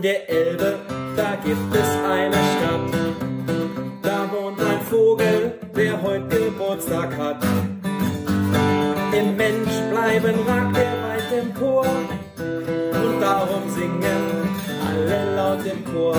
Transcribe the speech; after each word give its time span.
An 0.00 0.04
der 0.04 0.30
Elbe, 0.30 0.78
da 1.14 1.36
gibt 1.44 1.74
es 1.74 1.88
eine 2.10 2.32
Stadt. 2.32 2.90
Da 4.00 4.30
wohnt 4.32 4.58
ein 4.58 4.80
Vogel, 4.88 5.58
der 5.76 6.00
heute 6.00 6.38
Geburtstag 6.38 7.14
hat. 7.18 7.44
Im 9.12 9.36
Mensch 9.36 9.76
bleiben 9.90 10.36
ragt 10.46 10.78
er 10.78 11.02
weit 11.02 11.42
empor. 11.42 11.84
Und 11.84 13.20
darum 13.20 13.68
singen 13.68 14.48
alle 14.88 15.36
laut 15.36 15.66
im 15.66 15.84
Chor. 15.92 16.16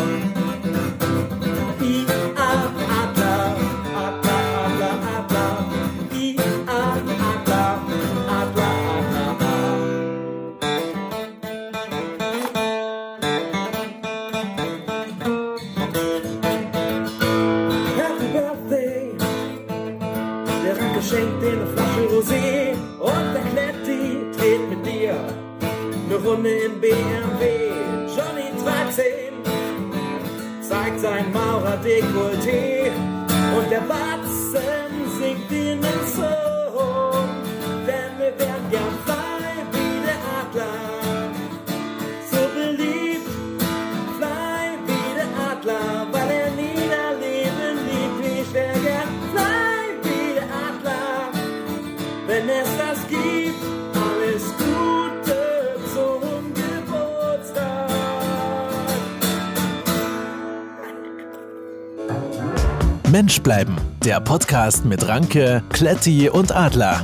Bleiben, 63.44 63.76
der 64.06 64.20
Podcast 64.20 64.86
mit 64.86 65.08
Ranke, 65.08 65.64
Kletti 65.70 66.30
und 66.30 66.52
Adler. 66.56 67.04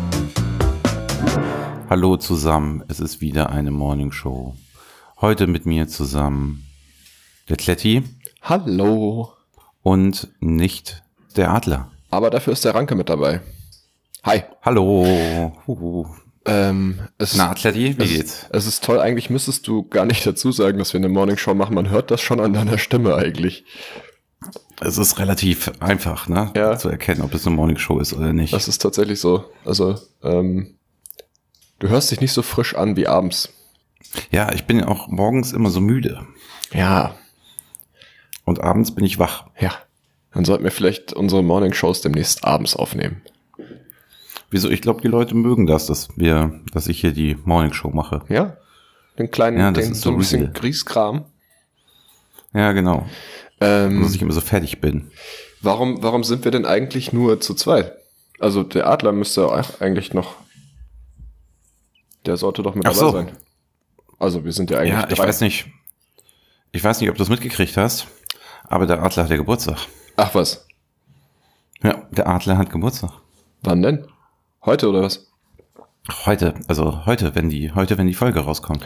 Hallo 1.90 2.18
zusammen, 2.18 2.84
es 2.88 3.00
ist 3.00 3.22
wieder 3.22 3.50
eine 3.50 3.72
Morning 3.72 4.12
Show. 4.12 4.56
Heute 5.20 5.48
mit 5.48 5.66
mir 5.66 5.88
zusammen 5.88 6.66
der 7.50 7.58
Kletti 7.58 8.04
Hallo. 8.42 9.34
und 9.82 10.28
nicht 10.40 11.04
der 11.36 11.52
Adler. 11.52 11.92
Aber 12.12 12.30
dafür 12.30 12.54
ist 12.54 12.66
der 12.66 12.76
Ranke 12.76 12.96
mit 12.96 13.10
dabei. 13.10 13.42
Hi. 14.24 14.44
Hallo. 14.62 15.54
Huhu. 15.66 16.06
Ähm, 16.46 17.00
es, 17.18 17.36
Na, 17.36 17.54
Kletti, 17.54 17.98
wie 17.98 18.04
es, 18.04 18.10
geht's? 18.10 18.46
es 18.52 18.68
ist 18.68 18.84
toll. 18.84 19.00
Eigentlich 19.00 19.30
müsstest 19.30 19.68
du 19.68 19.84
gar 19.84 20.06
nicht 20.06 20.26
dazu 20.26 20.52
sagen, 20.52 20.78
dass 20.78 20.94
wir 20.94 21.00
eine 21.00 21.10
Morning 21.10 21.38
Show 21.38 21.54
machen. 21.54 21.76
Man 21.76 21.90
hört 21.90 22.12
das 22.12 22.22
schon 22.22 22.40
an 22.40 22.54
deiner 22.54 22.78
Stimme 22.78 23.16
eigentlich. 23.16 23.66
Es 24.80 24.98
ist 24.98 25.18
relativ 25.18 25.72
einfach, 25.80 26.28
ne? 26.28 26.52
Ja. 26.56 26.78
Zu 26.78 26.90
erkennen, 26.90 27.22
ob 27.22 27.34
es 27.34 27.48
eine 27.48 27.56
Morning 27.56 27.78
Show 27.78 28.00
ist 28.00 28.14
oder 28.14 28.32
nicht. 28.34 28.54
Das 28.54 28.68
ist 28.68 28.80
tatsächlich 28.80 29.20
so. 29.20 29.46
Also, 29.66 29.96
ähm, 30.24 30.76
du 31.80 31.90
hörst 31.90 32.12
dich 32.12 32.22
nicht 32.22 32.34
so 32.34 32.42
frisch 32.44 32.76
an 32.76 32.96
wie 32.96 33.08
abends. 33.08 33.50
ja, 34.32 34.52
ich 34.54 34.66
bin 34.66 34.84
auch 34.84 35.08
morgens 35.08 35.52
immer 35.52 35.70
so 35.72 35.82
müde. 35.82 36.26
Ja. 36.74 37.16
Und 38.46 38.62
abends 38.62 38.94
bin 38.94 39.04
ich 39.04 39.18
wach. 39.20 39.48
Ja. 39.60 39.74
Dann 40.34 40.46
sollten 40.46 40.64
wir 40.64 40.72
vielleicht 40.72 41.14
unsere 41.14 41.44
Morning 41.44 41.74
Shows 41.74 42.02
demnächst 42.02 42.44
abends 42.44 42.76
aufnehmen. 42.76 43.22
Wieso? 44.52 44.70
Ich 44.70 44.82
glaube, 44.82 45.02
die 45.02 45.08
Leute 45.08 45.36
mögen 45.36 45.66
das, 45.66 45.88
dass 45.88 46.10
wir, 46.16 46.62
dass 46.72 46.88
ich 46.88 47.02
hier 47.02 47.12
die 47.12 47.36
Morning 47.44 47.74
Show 47.74 47.90
mache. 47.90 48.22
Ja? 48.30 48.56
Den 49.18 49.32
kleinen, 49.32 49.58
Ja, 49.58 49.72
den, 49.72 49.96
so 49.96 50.12
ein 50.12 50.18
bisschen 50.18 50.42
real. 50.44 50.54
Grieskram. 50.54 51.26
Ja, 52.54 52.72
genau. 52.72 53.06
Ähm, 53.60 54.02
Dass 54.04 54.14
ich 54.14 54.22
immer 54.22 54.34
so 54.34 54.42
fertig 54.42 54.82
bin. 54.82 55.12
Warum, 55.62 56.04
warum 56.04 56.24
sind 56.24 56.44
wir 56.46 56.52
denn 56.52 56.66
eigentlich 56.66 57.14
nur 57.14 57.40
zu 57.42 57.54
zweit? 57.56 57.94
Also 58.40 58.64
der 58.64 58.88
Adler 58.88 59.12
müsste 59.12 59.48
auch 59.48 59.82
eigentlich 59.82 60.14
noch. 60.14 60.36
Der 62.26 62.38
sollte 62.38 62.62
doch 62.62 62.76
mit 62.76 62.86
Ach 62.86 62.94
dabei 62.94 63.00
so. 63.00 63.12
sein. 63.12 63.32
Also 64.20 64.44
wir 64.46 64.52
sind 64.52 64.70
ja 64.70 64.80
eigentlich 64.80 64.94
Ja, 64.94 65.08
ich 65.10 65.18
weiß 65.18 65.42
nicht. 65.42 65.68
Ich 66.72 66.84
weiß 66.84 67.00
nicht, 67.02 67.10
ob 67.10 67.16
du 67.18 67.24
es 67.24 67.30
mitgekriegt 67.30 67.78
hast, 67.78 68.08
aber 68.66 68.86
der 68.86 69.02
Adler 69.02 69.24
hat 69.24 69.30
ja 69.32 69.38
Geburtstag. 69.38 69.78
Ach 70.18 70.36
was. 70.36 70.68
Ja, 71.82 72.08
der 72.12 72.28
Adler 72.28 72.58
hat 72.58 72.70
Geburtstag. 72.70 73.12
Wann 73.64 73.82
denn? 73.82 74.06
Heute 74.66 74.90
oder 74.90 75.02
was? 75.02 75.28
Heute, 76.26 76.56
also 76.68 77.06
heute, 77.06 77.36
wenn 77.36 77.50
die, 77.50 77.72
heute, 77.74 77.98
wenn 77.98 78.08
die 78.08 78.14
Folge 78.14 78.40
rauskommt. 78.40 78.86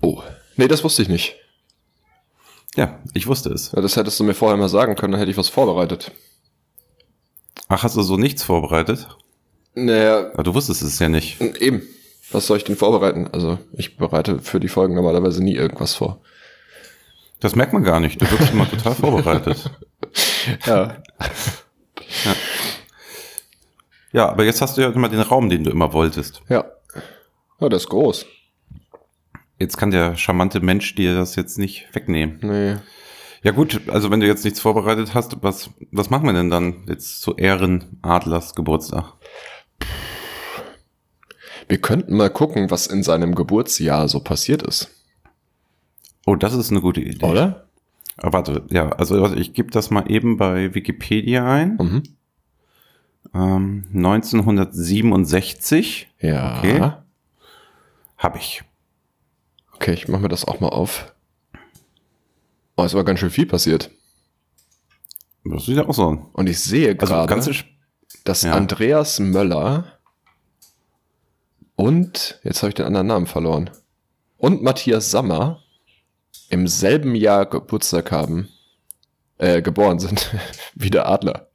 Oh. 0.00 0.22
Nee, 0.56 0.68
das 0.68 0.84
wusste 0.84 1.02
ich 1.02 1.08
nicht. 1.08 1.36
Ja, 2.76 2.98
ich 3.14 3.26
wusste 3.26 3.50
es. 3.50 3.72
Ja, 3.72 3.82
das 3.82 3.96
hättest 3.96 4.18
du 4.18 4.24
mir 4.24 4.34
vorher 4.34 4.56
mal 4.56 4.68
sagen 4.68 4.94
können, 4.96 5.12
dann 5.12 5.18
hätte 5.18 5.30
ich 5.30 5.36
was 5.36 5.48
vorbereitet. 5.48 6.12
Ach, 7.68 7.82
hast 7.82 7.96
du 7.96 8.02
so 8.02 8.16
nichts 8.16 8.42
vorbereitet? 8.42 9.08
Naja, 9.74 10.30
Aber 10.34 10.42
du 10.42 10.54
wusstest 10.54 10.82
es 10.82 10.98
ja 10.98 11.08
nicht. 11.08 11.40
eben. 11.40 11.82
Was 12.30 12.46
soll 12.46 12.56
ich 12.56 12.64
denn 12.64 12.76
vorbereiten? 12.76 13.28
Also 13.32 13.58
ich 13.72 13.96
bereite 13.98 14.38
für 14.40 14.58
die 14.60 14.68
Folgen 14.68 14.94
normalerweise 14.94 15.42
nie 15.44 15.54
irgendwas 15.54 15.94
vor. 15.94 16.20
Das 17.40 17.54
merkt 17.56 17.72
man 17.74 17.82
gar 17.82 18.00
nicht. 18.00 18.20
Du 18.22 18.30
wirkst 18.30 18.52
immer 18.52 18.68
total 18.70 18.94
vorbereitet. 18.94 19.70
Ja. 20.66 20.96
Ja, 24.12 24.28
aber 24.28 24.44
jetzt 24.44 24.60
hast 24.60 24.76
du 24.76 24.82
ja 24.82 24.90
immer 24.90 25.08
den 25.08 25.20
Raum, 25.20 25.48
den 25.48 25.64
du 25.64 25.70
immer 25.70 25.92
wolltest. 25.92 26.42
Ja. 26.48 26.64
Ja, 27.60 27.68
das 27.68 27.84
ist 27.84 27.88
groß. 27.88 28.26
Jetzt 29.58 29.76
kann 29.76 29.90
der 29.90 30.16
charmante 30.16 30.60
Mensch 30.60 30.94
dir 30.94 31.14
das 31.14 31.36
jetzt 31.36 31.58
nicht 31.58 31.86
wegnehmen. 31.92 32.38
Nee. 32.42 32.76
Ja 33.42 33.52
gut, 33.52 33.88
also 33.88 34.10
wenn 34.10 34.20
du 34.20 34.26
jetzt 34.26 34.44
nichts 34.44 34.60
vorbereitet 34.60 35.14
hast, 35.14 35.42
was, 35.42 35.70
was 35.90 36.10
machen 36.10 36.26
wir 36.26 36.32
denn 36.32 36.50
dann 36.50 36.84
jetzt 36.88 37.22
zu 37.22 37.34
Ehren 37.34 37.98
Adlers 38.02 38.54
Geburtstag? 38.54 39.14
Wir 41.68 41.78
könnten 41.78 42.16
mal 42.16 42.30
gucken, 42.30 42.70
was 42.70 42.86
in 42.86 43.02
seinem 43.02 43.34
Geburtsjahr 43.34 44.08
so 44.08 44.20
passiert 44.20 44.62
ist. 44.62 44.90
Oh, 46.26 46.36
das 46.36 46.54
ist 46.54 46.70
eine 46.70 46.80
gute 46.80 47.00
Idee. 47.00 47.26
Oder? 47.26 47.66
Aber 48.16 48.32
warte, 48.34 48.64
ja, 48.70 48.90
also 48.90 49.20
warte, 49.20 49.34
ich 49.36 49.54
gebe 49.54 49.70
das 49.70 49.90
mal 49.90 50.08
eben 50.10 50.36
bei 50.36 50.74
Wikipedia 50.74 51.50
ein. 51.50 51.76
Mhm. 51.80 52.02
Ähm, 53.34 53.84
1967 53.94 56.10
Ja. 56.20 56.58
Okay. 56.58 56.92
habe 58.18 58.38
ich. 58.38 58.62
Okay, 59.82 59.94
ich 59.94 60.06
mache 60.06 60.22
mir 60.22 60.28
das 60.28 60.44
auch 60.44 60.60
mal 60.60 60.68
auf. 60.68 61.12
Oh, 62.76 62.84
es 62.84 62.94
war 62.94 63.02
ganz 63.02 63.18
schön 63.18 63.30
viel 63.30 63.46
passiert. 63.46 63.90
Das 65.44 65.66
sieht 65.66 65.76
ja 65.76 65.88
auch 65.88 65.92
so. 65.94 66.30
Und 66.32 66.48
ich 66.48 66.60
sehe 66.60 66.90
Also 67.00 67.12
gerade, 67.14 67.34
Sch- 67.50 67.64
dass 68.22 68.42
ja. 68.42 68.52
Andreas 68.52 69.18
Möller 69.18 69.98
und, 71.74 72.38
jetzt 72.44 72.62
habe 72.62 72.68
ich 72.68 72.74
den 72.76 72.86
anderen 72.86 73.08
Namen 73.08 73.26
verloren, 73.26 73.70
und 74.36 74.62
Matthias 74.62 75.10
Sammer 75.10 75.64
im 76.48 76.68
selben 76.68 77.16
Jahr 77.16 77.44
Geburtstag 77.46 78.12
haben, 78.12 78.50
äh, 79.38 79.62
geboren 79.62 79.98
sind, 79.98 80.30
wie 80.76 80.90
der 80.90 81.08
Adler. 81.08 81.48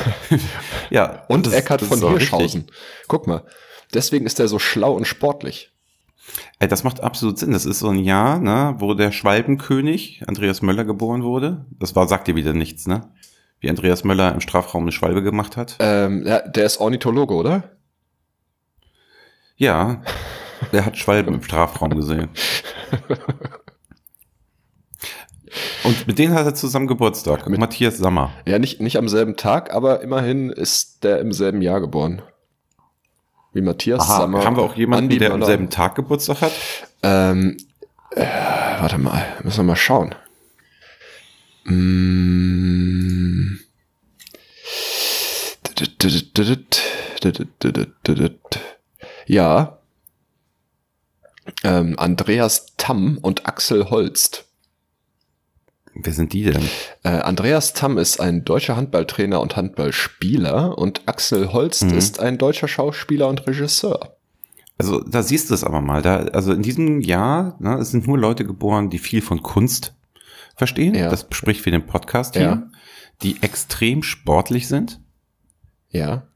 ja, 0.90 1.26
Und 1.28 1.46
das- 1.46 1.52
Eckhard 1.52 1.82
das 1.82 1.88
von 1.88 1.98
ist 1.98 2.08
Hirschhausen. 2.08 2.60
richtig. 2.62 2.76
Guck 3.08 3.26
mal, 3.26 3.44
deswegen 3.92 4.24
ist 4.24 4.40
er 4.40 4.48
so 4.48 4.58
schlau 4.58 4.94
und 4.94 5.06
sportlich. 5.06 5.68
Ey, 6.58 6.68
das 6.68 6.84
macht 6.84 7.02
absolut 7.02 7.38
Sinn. 7.38 7.52
Das 7.52 7.66
ist 7.66 7.80
so 7.80 7.88
ein 7.88 7.98
Jahr, 7.98 8.38
ne, 8.38 8.76
wo 8.78 8.94
der 8.94 9.12
Schwalbenkönig 9.12 10.22
Andreas 10.26 10.62
Möller 10.62 10.84
geboren 10.84 11.22
wurde. 11.22 11.66
Das 11.78 11.96
war, 11.96 12.06
sagt 12.08 12.28
dir 12.28 12.36
wieder 12.36 12.52
nichts, 12.52 12.86
ne? 12.86 13.10
Wie 13.60 13.68
Andreas 13.68 14.04
Möller 14.04 14.32
im 14.32 14.40
Strafraum 14.40 14.82
eine 14.82 14.92
Schwalbe 14.92 15.22
gemacht 15.22 15.56
hat. 15.56 15.76
Ähm, 15.80 16.24
ja, 16.26 16.40
der 16.40 16.64
ist 16.66 16.78
Ornithologe, 16.80 17.34
oder? 17.34 17.76
Ja, 19.56 20.02
der 20.72 20.86
hat 20.86 20.96
Schwalben 20.96 21.34
im 21.34 21.42
Strafraum 21.42 21.94
gesehen. 21.94 22.30
Und 25.84 26.06
mit 26.06 26.18
denen 26.18 26.34
hat 26.34 26.46
er 26.46 26.54
zusammen 26.54 26.86
Geburtstag. 26.86 27.48
Mit- 27.48 27.60
Matthias 27.60 27.98
Sammer. 27.98 28.32
Ja, 28.46 28.58
nicht, 28.58 28.80
nicht 28.80 28.96
am 28.96 29.08
selben 29.08 29.36
Tag, 29.36 29.72
aber 29.74 30.00
immerhin 30.00 30.50
ist 30.50 31.04
der 31.04 31.20
im 31.20 31.32
selben 31.32 31.60
Jahr 31.62 31.80
geboren. 31.80 32.22
Wie 33.52 33.60
Matthias 33.60 34.00
Aha, 34.00 34.20
Sammer. 34.20 34.44
haben 34.44 34.56
wir 34.56 34.62
auch 34.62 34.76
jemanden, 34.76 35.04
Andi 35.04 35.18
der 35.18 35.32
am 35.32 35.42
selben 35.42 35.68
Tag 35.68 35.94
Geburtstag 35.94 36.40
hat? 36.40 36.52
Ähm, 37.02 37.56
äh, 38.10 38.24
warte 38.80 38.98
mal, 38.98 39.24
müssen 39.42 39.58
wir 39.58 39.64
mal 39.64 39.76
schauen. 39.76 40.14
Mm. 41.64 43.58
Ja. 49.26 49.78
Ähm, 51.64 51.98
Andreas 51.98 52.66
Tamm 52.76 53.18
und 53.20 53.46
Axel 53.46 53.90
Holst. 53.90 54.46
Wer 55.94 56.12
sind 56.12 56.32
die 56.32 56.44
denn? 56.44 56.62
Äh, 57.02 57.08
Andreas 57.10 57.74
Tamm 57.74 57.98
ist 57.98 58.18
ein 58.20 58.44
deutscher 58.44 58.76
Handballtrainer 58.76 59.40
und 59.40 59.56
Handballspieler 59.56 60.78
und 60.78 61.02
Axel 61.06 61.52
Holst 61.52 61.84
Mhm. 61.84 61.98
ist 61.98 62.18
ein 62.20 62.38
deutscher 62.38 62.68
Schauspieler 62.68 63.28
und 63.28 63.46
Regisseur. 63.46 64.16
Also 64.78 65.00
da 65.02 65.22
siehst 65.22 65.50
du 65.50 65.54
es 65.54 65.64
aber 65.64 65.80
mal. 65.80 66.00
Da, 66.02 66.16
also 66.16 66.52
in 66.52 66.62
diesem 66.62 67.00
Jahr, 67.02 67.56
ne, 67.60 67.74
es 67.78 67.90
sind 67.90 68.06
nur 68.06 68.18
Leute 68.18 68.44
geboren, 68.44 68.88
die 68.90 68.98
viel 68.98 69.20
von 69.22 69.42
Kunst 69.42 69.94
verstehen. 70.56 70.94
Ja. 70.94 71.10
Das 71.10 71.26
spricht 71.30 71.60
für 71.60 71.70
den 71.70 71.86
Podcast 71.86 72.34
Ja. 72.36 72.40
hier. 72.40 72.70
Die 73.22 73.42
extrem 73.42 74.02
sportlich 74.02 74.68
sind. 74.68 74.98
Ja. 75.90 76.26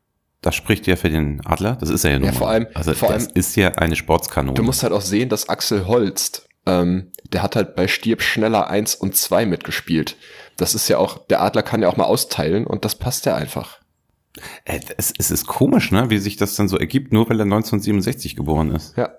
Das 0.43 0.55
spricht 0.55 0.87
ja 0.87 0.95
für 0.97 1.11
den 1.11 1.45
Adler. 1.45 1.77
Das 1.81 1.89
ist 1.91 2.05
er 2.05 2.13
ja 2.13 2.19
nun 2.19 2.27
Ja, 2.27 2.33
vor 2.33 2.49
allem- 2.51 2.67
Also 2.75 2.93
vor 2.95 3.09
das 3.09 3.25
allem- 3.29 3.37
ist 3.37 3.57
ja 3.57 3.71
eine 3.71 3.97
Sportskanone. 3.97 4.55
Du 4.55 4.63
musst 4.63 4.83
halt 4.83 4.93
auch 4.93 5.01
sehen, 5.01 5.29
dass 5.29 5.49
Axel 5.49 5.87
Holst, 5.87 6.46
ähm, 6.67 7.13
der 7.33 7.43
hat 7.43 7.57
halt 7.57 7.75
bei 7.75 7.89
Stirb 7.89 8.23
schneller 8.23 8.69
1 8.69 8.95
und 8.97 9.17
2 9.17 9.47
mitgespielt. 9.47 10.17
Das 10.57 10.75
ist 10.75 10.89
ja 10.89 10.99
auch, 10.99 11.27
der 11.27 11.43
Adler 11.43 11.63
kann 11.63 11.83
ja 11.83 11.89
auch 11.89 11.97
mal 11.97 12.05
austeilen 12.05 12.67
und 12.67 12.85
das 12.85 12.95
passt 12.95 13.27
ja 13.27 13.35
einfach. 13.35 13.81
Äh, 14.65 14.81
es, 14.97 15.13
es 15.19 15.31
ist 15.31 15.47
komisch, 15.47 15.93
ne, 15.93 16.11
wie 16.11 16.19
sich 16.19 16.37
das 16.37 16.57
dann 16.57 16.69
so 16.69 16.79
ergibt, 16.79 17.13
nur 17.13 17.29
weil 17.29 17.39
er 17.39 17.45
1967 17.45 18.37
geboren 18.37 18.75
ist. 18.75 18.97
Ja. 18.97 19.11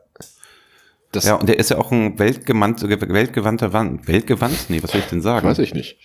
Das 1.11 1.25
Ja, 1.25 1.35
und 1.35 1.49
er 1.49 1.57
ist 1.57 1.69
ja 1.69 1.77
auch 1.77 1.91
ein 1.91 2.19
weltgewandt, 2.19 2.83
weltgewandter 2.83 3.71
Wand. 3.73 4.07
Weltgewandt? 4.07 4.69
Nee, 4.69 4.83
was 4.83 4.91
soll 4.91 5.01
ich 5.01 5.07
denn 5.07 5.21
sagen? 5.21 5.47
weiß 5.47 5.59
ich 5.59 5.73
nicht. 5.73 5.99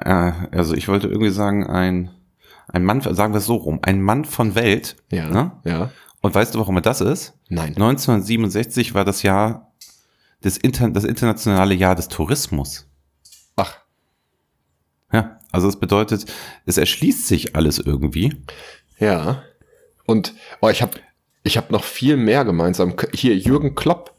Äh, 0.00 0.32
also 0.52 0.74
ich 0.74 0.88
wollte 0.88 1.08
irgendwie 1.08 1.30
sagen, 1.30 1.66
ein, 1.66 2.10
ein 2.68 2.84
Mann, 2.84 3.00
sagen 3.00 3.32
wir 3.34 3.38
es 3.38 3.46
so 3.46 3.56
rum, 3.56 3.80
ein 3.82 4.00
Mann 4.00 4.24
von 4.24 4.54
Welt. 4.54 4.96
Ja. 5.10 5.28
Ne? 5.28 5.52
Ja. 5.64 5.90
Und 6.26 6.34
weißt 6.34 6.56
du, 6.56 6.58
warum 6.58 6.76
er 6.76 6.82
das 6.82 7.00
ist? 7.00 7.34
Nein. 7.50 7.76
1967 7.76 8.94
war 8.94 9.04
das 9.04 9.22
Jahr, 9.22 9.72
des 10.42 10.56
Inter 10.56 10.90
das 10.90 11.04
internationale 11.04 11.72
Jahr 11.72 11.94
des 11.94 12.08
Tourismus. 12.08 12.88
Ach, 13.54 13.78
Ja, 15.12 15.38
also 15.52 15.68
es 15.68 15.78
bedeutet, 15.78 16.26
es 16.64 16.78
erschließt 16.78 17.28
sich 17.28 17.54
alles 17.54 17.78
irgendwie. 17.78 18.42
ja. 18.98 19.44
Und 20.04 20.34
oh, 20.60 20.68
ich 20.68 20.82
habe 20.82 20.98
ich 21.44 21.56
hab 21.56 21.70
noch 21.70 21.84
viel 21.84 22.16
mehr 22.16 22.44
gemeinsam. 22.44 22.96
Hier 23.14 23.36
Jürgen 23.36 23.76
Klopp. 23.76 24.12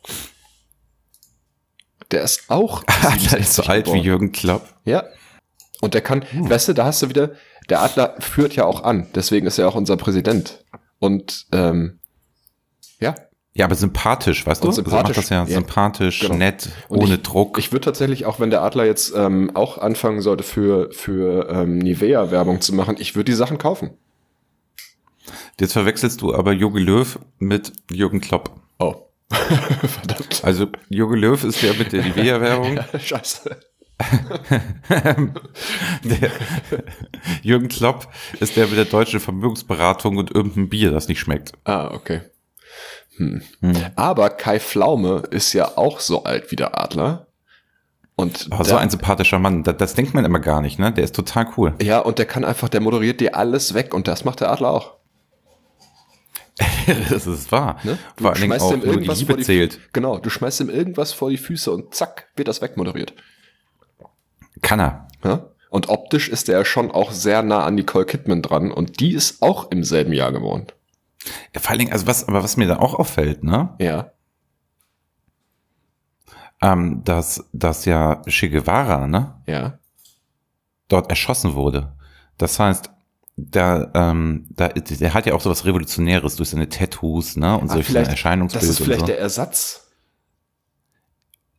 Der 2.12 2.22
ist 2.22 2.50
auch 2.50 2.84
Der 3.32 3.40
ist 3.40 3.54
so 3.54 3.64
67 3.64 3.70
alt 3.70 3.86
wie 3.88 3.90
geboren. 3.90 4.06
Jürgen 4.06 4.32
Klopp. 4.32 4.76
Ja. 4.86 5.04
Und 5.82 5.94
der 5.94 6.00
kann, 6.00 6.24
weißt 6.32 6.70
du, 6.70 6.74
da 6.74 6.86
hast 6.86 7.02
du 7.02 7.10
wieder, 7.10 7.32
der 7.68 7.82
Adler 7.82 8.16
führt 8.20 8.56
ja 8.56 8.64
auch 8.64 8.84
an, 8.86 9.08
deswegen 9.14 9.46
ist 9.46 9.58
er 9.58 9.68
auch 9.68 9.76
unser 9.76 9.98
Präsident. 9.98 10.64
Und 11.00 11.46
ähm, 11.52 12.00
ja, 13.00 13.16
Ja, 13.54 13.66
aber 13.66 13.76
sympathisch, 13.76 14.46
weißt 14.46 14.64
du? 14.64 14.68
Und 14.68 14.72
Also 14.72 14.82
er 14.82 14.86
sympathisch, 14.86 15.16
macht 15.16 15.18
das 15.26 15.30
ja, 15.30 15.44
ja. 15.44 15.46
sympathisch, 15.46 16.20
Genau. 16.22 16.36
nett, 16.36 16.70
Und 16.90 17.00
ohne 17.04 17.16
ich, 17.16 17.22
Druck. 17.24 17.58
Ich 17.60 17.72
würde 17.72 17.86
tatsächlich, 17.86 18.26
auch 18.26 18.40
wenn 18.40 18.50
der 18.50 18.62
Adler 18.62 18.86
jetzt 18.86 19.14
ähm, 19.16 19.56
auch 19.56 19.78
anfangen 19.78 20.22
sollte 20.22 20.44
für, 20.44 20.92
für 20.92 21.48
ähm, 21.50 21.78
Nivea 21.80 22.32
Werbung 22.32 22.62
zu 22.62 22.74
machen, 22.74 22.96
ich 23.00 23.16
würde 23.16 23.32
die 23.32 23.36
Sachen 23.38 23.58
kaufen. 23.58 23.92
Jetzt 25.60 25.74
verwechselst 25.74 26.22
du 26.22 26.34
aber 26.34 26.54
Jogi 26.54 26.80
Löw 26.80 27.20
mit 27.40 27.74
Jürgen 27.92 28.22
Klopp. 28.22 28.52
Oh. 28.80 28.96
Verdammt. 29.30 30.42
Also 30.44 30.68
Jogi 30.90 31.18
Löw 31.18 31.44
ist 31.44 31.62
der 31.62 31.74
mit 31.74 31.92
der 31.92 32.04
Nivea-Werbung. 32.06 32.80
Scheiße. 33.00 33.58
Der 36.04 36.32
Jürgen 37.42 37.68
Klopp 37.68 38.08
ist 38.40 38.56
der 38.56 38.68
mit 38.68 38.78
der 38.78 38.86
deutschen 38.86 39.20
Vermögensberatung 39.20 40.18
und 40.18 40.32
irgendein 40.34 40.70
Bier, 40.70 40.92
das 40.92 41.08
nicht 41.08 41.20
schmeckt. 41.20 41.54
Ah, 41.64 41.92
okay. 41.94 42.22
Hm. 43.18 43.42
Aber 43.96 44.30
Kai 44.30 44.60
Pflaume 44.60 45.24
ist 45.32 45.54
ja 45.54 45.78
auch 45.78 46.00
so 46.00 46.24
alt 46.24 46.52
wie 46.52 46.56
der 46.56 46.80
Adler. 46.80 47.28
Und 48.16 48.48
Aber 48.50 48.64
so 48.64 48.76
ein 48.76 48.90
sympathischer 48.90 49.38
Mann, 49.40 49.64
das, 49.64 49.78
das 49.78 49.94
denkt 49.94 50.14
man 50.16 50.26
immer 50.26 50.40
gar 50.40 50.62
nicht, 50.62 50.80
ne? 50.80 50.92
Der 50.92 51.04
ist 51.04 51.16
total 51.16 51.48
cool. 51.56 51.76
ja, 51.82 52.00
und 52.00 52.18
der 52.18 52.26
kann 52.26 52.44
einfach, 52.44 52.68
der 52.70 52.82
moderiert 52.82 53.22
dir 53.22 53.36
alles 53.36 53.74
weg 53.76 53.94
und 53.94 54.08
das 54.08 54.26
macht 54.26 54.42
der 54.42 54.52
Adler 54.52 54.72
auch. 54.72 54.98
das 57.10 57.28
ist 57.28 57.52
wahr. 57.52 57.80
Ne? 57.84 58.00
Du 58.16 58.24
Vor 58.24 58.32
allen 58.34 58.42
Dingen 58.42 58.60
auch 58.60 58.72
ihm 58.72 58.78
nur 58.80 58.86
die 58.88 58.94
irgendwas 58.94 59.20
Liebe 59.20 59.34
vor 59.34 59.38
die- 59.38 59.44
zählt. 59.44 59.80
Genau, 59.94 60.18
du 60.18 60.30
schmeißt 60.32 60.62
ihm 60.62 60.70
irgendwas 60.70 61.14
vor 61.14 61.30
die 61.30 61.38
Füße 61.38 61.72
und 61.72 61.94
zack, 61.94 62.30
wird 62.36 62.48
das 62.48 62.62
wegmoderiert. 62.62 63.14
Kann 64.62 64.80
er. 64.80 65.08
Ja? 65.24 65.48
Und 65.70 65.90
optisch 65.90 66.30
ist 66.30 66.48
er 66.50 66.64
schon 66.66 66.92
auch 66.92 67.12
sehr 67.12 67.42
nah 67.44 67.66
an 67.66 67.76
Nicole 67.76 68.06
Kidman 68.06 68.42
dran 68.42 68.72
und 68.72 69.00
die 69.00 69.14
ist 69.14 69.42
auch 69.42 69.70
im 69.72 69.84
selben 69.84 70.14
Jahr 70.14 70.32
geboren. 70.32 70.68
Ja, 71.54 71.60
vor 71.60 71.72
allen 71.72 71.80
Dingen, 71.80 71.92
also 71.92 72.08
was, 72.08 72.28
aber 72.28 72.44
was 72.44 72.56
mir 72.58 72.68
da 72.68 72.78
auch 72.80 72.94
auffällt, 72.94 73.44
ne? 73.44 73.76
Ja. 73.80 74.12
Ähm, 76.62 77.02
dass, 77.04 77.48
dass 77.54 77.86
ja 77.86 78.22
Che 78.28 78.50
Guevara, 78.50 79.08
ne? 79.08 79.36
Ja. 79.46 79.78
dort 80.90 81.10
erschossen 81.10 81.54
wurde. 81.54 81.92
Das 82.38 82.60
heißt, 82.60 82.90
da, 83.36 83.92
ähm, 83.94 84.48
da, 84.52 84.70
der 84.70 85.14
hat 85.14 85.26
ja 85.26 85.34
auch 85.34 85.42
sowas 85.42 85.66
Revolutionäres 85.66 86.38
durch 86.38 86.50
seine 86.50 86.70
Tattoos, 86.70 87.36
ne, 87.36 87.58
und 87.60 87.70
Ah, 87.70 87.74
solche 87.74 87.92
vielleicht- 87.92 88.12
Erscheinungsbild 88.12 88.64
Das 88.64 88.70
ist 88.70 88.80
vielleicht 88.80 89.02
so. 89.02 89.06
der 89.08 89.20
Ersatz. 89.20 89.87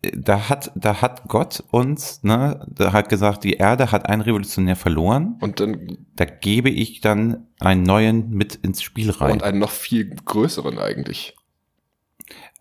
Da 0.00 0.48
hat, 0.48 0.70
da 0.76 1.00
hat 1.02 1.26
Gott 1.26 1.64
uns, 1.72 2.22
ne, 2.22 2.64
da 2.68 2.92
hat 2.92 3.08
gesagt, 3.08 3.42
die 3.42 3.54
Erde 3.54 3.90
hat 3.90 4.08
einen 4.08 4.22
Revolutionär 4.22 4.76
verloren. 4.76 5.36
Und 5.40 5.58
dann 5.58 5.98
Da 6.14 6.24
gebe 6.24 6.70
ich 6.70 7.00
dann 7.00 7.48
einen 7.58 7.82
neuen 7.82 8.30
mit 8.30 8.54
ins 8.54 8.80
Spiel 8.80 9.10
rein. 9.10 9.32
und 9.32 9.42
einen 9.42 9.58
noch 9.58 9.70
viel 9.70 10.14
größeren 10.24 10.78
eigentlich. 10.78 11.36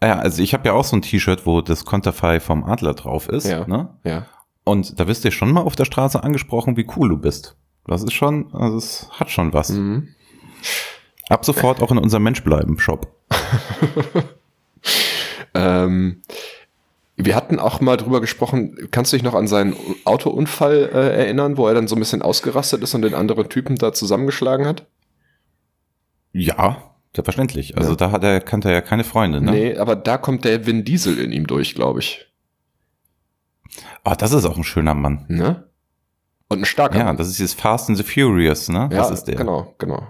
ja, 0.02 0.18
also 0.18 0.42
ich 0.42 0.54
habe 0.56 0.68
ja 0.68 0.74
auch 0.74 0.84
so 0.84 0.96
ein 0.96 1.04
T-Shirt, 1.04 1.46
wo 1.46 1.62
das 1.62 1.86
Konterfei 1.86 2.40
vom 2.40 2.64
Adler 2.64 2.96
drauf 2.96 3.30
ist, 3.30 3.46
Ja. 3.48 3.68
ne? 3.68 3.90
Ja. 4.04 4.26
Und 4.64 5.00
da 5.00 5.08
wirst 5.08 5.24
du 5.24 5.32
schon 5.32 5.52
mal 5.52 5.62
auf 5.62 5.76
der 5.76 5.86
Straße 5.86 6.22
angesprochen, 6.24 6.76
wie 6.76 6.88
cool 6.98 7.10
du 7.10 7.18
bist. 7.18 7.56
Das 7.86 8.02
ist 8.04 8.14
schon, 8.14 8.52
also 8.54 8.78
es 8.78 9.10
hat 9.12 9.30
schon 9.30 9.54
was. 9.54 9.70
Mhm. 9.70 10.08
Ab 11.30 11.46
sofort 11.46 11.82
auch 11.84 11.92
in 11.92 11.98
unserem 12.00 12.24
Mensch 12.24 12.44
bleiben 12.44 12.80
Shop. 12.80 13.16
Ähm, 15.54 16.22
wir 17.20 17.36
hatten 17.36 17.60
auch 17.60 17.82
mal 17.82 17.98
drüber 17.98 18.22
gesprochen, 18.22 18.78
kannst 18.92 19.12
du 19.12 19.18
dich 19.18 19.24
noch 19.24 19.34
an 19.34 19.48
seinen 19.48 19.76
Autounfall 20.06 20.90
äh, 20.94 21.18
erinnern, 21.24 21.58
wo 21.58 21.68
er 21.68 21.74
dann 21.74 21.88
so 21.88 21.96
ein 21.96 22.00
bisschen 22.00 22.22
ausgerastet 22.22 22.84
ist 22.84 22.94
und 22.94 23.02
den 23.02 23.16
anderen 23.16 23.50
Typen 23.50 23.76
da 23.76 23.92
zusammengeschlagen 23.92 24.66
hat? 24.68 24.86
Ja, 26.32 26.94
selbstverständlich. 27.16 27.78
Also 27.78 27.92
Ja. 27.92 27.96
da 27.96 28.12
hat 28.12 28.24
er, 28.24 28.40
kannte 28.42 28.70
er 28.70 28.76
ja 28.76 28.82
keine 28.82 29.04
Freunde, 29.04 29.42
ne? 29.42 29.52
Nee, 29.52 29.78
aber 29.78 29.96
da 29.96 30.18
kommt 30.18 30.46
der 30.46 30.66
Vin 30.68 30.84
Diesel 30.86 31.18
in 31.20 31.32
ihm 31.32 31.48
durch, 31.48 31.74
glaube 31.74 32.00
ich. 32.00 32.28
Ah, 34.04 34.16
das 34.16 34.32
ist 34.32 34.46
auch 34.46 34.58
ein 34.58 34.64
schöner 34.64 34.94
Mann. 34.94 35.26
Ne? 35.28 35.68
Und 36.50 36.60
ein 36.60 36.66
starker 36.66 37.00
Ja, 37.00 37.06
Mann. 37.06 37.18
das 37.18 37.28
ist 37.28 37.40
jetzt 37.40 37.60
Fast 37.60 37.90
and 37.90 37.98
the 37.98 38.04
Furious, 38.04 38.70
ne? 38.70 38.82
ja, 38.82 38.88
das 38.90 39.12
ist 39.12 39.24
der. 39.26 39.36
genau, 39.36 39.74
genau. 39.80 40.08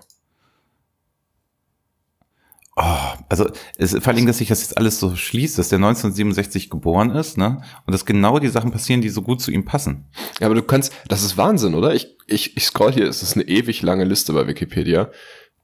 Oh, 2.79 2.83
also 3.27 3.49
es, 3.77 3.97
vor 3.97 4.13
allem, 4.13 4.27
dass 4.27 4.37
sich 4.37 4.49
das 4.49 4.61
jetzt 4.61 4.77
alles 4.77 4.99
so 4.99 5.15
schließt, 5.15 5.57
dass 5.57 5.69
der 5.69 5.77
1967 5.77 6.69
geboren 6.69 7.09
ist, 7.09 7.35
ne? 7.35 7.63
Und 7.87 7.91
dass 7.91 8.05
genau 8.05 8.37
die 8.37 8.49
Sachen 8.49 8.69
passieren, 8.71 9.01
die 9.01 9.09
so 9.09 9.23
gut 9.23 9.41
zu 9.41 9.49
ihm 9.49 9.65
passen. 9.65 10.05
Ja, 10.39 10.45
aber 10.45 10.53
du 10.53 10.61
kannst, 10.61 10.93
das 11.07 11.23
ist 11.23 11.37
Wahnsinn, 11.37 11.73
oder? 11.73 11.95
Ich, 11.95 12.15
ich, 12.27 12.55
ich 12.55 12.65
scroll 12.65 12.93
hier, 12.93 13.07
es 13.07 13.23
ist 13.23 13.33
eine 13.33 13.47
ewig 13.47 13.81
lange 13.81 14.03
Liste 14.03 14.31
bei 14.31 14.45
Wikipedia. 14.45 15.09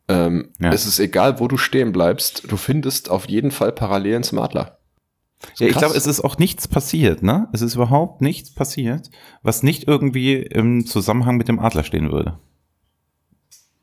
Ähm, 0.08 0.50
Ja. 0.60 0.74
Es 0.74 0.88
ist 0.88 0.98
egal, 0.98 1.39
wo 1.39 1.48
du 1.48 1.55
stehen 1.55 1.91
bleibst, 1.91 2.51
du 2.51 2.58
findest 2.58 3.12
auf 3.12 3.29
jeden 3.29 3.51
Fall 3.51 3.72
Parallelen 3.72 4.24
zum 4.24 4.39
Adler. 4.39 4.79
Ja, 5.60 5.67
ich 5.67 5.75
glaube, 5.75 5.96
es 5.96 6.08
ist 6.08 6.22
auch 6.22 6.39
nichts 6.39 6.67
passiert, 6.67 7.22
ne? 7.22 7.48
Es 7.53 7.62
ist 7.62 7.75
überhaupt 7.75 8.22
nichts 8.22 8.53
passiert, 8.53 9.12
was 9.43 9.62
nicht 9.62 9.88
irgendwie 9.88 10.36
im 10.38 10.88
Zusammenhang 10.88 11.38
mit 11.38 11.48
dem 11.48 11.60
Adler 11.60 11.84
stehen 11.84 12.12
würde. 12.12 12.39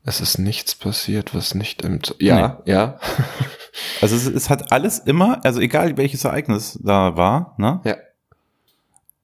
Es 0.04 0.20
ist 0.20 0.38
nichts 0.38 0.74
passiert, 0.74 1.34
was 1.34 1.54
nicht 1.54 1.82
im... 1.82 2.02
Z 2.02 2.16
ja, 2.20 2.62
ja. 2.64 2.98
Also 4.00 4.16
es, 4.16 4.26
es 4.26 4.50
hat 4.50 4.72
alles 4.72 4.98
immer, 4.98 5.44
also 5.44 5.60
egal 5.60 5.96
welches 5.96 6.24
Ereignis 6.24 6.78
da 6.82 7.16
war, 7.16 7.54
ne? 7.56 7.80
Ja. 7.84 7.96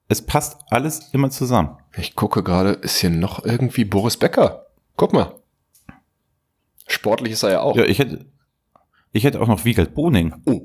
Es 0.09 0.23
passt 0.23 0.59
alles 0.71 1.09
immer 1.13 1.31
zusammen. 1.31 1.77
Ich 1.97 2.15
gucke 2.15 2.45
gerade, 2.45 2.71
ist 2.71 2.99
hier 2.99 3.11
noch 3.11 3.45
irgendwie 3.45 3.85
Boris 3.85 4.17
Becker? 4.17 4.67
Guck 4.97 5.13
mal. 5.13 5.35
Sportlich 6.87 7.33
ist 7.33 7.43
er 7.43 7.51
ja 7.51 7.61
auch. 7.61 7.77
Ja, 7.77 7.85
ich 7.85 7.99
hätte, 7.99 8.27
ich 9.13 9.25
hätte 9.25 9.41
auch 9.41 9.49
noch 9.49 9.65
Wiegald 9.65 9.95
Boning. 9.95 10.35
Oh. 10.47 10.61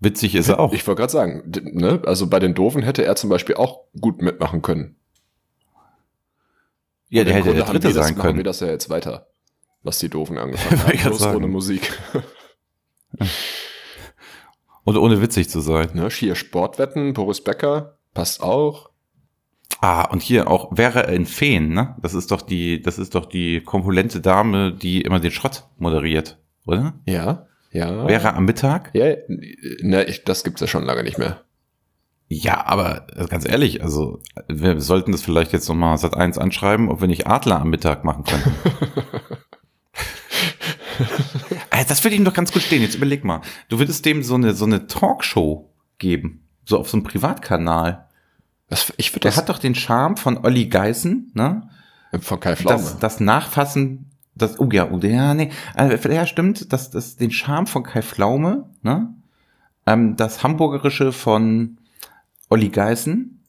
Witzig 0.00 0.34
ist 0.34 0.48
er 0.48 0.58
auch. 0.58 0.72
Ich 0.72 0.84
wollte 0.88 1.00
gerade 1.00 1.12
sagen, 1.12 1.52
ne? 1.62 2.02
also 2.04 2.26
bei 2.26 2.40
den 2.40 2.54
Doofen 2.54 2.82
hätte 2.82 3.04
er 3.04 3.14
zum 3.14 3.30
Beispiel 3.30 3.54
auch 3.54 3.82
gut 4.00 4.20
mitmachen 4.20 4.60
können. 4.60 4.96
ja, 7.08 7.22
der 7.22 7.34
hätte 7.34 7.44
Grunde 7.44 7.58
der 7.58 7.72
Dritte 7.72 7.88
wir 7.88 7.94
das, 7.94 8.06
sein 8.08 8.16
machen 8.16 8.26
wir 8.26 8.32
können. 8.32 8.44
das 8.44 8.58
ja 8.58 8.66
jetzt 8.66 8.90
weiter, 8.90 9.28
was 9.82 9.98
die 9.98 10.08
Doofen 10.08 10.38
angefangen 10.38 10.82
haben. 10.86 10.98
Bloß 10.98 11.18
sagen. 11.18 11.36
ohne 11.36 11.48
Musik. 11.48 11.92
Und 14.84 14.96
ohne 14.96 15.22
witzig 15.22 15.48
zu 15.48 15.60
sein. 15.60 15.90
ne? 15.94 16.08
Hier 16.10 16.34
Sportwetten, 16.34 17.12
Boris 17.12 17.42
Becker, 17.42 17.98
passt 18.14 18.42
auch. 18.42 18.90
Ah, 19.80 20.04
und 20.10 20.22
hier 20.22 20.48
auch 20.48 20.76
wäre 20.76 21.12
in 21.12 21.24
Feen, 21.26 21.72
ne? 21.72 21.96
Das 22.02 22.14
ist 22.14 22.30
doch 22.30 22.42
die, 22.42 22.82
das 22.82 22.98
ist 22.98 23.14
doch 23.14 23.26
die 23.26 23.60
kompulente 23.62 24.20
Dame, 24.20 24.72
die 24.72 25.00
immer 25.02 25.18
den 25.18 25.30
Schrott 25.32 25.64
moderiert, 25.78 26.38
oder? 26.66 26.94
Ja, 27.06 27.46
Ja. 27.70 28.06
Wäre 28.06 28.34
am 28.34 28.44
Mittag? 28.44 28.90
Ja, 28.94 29.14
ne, 29.28 30.04
ich, 30.04 30.24
das 30.24 30.44
gibt's 30.44 30.60
ja 30.60 30.66
schon 30.66 30.84
lange 30.84 31.02
nicht 31.02 31.18
mehr. 31.18 31.42
Ja, 32.28 32.64
aber 32.66 33.06
äh, 33.16 33.26
ganz 33.26 33.48
ehrlich, 33.48 33.82
also 33.82 34.20
wir 34.48 34.80
sollten 34.80 35.10
das 35.12 35.22
vielleicht 35.22 35.52
jetzt 35.52 35.68
nochmal 35.68 35.96
Sat 35.98 36.14
1 36.16 36.38
anschreiben, 36.38 36.88
ob 36.88 37.00
wir 37.00 37.08
nicht 37.08 37.26
Adler 37.26 37.60
am 37.60 37.70
Mittag 37.70 38.04
machen 38.04 38.24
könnten. 38.24 38.54
Äh, 41.70 41.86
das 41.86 42.04
würde 42.04 42.16
ihm 42.16 42.24
doch 42.24 42.34
ganz 42.34 42.52
gut 42.52 42.60
stehen. 42.60 42.82
Jetzt 42.82 42.96
überleg 42.96 43.24
mal. 43.24 43.40
Du 43.68 43.78
würdest 43.78 44.04
dem 44.04 44.22
so 44.22 44.34
eine, 44.34 44.52
so 44.52 44.66
eine 44.66 44.88
Talkshow 44.88 45.70
geben. 45.96 46.46
So 46.66 46.78
auf 46.78 46.90
so 46.90 46.98
einem 46.98 47.04
Privatkanal. 47.04 48.08
Das, 48.68 48.92
ich 48.98 49.10
würde 49.12 49.20
Der 49.20 49.30
das 49.30 49.38
hat 49.38 49.48
doch 49.48 49.58
den 49.58 49.74
Charme 49.74 50.18
von 50.18 50.38
Olli 50.44 50.66
Geißen, 50.66 51.32
ne? 51.34 51.68
von 52.20 52.40
Kai 52.40 52.56
Pflaume. 52.56 52.76
Das, 52.76 52.98
das 52.98 53.20
Nachfassen, 53.20 54.10
das, 54.34 54.58
oh 54.60 54.68
ja, 54.72 54.90
oh, 54.90 54.98
ja, 54.98 55.34
nee, 55.34 55.50
also, 55.74 56.08
ja, 56.08 56.26
stimmt, 56.26 56.72
das, 56.72 56.90
das, 56.90 57.16
den 57.16 57.30
Charme 57.30 57.66
von 57.66 57.82
Kai 57.82 58.02
Pflaume, 58.02 58.70
ne? 58.82 59.14
Ähm, 59.86 60.16
das 60.16 60.42
Hamburgerische 60.42 61.12
von 61.12 61.78
Olli 62.48 62.68
Geißen, 62.68 63.42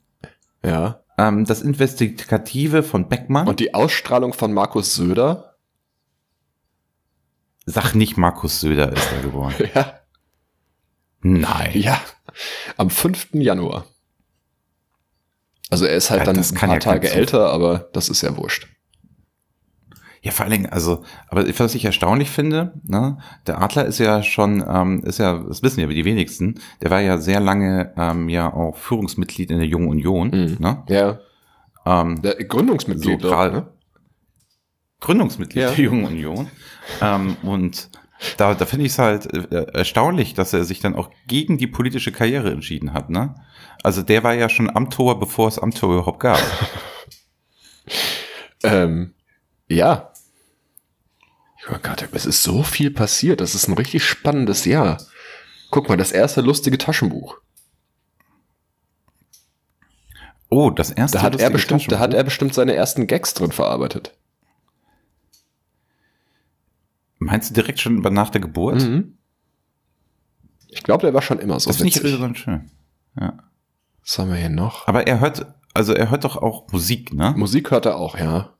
ja. 0.63 1.01
ähm, 1.17 1.45
das 1.45 1.61
Investigative 1.61 2.83
von 2.83 3.07
Beckmann. 3.07 3.47
Und 3.47 3.59
die 3.59 3.73
Ausstrahlung 3.73 4.33
von 4.33 4.53
Markus 4.53 4.95
Söder. 4.95 5.52
Sag 7.65 7.93
nicht, 7.95 8.17
Markus 8.17 8.59
Söder 8.59 8.91
ist 8.91 9.07
da 9.11 9.21
geboren. 9.21 9.53
Ja. 9.75 9.93
Nein. 11.25 11.71
Ja. 11.75 12.01
Am 12.75 12.89
5. 12.89 13.29
Januar. 13.33 13.85
Also 15.69 15.85
er 15.85 15.95
ist 15.95 16.09
halt 16.09 16.19
Ja, 16.19 16.25
dann 16.33 16.37
ein 16.43 16.53
paar 16.53 16.69
ja 16.73 16.79
Tage 16.79 17.09
älter, 17.09 17.49
aber 17.49 17.89
das 17.93 18.09
ist 18.09 18.21
ja 18.21 18.35
wurscht. 18.35 18.67
Ja, 20.21 20.31
vor 20.31 20.43
allen 20.45 20.51
Dingen, 20.51 20.65
also, 20.67 21.03
aber 21.29 21.45
was 21.59 21.75
ich 21.75 21.83
erstaunlich 21.85 22.29
finde, 22.29 22.73
ne, 22.83 23.17
der 23.47 23.61
Adler 23.61 23.85
ist 23.85 23.99
ja 23.99 24.21
schon, 24.23 24.63
ähm, 24.67 25.03
ist 25.03 25.19
ja, 25.19 25.37
das 25.39 25.63
wissen 25.63 25.79
ja 25.81 25.87
die 25.87 26.05
wenigsten, 26.05 26.59
der 26.81 26.91
war 26.91 27.01
ja 27.01 27.17
sehr 27.17 27.39
lange 27.41 27.93
ähm, 27.97 28.29
ja 28.29 28.51
auch 28.53 28.77
Führungsmitglied 28.77 29.49
in 29.51 29.57
der 29.57 29.67
Jungen 29.67 29.87
Union, 29.89 30.27
Mhm. 30.29 30.57
ne? 30.59 30.83
Ja. 30.87 31.19
Ähm, 31.85 32.21
Der 32.21 32.35
Gründungsmitglied. 32.35 33.21
So 33.21 33.27
gerade- 33.29 33.53
ne? 33.55 33.67
Gründungsmitglied 35.03 35.61
Ja. 35.63 35.69
der 35.71 35.83
Jungen 35.85 36.05
Union. 36.05 36.49
ähm, 37.01 37.37
und 37.43 37.89
da, 38.37 38.53
da 38.55 38.65
finde 38.65 38.85
ich 38.85 38.93
es 38.93 38.99
halt 38.99 39.25
äh, 39.33 39.65
erstaunlich, 39.73 40.33
dass 40.33 40.53
er 40.53 40.63
sich 40.63 40.79
dann 40.79 40.95
auch 40.95 41.09
gegen 41.27 41.57
die 41.57 41.67
politische 41.67 42.11
Karriere 42.13 42.51
entschieden 42.51 42.93
hat, 42.93 43.09
ne? 43.09 43.35
Also 43.83 44.01
der 44.01 44.23
war 44.23 44.33
ja 44.33 44.47
schon 44.47 44.73
Amtor, 44.73 45.19
bevor 45.19 45.49
es 45.49 45.59
Amtor 45.59 45.93
überhaupt 45.93 46.19
gab. 46.19 46.39
Ähm, 48.65 49.13
ja. 49.67 50.13
Oh 51.69 51.75
Gott, 51.83 52.07
es 52.13 52.25
ist 52.25 52.43
so 52.43 52.63
viel 52.63 52.91
passiert. 52.91 53.41
Das 53.41 53.55
ist 53.55 53.67
ein 53.67 53.73
richtig 53.73 54.05
spannendes 54.05 54.63
Jahr. 54.63 55.01
Guck 55.69 55.89
mal, 55.89 55.97
das 55.97 56.13
erste 56.13 56.39
lustige 56.39 56.77
Taschenbuch. 56.77 57.35
Oh, 60.49 60.69
das 60.69 60.91
erste. 60.91 61.17
Da 61.17 61.23
hat 61.23 61.39
er 61.41 61.49
bestimmt, 61.49 61.91
da 61.91 61.99
hat 61.99 62.13
er 62.13 62.23
bestimmt 62.23 62.53
seine 62.53 62.73
ersten 62.73 63.05
Gags 63.05 63.33
drin 63.33 63.51
verarbeitet. 63.51 64.15
Meinst 67.23 67.49
du 67.49 67.53
direkt 67.53 67.79
schon 67.79 68.01
nach 68.01 68.29
der 68.29 68.41
Geburt? 68.41 68.81
Mhm. 68.81 69.17
Ich 70.67 70.83
glaube, 70.83 71.01
der 71.03 71.13
war 71.13 71.21
schon 71.21 71.39
immer 71.39 71.59
so. 71.59 71.69
Das 71.69 71.77
finde 71.77 71.89
ich 71.89 72.19
ganz 72.19 72.37
schön. 72.37 72.71
Ja. 73.19 73.37
Was 74.01 74.17
haben 74.19 74.29
wir 74.29 74.37
hier 74.37 74.49
noch? 74.49 74.87
Aber 74.87 75.07
er 75.07 75.19
hört, 75.19 75.45
also 75.73 75.93
er 75.93 76.09
hört 76.09 76.23
doch 76.23 76.37
auch 76.37 76.71
Musik, 76.71 77.13
ne? 77.13 77.33
Musik 77.37 77.71
hört 77.71 77.85
er 77.85 77.97
auch, 77.97 78.17
ja. 78.17 78.53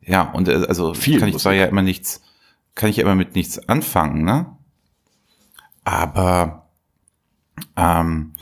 Ja, 0.00 0.30
und 0.32 0.48
also 0.48 0.94
Viel 0.94 1.20
kann 1.20 1.28
ich 1.28 1.38
zwar 1.38 1.52
Musik. 1.52 1.60
ja 1.60 1.66
immer 1.66 1.82
nichts, 1.82 2.22
kann 2.74 2.88
ich 2.88 2.98
immer 2.98 3.14
mit 3.14 3.34
nichts 3.34 3.68
anfangen, 3.68 4.24
ne? 4.24 4.56
Aber 5.84 6.70
ähm, 7.76 8.34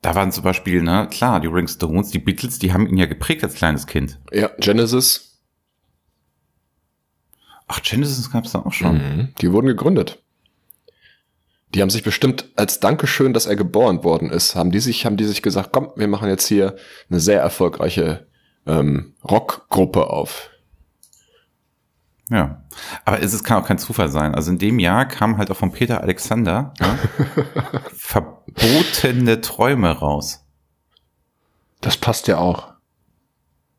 da 0.00 0.14
waren 0.14 0.32
zum 0.32 0.44
Beispiel, 0.44 0.82
ne, 0.82 1.08
klar, 1.10 1.40
die 1.40 1.46
Rolling 1.46 1.68
Stones, 1.68 2.10
die 2.10 2.18
Beatles, 2.18 2.58
die 2.58 2.72
haben 2.72 2.86
ihn 2.86 2.96
ja 2.96 3.06
geprägt 3.06 3.44
als 3.44 3.54
kleines 3.54 3.86
Kind. 3.86 4.18
Ja, 4.32 4.50
Genesis. 4.58 5.31
Ach, 7.68 7.80
Genesis 7.82 8.30
gab's 8.30 8.52
da 8.52 8.60
auch 8.60 8.72
schon. 8.72 8.94
Mhm. 8.94 9.28
Die 9.40 9.52
wurden 9.52 9.66
gegründet. 9.66 10.22
Die 11.74 11.80
haben 11.80 11.90
sich 11.90 12.02
bestimmt 12.02 12.50
als 12.56 12.80
Dankeschön, 12.80 13.32
dass 13.32 13.46
er 13.46 13.56
geboren 13.56 14.04
worden 14.04 14.30
ist, 14.30 14.54
haben 14.54 14.72
die 14.72 14.80
sich, 14.80 15.06
haben 15.06 15.16
die 15.16 15.24
sich 15.24 15.40
gesagt, 15.42 15.70
komm, 15.72 15.90
wir 15.96 16.06
machen 16.06 16.28
jetzt 16.28 16.46
hier 16.46 16.76
eine 17.08 17.18
sehr 17.18 17.40
erfolgreiche 17.40 18.26
ähm, 18.66 19.14
Rockgruppe 19.24 20.10
auf. 20.10 20.50
Ja. 22.28 22.62
Aber 23.04 23.22
es 23.22 23.34
ist, 23.34 23.44
kann 23.44 23.62
auch 23.62 23.66
kein 23.66 23.78
Zufall 23.78 24.08
sein. 24.08 24.34
Also 24.34 24.50
in 24.50 24.58
dem 24.58 24.78
Jahr 24.78 25.06
kam 25.06 25.38
halt 25.38 25.50
auch 25.50 25.56
von 25.56 25.72
Peter 25.72 26.00
Alexander 26.00 26.72
ne, 26.80 26.98
verbotene 27.94 29.40
Träume 29.40 29.90
raus. 29.90 30.44
Das 31.80 31.96
passt 31.96 32.28
ja 32.28 32.38
auch. 32.38 32.72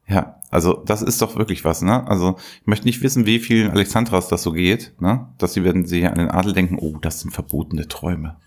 Ja, 0.08 0.40
also 0.54 0.84
das 0.86 1.02
ist 1.02 1.20
doch 1.20 1.36
wirklich 1.36 1.66
was, 1.66 1.82
ne? 1.82 2.08
Also 2.08 2.36
ich 2.62 2.68
möchte 2.68 2.86
nicht 2.86 3.02
wissen, 3.02 3.26
wie 3.26 3.40
vielen 3.40 3.72
Alexandras 3.72 4.28
das 4.28 4.44
so 4.44 4.52
geht, 4.52 4.94
ne? 5.00 5.28
Dass 5.40 5.54
sie 5.54 5.64
werden 5.64 5.88
sie 5.88 6.06
an 6.06 6.20
den 6.20 6.30
Adel 6.30 6.54
denken, 6.54 6.78
oh, 6.80 7.00
das 7.02 7.22
sind 7.22 7.32
verbotene 7.32 7.88
Träume. 7.88 8.38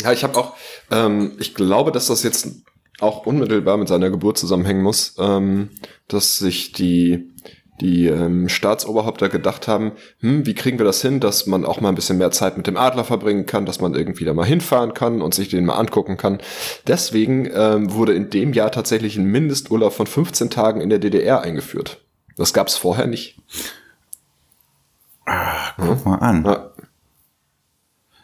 Ja, 0.00 0.12
ich 0.12 0.22
habe 0.22 0.38
auch, 0.38 0.54
ähm, 0.92 1.32
ich 1.40 1.56
glaube, 1.56 1.90
dass 1.90 2.06
das 2.06 2.22
jetzt 2.22 2.62
auch 3.00 3.26
unmittelbar 3.26 3.78
mit 3.78 3.88
seiner 3.88 4.10
Geburt 4.10 4.38
zusammenhängen 4.38 4.82
muss, 4.82 5.16
ähm, 5.18 5.70
dass 6.06 6.38
sich 6.38 6.70
die 6.70 7.32
die 7.80 8.06
ähm, 8.06 8.48
Staatsoberhäupter 8.48 9.28
gedacht 9.28 9.66
haben, 9.68 9.92
hm, 10.20 10.44
wie 10.46 10.54
kriegen 10.54 10.78
wir 10.78 10.84
das 10.84 11.00
hin, 11.02 11.18
dass 11.20 11.46
man 11.46 11.64
auch 11.64 11.80
mal 11.80 11.88
ein 11.88 11.94
bisschen 11.94 12.18
mehr 12.18 12.30
Zeit 12.30 12.56
mit 12.56 12.66
dem 12.66 12.76
Adler 12.76 13.04
verbringen 13.04 13.46
kann, 13.46 13.66
dass 13.66 13.80
man 13.80 13.94
irgendwie 13.94 14.24
da 14.24 14.34
mal 14.34 14.44
hinfahren 14.46 14.92
kann 14.94 15.22
und 15.22 15.34
sich 15.34 15.48
den 15.48 15.64
mal 15.64 15.74
angucken 15.76 16.16
kann. 16.16 16.38
Deswegen 16.86 17.48
ähm, 17.54 17.92
wurde 17.92 18.12
in 18.14 18.30
dem 18.30 18.52
Jahr 18.52 18.70
tatsächlich 18.70 19.16
ein 19.16 19.24
Mindesturlaub 19.24 19.92
von 19.92 20.06
15 20.06 20.50
Tagen 20.50 20.80
in 20.80 20.90
der 20.90 20.98
DDR 20.98 21.40
eingeführt. 21.40 22.04
Das 22.36 22.52
gab 22.52 22.68
es 22.68 22.76
vorher 22.76 23.06
nicht. 23.06 23.38
Guck 25.76 26.04
mal 26.06 26.16
an. 26.16 26.44
Ja, 26.44 26.70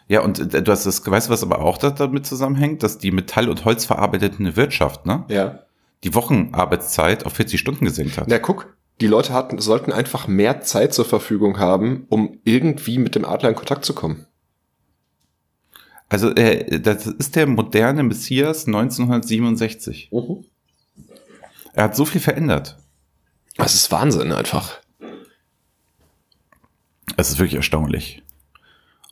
Ja, 0.09 0.21
und 0.21 0.53
äh, 0.53 0.61
du 0.63 0.71
hast 0.71 0.85
das, 0.85 1.05
weißt 1.05 1.27
du, 1.27 1.31
was 1.33 1.43
aber 1.43 1.59
auch 1.59 1.77
da- 1.77 1.89
damit 1.89 2.25
zusammenhängt, 2.25 2.83
dass 2.83 2.97
die 2.97 3.11
Metall- 3.11 3.49
und 3.49 3.65
Holzverarbeitende 3.65 4.55
Wirtschaft, 4.55 5.05
ne? 5.05 5.25
ja. 5.29 5.59
Die 6.03 6.13
Wochenarbeitszeit 6.13 7.25
auf 7.25 7.33
40 7.33 7.59
Stunden 7.59 7.83
gesenkt 7.85 8.17
hat. 8.19 8.27
Na 8.27 8.37
guck, 8.37 8.77
die 9.01 9.07
Leute 9.07 9.33
hatten, 9.33 9.59
sollten 9.59 9.91
einfach 9.91 10.27
mehr 10.27 10.61
Zeit 10.61 10.93
zur 10.93 11.05
Verfügung 11.05 11.59
haben, 11.59 12.05
um 12.09 12.39
irgendwie 12.43 12.97
mit 12.97 13.15
dem 13.15 13.25
Adler 13.25 13.49
in 13.49 13.55
Kontakt 13.55 13.85
zu 13.85 13.93
kommen. 13.93 14.25
Also 16.09 16.33
äh, 16.35 16.79
das 16.79 17.05
ist 17.05 17.35
der 17.35 17.47
moderne 17.47 18.03
Messias 18.03 18.65
1967. 18.65 20.09
Er 21.73 21.83
hat 21.83 21.95
so 21.95 22.05
viel 22.05 22.21
verändert. 22.21 22.77
Das 23.57 23.73
ist 23.73 23.91
Wahnsinn 23.91 24.31
einfach. 24.31 24.79
Es 27.17 27.29
ist 27.29 27.39
wirklich 27.39 27.55
erstaunlich. 27.55 28.23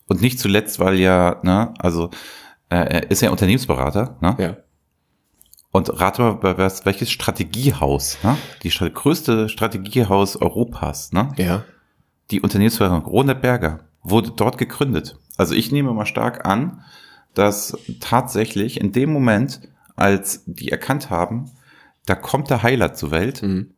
Und 0.08 0.22
nicht 0.22 0.39
zuletzt, 0.39 0.80
weil 0.80 1.00
ja, 1.00 1.39
ne, 1.44 1.74
also 1.80 2.12
äh, 2.70 2.77
er 2.77 3.12
ist 3.12 3.22
ja 3.22 3.32
Unternehmensberater, 3.32 4.18
ne? 4.22 4.36
Ja. 4.39 4.58
Und 5.75 6.00
rate 6.00 6.22
mal, 6.22 6.58
was, 6.58 6.86
welches 6.86 7.12
Strategiehaus, 7.12 8.17
ne? 8.24 8.38
Die 8.63 8.70
größte 8.70 9.50
Strategiehaus 9.50 10.38
Europas, 10.38 11.12
ne? 11.12 11.34
Ja. 11.36 11.65
Die 12.32 12.39
Unternehmensberatung 12.39 13.03
Ronald 13.03 13.41
Berger 13.41 13.82
wurde 14.01 14.32
dort 14.32 14.58
gegründet. 14.58 15.17
Also 15.36 15.53
ich 15.53 15.74
nehme 15.74 15.91
mal 15.91 16.05
stark 16.05 16.48
an, 16.48 16.82
dass 17.34 17.77
tatsächlich 18.00 18.79
in 18.79 18.94
dem 18.94 19.12
Moment, 19.12 19.60
als 19.98 20.44
die 20.46 20.72
erkannt 20.72 21.10
haben, 21.10 21.51
da 22.05 22.15
kommt 22.15 22.50
der 22.50 22.63
Heiler 22.63 22.94
zur 22.94 23.12
Welt, 23.12 23.41
Mhm. 23.44 23.72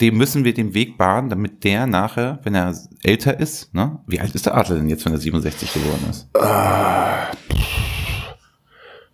dem 0.00 0.16
müssen 0.16 0.42
wir 0.42 0.54
den 0.54 0.74
Weg 0.74 0.98
bahnen, 0.98 1.28
damit 1.28 1.62
der 1.62 1.86
nachher, 1.86 2.40
wenn 2.42 2.56
er 2.56 2.74
älter 3.04 3.38
ist, 3.38 3.72
ne? 3.72 4.00
Wie 4.08 4.18
alt 4.18 4.34
ist 4.34 4.46
der 4.46 4.56
Adler 4.56 4.74
denn 4.74 4.88
jetzt, 4.88 5.04
wenn 5.06 5.12
er 5.12 5.20
67 5.20 5.72
geworden 5.72 6.04
ist? 6.10 6.28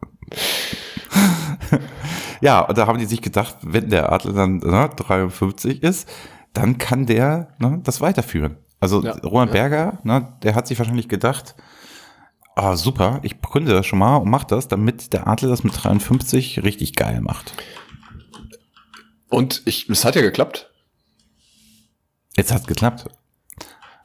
Ja, 2.40 2.61
und 2.61 2.78
da 2.78 2.87
haben 2.87 2.99
die 2.99 3.04
sich 3.04 3.20
gedacht, 3.20 3.56
wenn 3.62 3.90
der 3.90 4.12
Adler 4.12 4.32
dann 4.32 4.59
ne, 4.59 4.90
53 4.97 5.82
ist, 5.82 6.09
dann 6.52 6.78
kann 6.78 7.07
der 7.07 7.54
ne, 7.59 7.80
das 7.85 8.00
weiterführen. 8.00 8.57
Also 8.80 9.02
Ja, 9.02 9.12
Roland 9.19 9.50
ja. 9.54 9.69
Berger, 9.69 9.99
ne, 10.04 10.37
der 10.42 10.54
hat 10.54 10.66
sich 10.66 10.78
wahrscheinlich 10.78 11.09
gedacht, 11.09 11.54
ah 12.57 12.76
super, 12.76 13.21
ich 13.23 13.40
gründe 13.40 13.73
das 13.73 13.87
schon 13.87 13.99
mal 13.99 14.16
und 14.16 14.30
mach 14.30 14.45
das, 14.45 14.69
damit 14.69 15.12
der 15.12 15.26
Adler 15.26 15.49
das 15.49 15.64
mit 15.64 15.73
53 15.76 16.62
richtig 16.64 16.95
geil 16.95 17.21
macht. 17.21 17.52
Und 19.28 19.62
ich, 19.64 19.88
es 19.88 20.04
hat 20.04 20.16
ja 20.16 20.23
geklappt. 20.23 20.71
Jetzt 22.37 22.52
hat's 22.52 22.66
geklappt. 22.66 23.07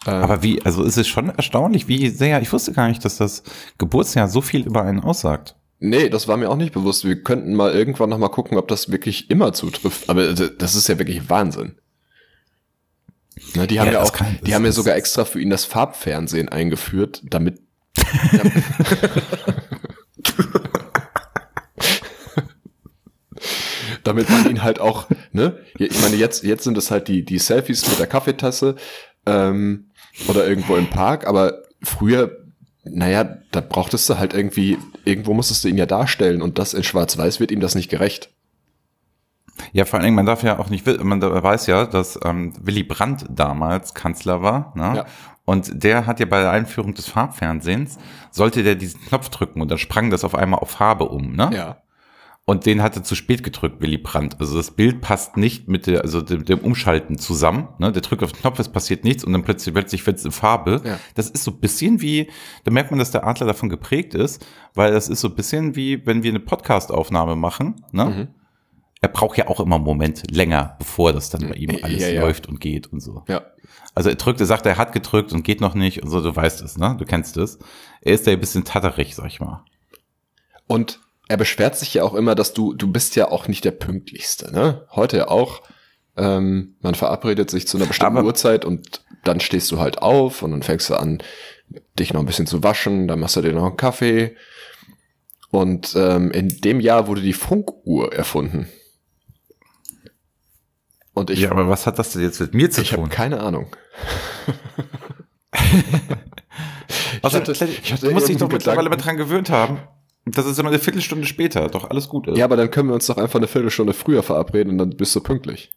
Ähm, 0.06 0.14
Aber 0.14 0.44
wie, 0.44 0.62
also 0.64 0.84
es 0.84 0.98
ist 0.98 1.08
schon 1.08 1.30
erstaunlich, 1.30 1.88
wie 1.88 2.10
sehr, 2.10 2.42
ich 2.42 2.52
wusste 2.54 2.74
gar 2.74 2.88
nicht, 2.88 3.04
dass 3.04 3.18
das 3.18 3.44
Geburtsjahr 3.78 4.28
so 4.28 4.42
viel 4.42 4.66
über 4.66 4.84
einen 4.84 5.00
aussagt. 5.00 5.56
Nee, 5.80 6.10
das 6.10 6.28
war 6.28 6.38
mir 6.38 6.50
auch 6.50 6.56
nicht 6.58 6.74
bewusst. 6.74 7.06
Wir 7.06 7.22
könnten 7.24 7.54
mal 7.54 7.74
irgendwann 7.74 8.10
noch 8.10 8.18
mal 8.18 8.30
gucken, 8.30 8.58
ob 8.58 8.68
das 8.68 8.90
wirklich 8.92 9.30
immer 9.30 9.52
zutrifft. 9.54 10.10
Aber 10.10 10.34
d- 10.34 10.52
das 10.58 10.76
ist 10.76 10.88
ja 10.88 10.98
wirklich 11.00 11.30
Wahnsinn. 11.30 11.76
Ne, 13.56 13.68
die 13.68 13.80
haben 13.80 13.88
Ja, 13.88 13.94
ja, 13.94 14.02
auch, 14.04 14.14
kann- 14.14 14.40
die 14.46 14.56
haben 14.56 14.66
ja 14.66 14.72
sogar 14.72 14.96
extra 14.96 15.26
für 15.26 15.42
ihn 15.42 15.50
das 15.50 15.66
Farbfernsehen 15.66 16.50
eingeführt, 16.50 17.22
damit. 17.30 17.60
damit 24.04 24.30
man 24.30 24.50
ihn 24.50 24.64
halt 24.64 24.80
auch, 24.80 25.08
ne? 25.32 25.58
Ich 25.78 26.00
meine, 26.02 26.16
jetzt, 26.16 26.44
jetzt 26.44 26.64
sind 26.64 26.78
es 26.78 26.92
halt 26.92 27.08
die, 27.08 27.24
die 27.26 27.40
Selfies 27.40 27.88
mit 27.90 28.00
der 28.00 28.08
Kaffeetasse 28.08 28.76
ähm, 29.26 29.90
oder 30.28 30.48
irgendwo 30.48 30.76
im 30.76 30.90
Park, 30.90 31.28
aber 31.28 31.64
früher, 31.82 32.38
naja, 32.84 33.38
da 33.52 33.62
brauchtest 33.62 34.10
du 34.10 34.18
halt 34.18 34.34
irgendwie, 34.34 34.78
irgendwo 35.06 35.34
musstest 35.34 35.64
du 35.64 35.68
ihn 35.68 35.78
ja 35.78 35.86
darstellen 35.86 36.42
und 36.42 36.60
das 36.60 36.74
in 36.74 36.84
Schwarz-Weiß 36.84 37.40
wird 37.40 37.52
ihm 37.52 37.60
das 37.60 37.76
nicht 37.76 37.90
gerecht. 37.90 38.30
Ja, 39.74 39.86
vor 39.86 39.98
allen 39.98 40.06
Dingen, 40.06 40.16
man 40.16 40.26
darf 40.26 40.44
ja 40.44 40.60
auch 40.60 40.70
nicht, 40.70 40.86
man 41.04 41.22
weiß 41.22 41.68
ja, 41.68 41.86
dass 41.86 42.20
ähm, 42.24 42.54
Willy 42.62 42.84
Brandt 42.84 43.26
damals 43.30 43.94
Kanzler 43.94 44.42
war, 44.42 44.74
ne? 44.76 44.94
Ja. 44.98 45.06
Und 45.46 45.84
der 45.84 46.08
hat 46.08 46.20
ja 46.20 46.26
bei 46.26 46.42
der 46.42 46.52
Einführung 46.52 46.96
des 46.96 47.08
Farbfernsehens, 47.08 48.00
sollte 48.32 48.64
der 48.64 48.76
diesen 48.76 49.00
Knopf 49.02 49.30
drücken 49.30 49.62
und 49.62 49.70
dann 49.70 49.78
sprang 49.78 50.10
das 50.10 50.24
auf 50.24 50.34
einmal 50.34 50.60
auf 50.60 50.72
Farbe 50.72 51.06
um, 51.06 51.34
ne? 51.34 51.52
Ja. 51.54 51.78
Und 52.48 52.68
den 52.68 52.84
hat 52.84 52.96
er 52.96 53.04
zu 53.04 53.16
spät 53.16 53.44
gedrückt, 53.44 53.82
Willy 53.82 53.98
Brandt. 53.98 54.40
Also 54.40 54.56
das 54.58 54.70
Bild 54.70 55.02
passt 55.02 55.36
nicht 55.36 55.68
mit 55.68 55.88
der, 55.88 56.02
also 56.02 56.22
dem, 56.22 56.46
dem 56.46 56.60
Umschalten 56.60 57.18
zusammen. 57.18 57.70
Ne? 57.80 57.92
Der 57.92 58.04
drückt 58.04 58.22
auf 58.22 58.34
den 58.34 58.42
Knopf, 58.42 58.60
es 58.60 58.70
passiert 58.70 59.04
nichts 59.04 59.24
und 59.24 59.34
dann 59.34 59.42
plötzlich, 59.42 59.74
plötzlich 59.74 60.06
wird 60.06 60.20
es 60.20 60.26
in 60.26 60.32
Farbe. 60.32 60.80
Ja. 60.86 61.00
Das 61.16 61.28
ist 61.32 61.44
so 61.44 61.50
ein 61.50 61.60
bisschen 61.60 62.02
wie, 62.02 62.30
da 62.64 62.70
merkt 62.70 62.92
man, 62.92 63.00
dass 63.00 63.10
der 63.10 63.26
Adler 63.26 63.48
davon 63.48 63.70
geprägt 63.70 64.14
ist, 64.14 64.46
weil 64.76 64.92
das 64.92 65.10
ist 65.10 65.22
so 65.22 65.30
ein 65.30 65.34
bisschen 65.34 65.76
wie, 65.76 66.06
wenn 66.06 66.22
wir 66.22 66.30
eine 66.30 66.40
Podcast-Aufnahme 66.40 67.36
machen. 67.36 67.84
Ne? 67.92 68.06
Mhm. 68.06 68.28
Er 69.02 69.10
braucht 69.10 69.38
ja 69.38 69.48
auch 69.48 69.60
immer 69.60 69.76
einen 69.76 69.84
Moment 69.84 70.24
länger, 70.32 70.76
bevor 70.80 71.14
das 71.14 71.30
dann 71.30 71.48
bei 71.50 71.56
ihm 71.56 71.70
Ja, 71.72 71.84
alles 71.84 72.10
ja. 72.10 72.22
läuft 72.22 72.48
und 72.48 72.60
geht 72.60 72.88
und 72.92 73.02
so. 73.02 73.24
Ja. 73.28 73.44
Also 73.94 74.10
er 74.10 74.16
drückt, 74.16 74.40
er 74.40 74.46
sagt, 74.46 74.66
er 74.66 74.78
hat 74.78 74.94
gedrückt 74.94 75.32
und 75.34 75.44
geht 75.44 75.62
noch 75.62 75.76
nicht 75.76 76.02
und 76.02 76.10
so, 76.10 76.22
du 76.22 76.36
weißt 76.36 76.62
es, 76.62 76.78
ne? 76.78 76.96
Du 76.98 77.06
kennst 77.06 77.38
es. 77.38 77.60
Er 78.02 78.14
ist 78.14 78.26
da 78.26 78.32
ein 78.32 78.40
bisschen 78.40 78.64
tatterig, 78.66 79.16
sag 79.16 79.28
ich 79.28 79.40
mal. 79.40 79.64
Und 80.68 81.00
er 81.28 81.38
beschwert 81.38 81.76
sich 81.78 81.94
ja 81.94 82.04
auch 82.04 82.14
immer, 82.14 82.36
dass 82.36 82.54
du, 82.54 82.74
du 82.74 82.92
bist 82.92 83.16
ja 83.16 83.30
auch 83.32 83.48
nicht 83.48 83.64
der 83.66 83.72
Pünktlichste, 83.72 84.52
ne? 84.52 84.86
Heute 84.92 85.18
ja 85.18 85.28
auch. 85.28 85.62
Ähm, 86.18 86.76
man 86.82 86.96
verabredet 86.96 87.50
sich 87.52 87.68
zu 87.68 87.78
einer 87.78 87.88
bestimmten 87.88 88.18
Aber- 88.18 88.28
Uhrzeit 88.28 88.64
und 88.66 89.02
dann 89.24 89.40
stehst 89.40 89.72
du 89.72 89.80
halt 89.80 90.02
auf 90.02 90.42
und 90.44 90.52
dann 90.52 90.64
fängst 90.64 90.90
du 90.90 90.96
an, 90.96 91.22
dich 92.00 92.14
noch 92.14 92.22
ein 92.22 92.26
bisschen 92.28 92.48
zu 92.48 92.64
waschen, 92.64 93.08
dann 93.08 93.20
machst 93.20 93.36
du 93.36 93.42
dir 93.42 93.54
noch 93.54 93.66
einen 93.66 93.78
Kaffee. 93.78 94.36
Und 95.52 95.94
ähm, 95.96 96.32
in 96.32 96.50
dem 96.62 96.80
Jahr 96.80 97.08
wurde 97.08 97.22
die 97.22 97.34
Funkuhr 97.34 98.14
erfunden. 98.14 98.68
Und 101.16 101.30
ich, 101.32 101.40
ja, 101.42 101.52
aber 101.52 101.68
was 101.70 101.88
hat 101.88 101.98
das 101.98 102.12
denn 102.14 102.22
jetzt 102.22 102.40
mit 102.40 102.54
mir 102.54 102.70
zu 102.70 102.82
ich 102.82 102.92
habe 102.92 103.02
tun? 103.02 103.10
keine 103.10 103.40
Ahnung. 103.40 103.68
Also, 107.22 107.40
hatte- 107.40 107.54
ich 107.54 107.94
hatte 107.94 108.08
du 108.08 108.12
musst 108.14 108.28
dich 108.28 108.38
doch 108.38 108.50
mittlerweile 108.52 108.90
mal 108.90 108.98
dran 108.98 109.16
gewöhnt 109.18 109.50
haben, 109.50 109.80
dass 110.26 110.46
es 110.46 110.60
immer 110.60 110.70
eine 110.70 110.80
Viertelstunde 110.80 111.26
später 111.26 111.70
doch 111.70 111.90
alles 111.90 112.10
gut 112.10 112.28
ist. 112.28 112.38
Ja, 112.38 112.46
aber 112.46 112.58
dann 112.58 112.70
können 112.70 112.90
wir 112.90 112.94
uns 112.94 113.08
doch 113.08 113.18
einfach 113.18 113.40
eine 113.40 113.48
Viertelstunde 113.48 113.94
früher 113.94 114.22
verabreden 114.22 114.74
und 114.74 114.78
dann 114.78 114.96
bist 114.98 115.16
du 115.16 115.22
pünktlich. 115.22 115.72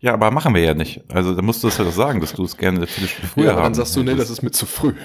Ja, 0.00 0.12
aber 0.12 0.30
machen 0.30 0.54
wir 0.54 0.62
ja 0.62 0.74
nicht. 0.74 1.02
Also 1.08 1.34
da 1.34 1.42
musst 1.42 1.64
du 1.64 1.68
es 1.68 1.78
ja 1.78 1.84
doch 1.84 1.92
sagen, 1.92 2.20
dass 2.20 2.34
du 2.34 2.44
es 2.44 2.56
gerne 2.56 2.78
eine 2.78 2.86
Viertelstunde 2.86 3.28
früher 3.28 3.44
ja, 3.46 3.50
aber 3.52 3.60
haben 3.62 3.72
dann 3.72 3.74
sagst 3.74 3.96
du, 3.96 4.02
nee, 4.04 4.14
das 4.14 4.30
ist 4.30 4.42
mir 4.42 4.52
zu 4.52 4.66
früh. 4.66 4.92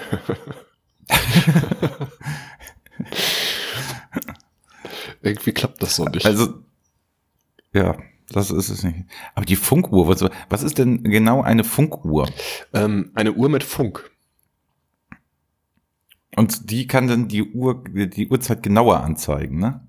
Irgendwie 5.22 5.52
klappt 5.52 5.82
das 5.82 5.96
so 5.96 6.04
nicht. 6.04 6.26
Also, 6.26 6.54
ja, 7.72 7.96
das 8.32 8.50
ist 8.50 8.68
es 8.70 8.82
nicht. 8.82 9.04
Aber 9.34 9.44
die 9.44 9.56
Funkuhr, 9.56 10.08
was, 10.08 10.24
was 10.48 10.62
ist 10.62 10.78
denn 10.78 11.04
genau 11.04 11.42
eine 11.42 11.64
Funkuhr? 11.64 12.28
ähm, 12.72 13.10
eine 13.14 13.32
Uhr 13.32 13.48
mit 13.48 13.62
Funk. 13.64 14.10
Und 16.36 16.70
die 16.70 16.86
kann 16.86 17.08
dann 17.08 17.28
die 17.28 17.42
Uhr, 17.42 17.84
die 17.92 18.28
Uhrzeit 18.28 18.62
genauer 18.62 19.00
anzeigen, 19.00 19.58
ne? 19.58 19.86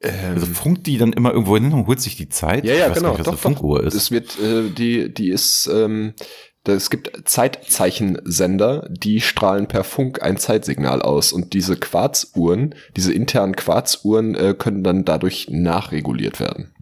Ähm, 0.00 0.34
Also 0.34 0.46
funkt 0.46 0.86
die 0.86 0.96
dann 0.96 1.12
immer 1.12 1.32
irgendwo 1.32 1.56
hin 1.56 1.72
und 1.72 1.86
holt 1.86 2.00
sich 2.00 2.16
die 2.16 2.28
Zeit? 2.28 2.64
ja, 2.64 2.74
ja, 2.74 2.84
ich 2.84 2.90
weiß 2.92 2.98
genau. 2.98 3.10
Nicht, 3.10 3.18
was 3.20 3.24
doch, 3.26 3.32
eine 3.32 3.38
Funkuhr 3.38 3.78
doch. 3.80 3.86
ist. 3.86 3.94
Es 3.94 4.10
wird, 4.10 4.38
äh, 4.40 4.70
die, 4.70 5.12
die 5.12 5.30
ist, 5.30 5.68
ähm, 5.72 6.14
es 6.64 6.90
gibt 6.90 7.10
Zeitzeichensender, 7.24 8.88
die 8.90 9.20
strahlen 9.20 9.68
per 9.68 9.84
Funk 9.84 10.22
ein 10.22 10.36
Zeitsignal 10.36 11.00
aus 11.02 11.32
und 11.32 11.54
diese 11.54 11.76
Quarzuhren, 11.76 12.74
diese 12.96 13.12
internen 13.12 13.56
Quarzuhren 13.56 14.34
äh, 14.34 14.54
können 14.58 14.84
dann 14.84 15.04
dadurch 15.04 15.48
nachreguliert 15.50 16.40
werden. 16.40 16.74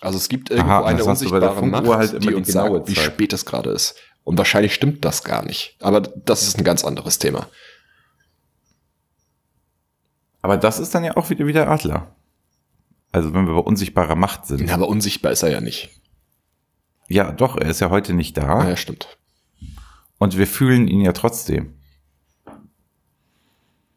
Also 0.00 0.16
es 0.16 0.28
gibt 0.28 0.50
irgendwo 0.50 0.70
Aha, 0.70 0.86
eine 0.86 1.04
unsichtbare 1.04 1.66
Macht, 1.66 1.86
halt 1.86 2.24
die 2.24 2.34
uns 2.34 2.48
sagt, 2.48 2.88
wie 2.88 2.94
Zeit. 2.94 3.04
spät 3.04 3.32
es 3.32 3.44
gerade 3.44 3.70
ist. 3.70 3.96
Und 4.24 4.38
wahrscheinlich 4.38 4.74
stimmt 4.74 5.04
das 5.04 5.24
gar 5.24 5.44
nicht. 5.44 5.76
Aber 5.80 6.00
das 6.00 6.42
ist 6.42 6.58
ein 6.58 6.64
ganz 6.64 6.84
anderes 6.84 7.18
Thema. 7.18 7.48
Aber 10.42 10.56
das 10.56 10.78
ist 10.78 10.94
dann 10.94 11.04
ja 11.04 11.16
auch 11.16 11.28
wieder 11.30 11.46
wie 11.46 11.52
der 11.52 11.68
Adler. 11.68 12.14
Also 13.12 13.34
wenn 13.34 13.46
wir 13.46 13.54
bei 13.54 13.60
unsichtbarer 13.60 14.14
Macht 14.14 14.46
sind. 14.46 14.68
Ja, 14.68 14.74
aber 14.74 14.88
unsichtbar 14.88 15.32
ist 15.32 15.42
er 15.42 15.50
ja 15.50 15.60
nicht. 15.60 15.90
Ja, 17.08 17.32
doch, 17.32 17.56
er 17.56 17.68
ist 17.68 17.80
ja 17.80 17.90
heute 17.90 18.14
nicht 18.14 18.36
da. 18.36 18.68
Ja, 18.68 18.76
stimmt. 18.76 19.18
Und 20.18 20.38
wir 20.38 20.46
fühlen 20.46 20.86
ihn 20.86 21.00
ja 21.00 21.12
trotzdem. 21.12 21.74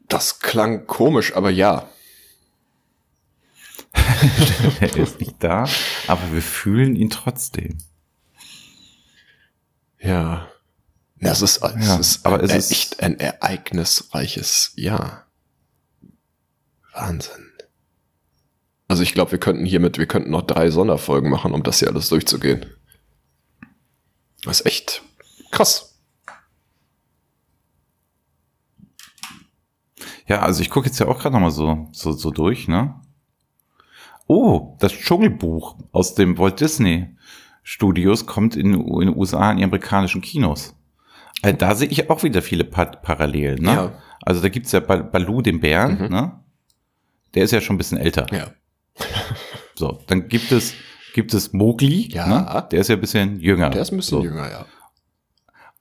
Das 0.08 0.40
klang 0.40 0.88
komisch, 0.88 1.36
aber 1.36 1.50
ja. 1.50 1.88
er 4.80 4.98
ist 4.98 5.20
nicht 5.20 5.36
da, 5.40 5.68
aber 6.08 6.32
wir 6.32 6.42
fühlen 6.42 6.96
ihn 6.96 7.10
trotzdem. 7.10 7.78
Ja. 10.00 10.48
Das 11.20 11.42
ist, 11.42 11.64
es 11.64 11.86
Ja, 11.88 11.96
ist, 11.98 12.26
aber 12.26 12.44
es 12.44 12.52
äh, 12.52 12.58
ist- 12.58 12.72
echt 12.72 13.00
ein 13.02 13.20
ereignisreiches 13.20 14.74
Jahr. 14.76 15.28
Wahnsinn. 16.94 17.52
Also 18.88 19.02
ich 19.04 19.14
glaube, 19.14 19.32
wir 19.32 19.40
könnten 19.40 19.66
hiermit, 19.66 19.98
wir 19.98 20.06
könnten 20.06 20.30
noch 20.32 20.42
drei 20.44 20.70
Sonderfolgen 20.70 21.30
machen, 21.30 21.54
um 21.54 21.64
das 21.64 21.80
hier 21.80 21.88
alles 21.88 22.10
durchzugehen. 22.10 22.66
Das 24.44 24.60
ist 24.60 24.66
echt 24.66 25.02
krass. 25.52 25.98
Ja, 30.28 30.42
also 30.42 30.62
ich 30.62 30.70
gucke 30.70 30.88
jetzt 30.88 31.00
ja 31.00 31.08
auch 31.08 31.20
gerade 31.20 31.34
noch 31.34 31.42
mal 31.42 31.52
so, 31.52 31.88
so, 31.92 32.12
so 32.12 32.32
durch, 32.32 32.68
ne? 32.68 33.00
Oh, 34.28 34.76
das 34.80 34.94
Dschungelbuch 34.94 35.76
aus 35.92 36.16
dem 36.16 36.38
Walt 36.38 36.60
Disney 36.60 37.08
Studios 37.62 38.26
kommt 38.26 38.56
in, 38.56 38.74
in 38.74 39.00
den 39.00 39.18
USA 39.18 39.52
in 39.52 39.58
die 39.58 39.64
amerikanischen 39.64 40.22
Kinos. 40.22 40.76
Also 41.42 41.58
da 41.58 41.76
sehe 41.76 41.88
ich 41.90 42.10
auch 42.10 42.24
wieder 42.24 42.42
viele 42.42 42.64
pa 42.64 42.86
Parallelen, 42.86 43.62
ne? 43.64 43.72
Ja. 43.72 43.92
Also 44.22 44.42
da 44.42 44.50
gibt's 44.50 44.72
ja 44.72 44.80
Bal 44.80 45.04
Baloo, 45.04 45.42
den 45.42 45.60
Bären, 45.60 45.98
Mhm. 46.02 46.08
ne? 46.10 46.40
Der 47.36 47.44
ist 47.44 47.52
ja 47.52 47.62
schon 47.62 47.76
ein 47.76 47.78
bisschen 47.78 47.98
älter. 47.98 48.28
Ja. 48.32 48.48
So, 49.76 50.00
dann 50.06 50.28
gibt 50.28 50.52
es, 50.52 50.76
gibt 51.16 51.34
es 51.34 51.52
Mowgli, 51.52 52.08
Ja. 52.14 52.28
ne? 52.28 52.68
Der 52.72 52.80
ist 52.82 52.90
ja 52.90 52.96
ein 52.96 53.02
bisschen 53.02 53.40
jünger. 53.40 53.72
Der 53.72 53.82
ist 53.82 53.92
ein 53.92 53.98
bisschen 53.98 54.20
so. 54.20 54.24
jünger, 54.24 54.50
ja. 54.52 54.66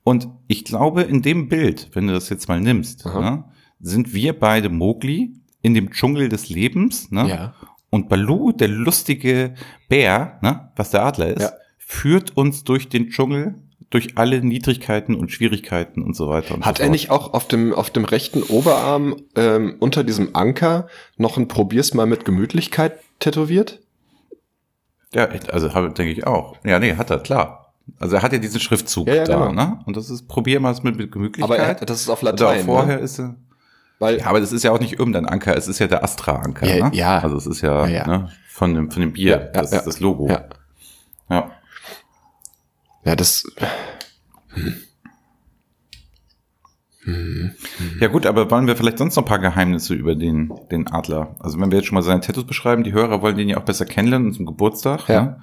Und 0.03 0.29
ich 0.49 0.65
glaube, 0.65 1.03
in 1.03 1.21
dem 1.21 1.49
Bild, 1.49 1.91
wenn 1.93 2.07
du 2.07 2.15
das 2.15 2.31
jetzt 2.31 2.49
mal 2.49 2.59
nimmst, 2.61 3.05
ne, 3.05 3.45
sind 3.81 4.15
wir 4.15 4.33
beide 4.39 4.71
Mowgli 4.71 5.35
in 5.61 5.75
dem 5.75 5.91
Dschungel 5.91 6.29
des 6.31 6.49
Lebens, 6.49 7.11
ne? 7.11 7.29
Ja. 7.29 7.55
Und 7.93 8.09
Baloo, 8.09 8.53
der 8.53 8.69
lustige 8.69 9.53
Bär, 9.91 10.39
ne, 10.41 10.71
was 10.77 10.91
der 10.93 11.05
Adler 11.05 11.29
ist, 11.37 11.43
Ja. 11.43 11.53
führt 11.77 12.35
uns 12.39 12.65
durch 12.65 12.89
den 12.89 13.11
Dschungel, 13.11 13.55
durch 13.91 14.17
alle 14.17 14.41
Niedrigkeiten 14.43 15.15
und 15.15 15.31
Schwierigkeiten 15.31 16.01
und 16.03 16.17
so 16.17 16.27
weiter. 16.31 16.55
Und 16.55 16.65
Hat 16.65 16.79
so 16.79 16.85
er 16.85 16.89
nicht 16.89 17.11
auch 17.11 17.35
auf 17.35 17.47
dem, 17.47 17.75
auf 17.75 17.91
dem 17.91 18.07
rechten 18.07 18.43
Oberarm 18.45 19.17
ähm, 19.37 19.77
unter 19.79 20.05
diesem 20.05 20.35
Anker 20.35 20.87
noch 21.19 21.37
ein 21.37 21.49
Probier's 21.49 21.93
mal 21.93 22.07
mit 22.07 22.25
Gemütlichkeit 22.25 22.95
tätowiert? 23.19 23.81
Ja, 25.15 25.29
also 25.51 25.75
habe- 25.75 25.91
denke 25.91 26.13
ich 26.13 26.27
auch. 26.27 26.57
Ja, 26.65 26.79
nee, 26.79 26.95
hat 26.97 27.11
er, 27.11 27.19
klar. 27.19 27.75
Also 27.99 28.17
er 28.17 28.23
hat 28.23 28.33
ja 28.33 28.39
diesen 28.39 28.61
Schriftzug 28.61 29.07
Ja, 29.07 29.17
ja, 29.17 29.25
da, 29.25 29.49
genau. 29.49 29.53
ne? 29.53 29.81
Und 29.85 29.99
das 29.99 30.09
ist, 30.09 30.27
probier 30.29 30.61
mal 30.61 30.73
es 30.73 30.83
mit, 30.83 30.97
mit 30.97 31.13
Gemütlichkeit. 31.13 31.45
Aber 31.45 31.59
er, 31.59 31.75
das 31.75 32.01
ist 32.01 32.09
auf 32.09 32.23
Oder 32.23 32.33
auch 32.33 32.39
Latein. 32.41 32.65
vorher 32.65 32.97
ne? 32.97 33.03
ist 33.03 33.19
er. 33.19 33.35
Weil, 34.03 34.19
Ja, 34.19 34.27
aber 34.27 34.41
das 34.41 34.51
ist 34.51 34.65
ja 34.65 34.73
auch 34.73 34.81
nicht 34.81 34.99
irgendein 34.99 35.27
Anker, 35.27 35.57
es 35.57 35.69
ist 35.69 35.79
ja 35.79 35.87
der 35.87 36.03
Astra-Anker, 36.03 36.67
Ja, 36.67 36.89
ne? 36.89 36.97
ja. 36.97 37.21
Also 37.21 37.37
es 37.37 37.47
ist 37.47 37.61
ja, 37.61 37.87
Ja. 37.87 38.05
Ne, 38.05 38.29
von 38.49 38.75
dem, 38.75 38.91
von 38.91 39.01
dem 39.01 39.13
Bier, 39.13 39.37
das 39.37 39.73
ist 39.73 39.85
das 39.85 40.01
Logo. 40.01 40.29
ja. 40.29 40.45
ja. 41.31 41.51
Ja, 43.05 43.15
das. 43.17 43.45
Hm. 47.05 47.53
Ja 48.01 48.09
gut, 48.09 48.27
aber 48.27 48.51
wollen 48.51 48.67
wir 48.67 48.77
vielleicht 48.77 48.99
sonst 48.99 49.15
noch 49.15 49.23
ein 49.23 49.29
paar 49.29 49.39
Geheimnisse 49.39 49.95
über 49.95 50.17
den, 50.17 50.53
den 50.73 50.89
Adler? 50.89 51.37
Also 51.39 51.61
wenn 51.61 51.71
wir 51.71 51.79
jetzt 51.79 51.87
schon 51.87 51.95
mal 51.95 52.03
seine 52.03 52.21
Tattoos 52.21 52.47
beschreiben, 52.47 52.83
die 52.83 52.93
Hörer 52.93 53.23
wollen 53.23 53.37
den 53.37 53.49
ja 53.49 53.59
auch 53.59 53.65
besser 53.65 53.87
kennenlernen 53.87 54.33
zum 54.33 54.47
Geburtstag. 54.47 55.09
Ja. 55.09 55.23
Ne? 55.23 55.43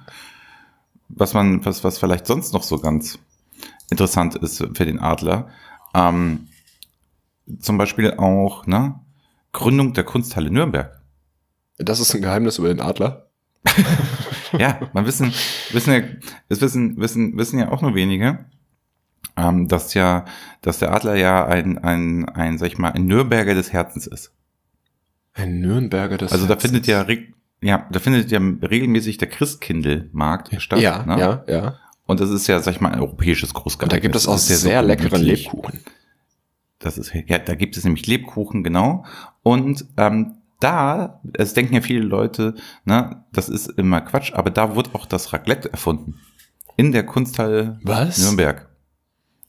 Was 1.08 1.32
man, 1.32 1.64
was, 1.64 1.82
was 1.82 1.98
vielleicht 1.98 2.26
sonst 2.26 2.52
noch 2.52 2.62
so 2.62 2.78
ganz 2.78 3.18
interessant 3.90 4.36
ist 4.36 4.58
für 4.58 4.84
den 4.86 5.00
Adler. 5.00 5.48
Ähm, 5.94 6.48
zum 7.58 7.78
Beispiel 7.78 8.12
auch, 8.14 8.66
ne? 8.66 8.94
Gründung 9.52 9.94
der 9.94 10.04
Kunsthalle 10.04 10.50
Nürnberg. 10.50 11.00
Das 11.78 11.98
ist 11.98 12.14
ein 12.14 12.22
Geheimnis 12.22 12.58
über 12.58 12.68
den 12.68 12.80
Adler. 12.80 13.26
Ja, 14.58 14.80
man 14.94 15.06
wissen, 15.06 15.32
wissen 15.70 15.92
ja, 15.92 16.00
das 16.48 16.60
wissen, 16.60 16.96
wissen, 16.96 17.36
wissen 17.36 17.60
ja 17.60 17.70
auch 17.70 17.82
nur 17.82 17.94
wenige, 17.94 18.46
ähm, 19.36 19.68
dass 19.68 19.94
ja, 19.94 20.24
dass 20.60 20.80
der 20.80 20.92
Adler 20.92 21.14
ja 21.14 21.46
ein, 21.46 21.78
ein, 21.78 22.28
ein, 22.28 22.58
sag 22.58 22.66
ich 22.66 22.78
mal, 22.78 22.90
ein 22.90 23.06
Nürnberger 23.06 23.54
des 23.54 23.72
Herzens 23.72 24.08
ist. 24.08 24.32
Ein 25.34 25.60
Nürnberger 25.60 26.16
des 26.18 26.32
Also 26.32 26.46
da 26.46 26.54
Herzens. 26.54 26.72
findet 26.72 26.86
ja, 26.88 27.06
ja, 27.62 27.86
da 27.92 28.00
findet 28.00 28.30
ja 28.30 28.40
regelmäßig 28.40 29.18
der 29.18 29.28
Christkindlmarkt 29.28 30.60
statt. 30.60 30.80
Ja, 30.80 31.04
ne? 31.04 31.20
ja, 31.20 31.44
ja. 31.46 31.76
Und 32.06 32.18
das 32.18 32.30
ist 32.30 32.48
ja, 32.48 32.58
sag 32.58 32.72
ich 32.74 32.80
mal, 32.80 32.90
ein 32.92 32.98
europäisches 33.00 33.50
Und 33.50 33.62
Großgarten. 33.62 33.90
da 33.96 34.00
gibt 34.00 34.16
es 34.16 34.26
auch 34.26 34.38
sehr, 34.38 34.82
leckeren 34.82 35.22
Lebkuchen. 35.22 35.78
Das 36.80 36.98
ist, 36.98 37.12
ja, 37.14 37.38
da 37.38 37.54
gibt 37.54 37.76
es 37.76 37.84
nämlich 37.84 38.06
Lebkuchen, 38.06 38.64
genau. 38.64 39.04
Und 39.42 39.84
ähm, 39.96 40.38
da, 40.60 41.20
es 41.34 41.54
denken 41.54 41.74
ja 41.74 41.80
viele 41.82 42.00
Leute, 42.00 42.54
ne, 42.84 43.24
das 43.32 43.48
ist 43.48 43.66
immer 43.78 44.00
Quatsch, 44.00 44.32
aber 44.34 44.50
da 44.50 44.74
wurde 44.74 44.90
auch 44.94 45.06
das 45.06 45.32
Raclette 45.32 45.70
erfunden. 45.72 46.16
In 46.76 46.92
der 46.92 47.04
Kunsthalle 47.06 47.78
Was? 47.84 48.18
Nürnberg. 48.18 48.68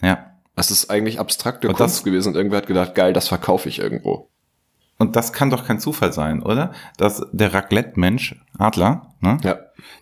Ja. 0.01 0.27
Das 0.55 0.69
ist 0.71 0.89
eigentlich 0.91 1.19
abstrakte 1.19 1.67
Und 1.69 1.75
Kunst 1.75 1.97
das- 1.97 2.03
gewesen 2.03 2.29
und 2.29 2.35
irgendwer 2.35 2.57
hat 2.59 2.67
gedacht, 2.67 2.93
geil, 2.95 3.13
das 3.13 3.27
verkaufe 3.29 3.67
ich 3.69 3.79
irgendwo. 3.79 4.29
Und 4.99 5.15
das 5.15 5.33
kann 5.33 5.49
doch 5.49 5.65
kein 5.65 5.79
Zufall 5.79 6.13
sein, 6.13 6.43
oder? 6.43 6.73
Dass 6.97 7.25
der 7.31 7.53
Raclette-Mensch, 7.53 8.35
Adler, 8.59 9.15
ne, 9.21 9.37
Ja. 9.43 9.57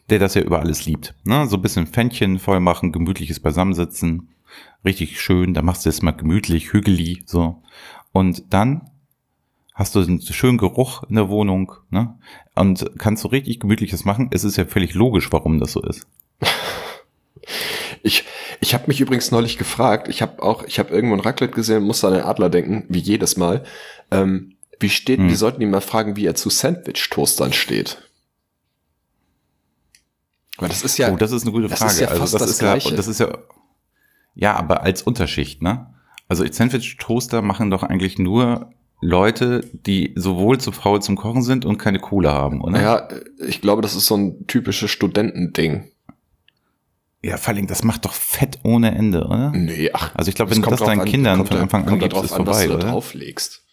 der 0.09 0.19
das 0.19 0.33
ja 0.33 0.41
über 0.41 0.59
alles 0.59 0.85
liebt. 0.85 1.15
Ne? 1.23 1.47
So 1.47 1.55
ein 1.57 1.61
bisschen 1.61 1.87
Fännchen 1.87 2.37
voll 2.39 2.59
machen, 2.59 2.91
gemütliches 2.91 3.39
Beisammensitzen, 3.39 4.29
richtig 4.85 5.19
schön, 5.21 5.53
da 5.53 5.61
machst 5.61 5.85
du 5.85 5.89
es 5.89 6.01
mal 6.01 6.11
gemütlich, 6.11 6.73
hügelig, 6.73 7.23
so. 7.25 7.61
Und 8.11 8.53
dann 8.53 8.89
hast 9.73 9.95
du 9.95 10.01
einen 10.01 10.21
schönen 10.21 10.57
Geruch 10.57 11.03
in 11.03 11.15
der 11.15 11.29
Wohnung, 11.29 11.73
ne? 11.89 12.17
Und 12.55 12.89
kannst 12.97 13.23
so 13.23 13.29
richtig 13.29 13.59
gemütliches 13.59 14.03
machen. 14.05 14.29
Es 14.31 14.43
ist 14.43 14.57
ja 14.57 14.65
völlig 14.65 14.93
logisch, 14.93 15.31
warum 15.31 15.59
das 15.59 15.71
so 15.73 15.81
ist. 15.81 16.07
Ich, 18.01 18.23
ich 18.61 18.73
habe 18.73 18.85
mich 18.87 19.01
übrigens 19.01 19.29
neulich 19.31 19.57
gefragt, 19.57 20.07
ich 20.07 20.21
habe 20.21 20.41
auch, 20.41 20.63
ich 20.63 20.79
habe 20.79 20.89
irgendwo 20.93 21.15
ein 21.15 21.19
Raclette 21.19 21.53
gesehen, 21.53 21.83
musste 21.83 22.07
an 22.07 22.13
den 22.13 22.23
Adler 22.23 22.49
denken, 22.49 22.85
wie 22.87 22.99
jedes 22.99 23.35
Mal. 23.35 23.65
Ähm, 24.09 24.55
wie 24.79 24.89
steht, 24.89 25.19
Hm. 25.19 25.27
wir 25.27 25.35
sollten 25.35 25.61
ihn 25.61 25.69
mal 25.69 25.81
fragen, 25.81 26.15
wie 26.15 26.25
er 26.25 26.33
zu 26.35 26.49
Sandwich-Toastern 26.49 27.51
steht. 27.51 27.97
Weil 30.57 30.69
das 30.69 30.83
ist 30.83 30.97
ja, 30.97 31.11
oh, 31.11 31.17
das 31.17 31.31
ist 31.33 31.43
eine 31.43 31.51
gute 31.51 31.67
das 31.67 31.79
Frage. 31.79 31.91
ist 31.91 31.99
ja 31.99 32.07
also 32.07 32.21
fast 32.21 32.33
das, 32.35 32.41
das 32.41 32.49
ist 32.51 32.61
ja, 32.61 32.71
Gleiche. 32.71 32.95
das 32.95 33.07
ist 33.07 33.19
ja, 33.19 33.37
ja, 34.39 34.55
aber 34.55 34.83
als 34.83 35.01
Unterschicht, 35.01 35.61
ne? 35.61 35.87
Also 36.29 36.45
Sandwich-Toaster 36.49 37.41
machen 37.41 37.71
doch 37.71 37.83
eigentlich 37.83 38.19
nur 38.19 38.71
Leute, 39.01 39.67
die 39.73 40.13
sowohl 40.15 40.59
zu 40.59 40.71
faul 40.71 41.01
zum 41.01 41.15
Kochen 41.15 41.41
sind 41.41 41.65
und 41.65 41.77
keine 41.77 41.99
Kohle 41.99 42.31
haben, 42.31 42.61
oder? 42.61 42.81
ja, 42.81 43.07
ich 43.45 43.61
glaube, 43.61 43.81
das 43.81 43.95
ist 43.95 44.05
so 44.05 44.15
ein 44.15 44.47
typisches 44.47 44.91
Studentending. 44.91 45.91
Ja, 47.21 47.35
vor 47.35 47.53
allem, 47.53 47.67
das 47.67 47.83
macht 47.83 48.05
doch 48.05 48.13
Fett 48.13 48.59
ohne 48.63 48.95
Ende, 48.95 49.25
oder? 49.25 49.51
Nee, 49.51 49.89
ach. 49.93 50.15
Also 50.15 50.29
ich 50.29 50.35
glaube, 50.35 50.51
wenn 50.51 50.61
du 50.61 50.69
kommt 50.69 50.79
das 50.79 50.87
deinen 50.87 51.03
Kindern 51.03 51.37
kommt 51.37 51.49
von 51.49 51.57
Anfang 51.57 51.87
an 51.87 51.99
gibst, 51.99 52.23
ist 52.23 52.31
an, 52.31 52.45
vorbei, 52.45 52.63
du 52.63 52.69
da 52.69 52.75
oder? 52.75 52.87
drauflegst. 52.91 53.65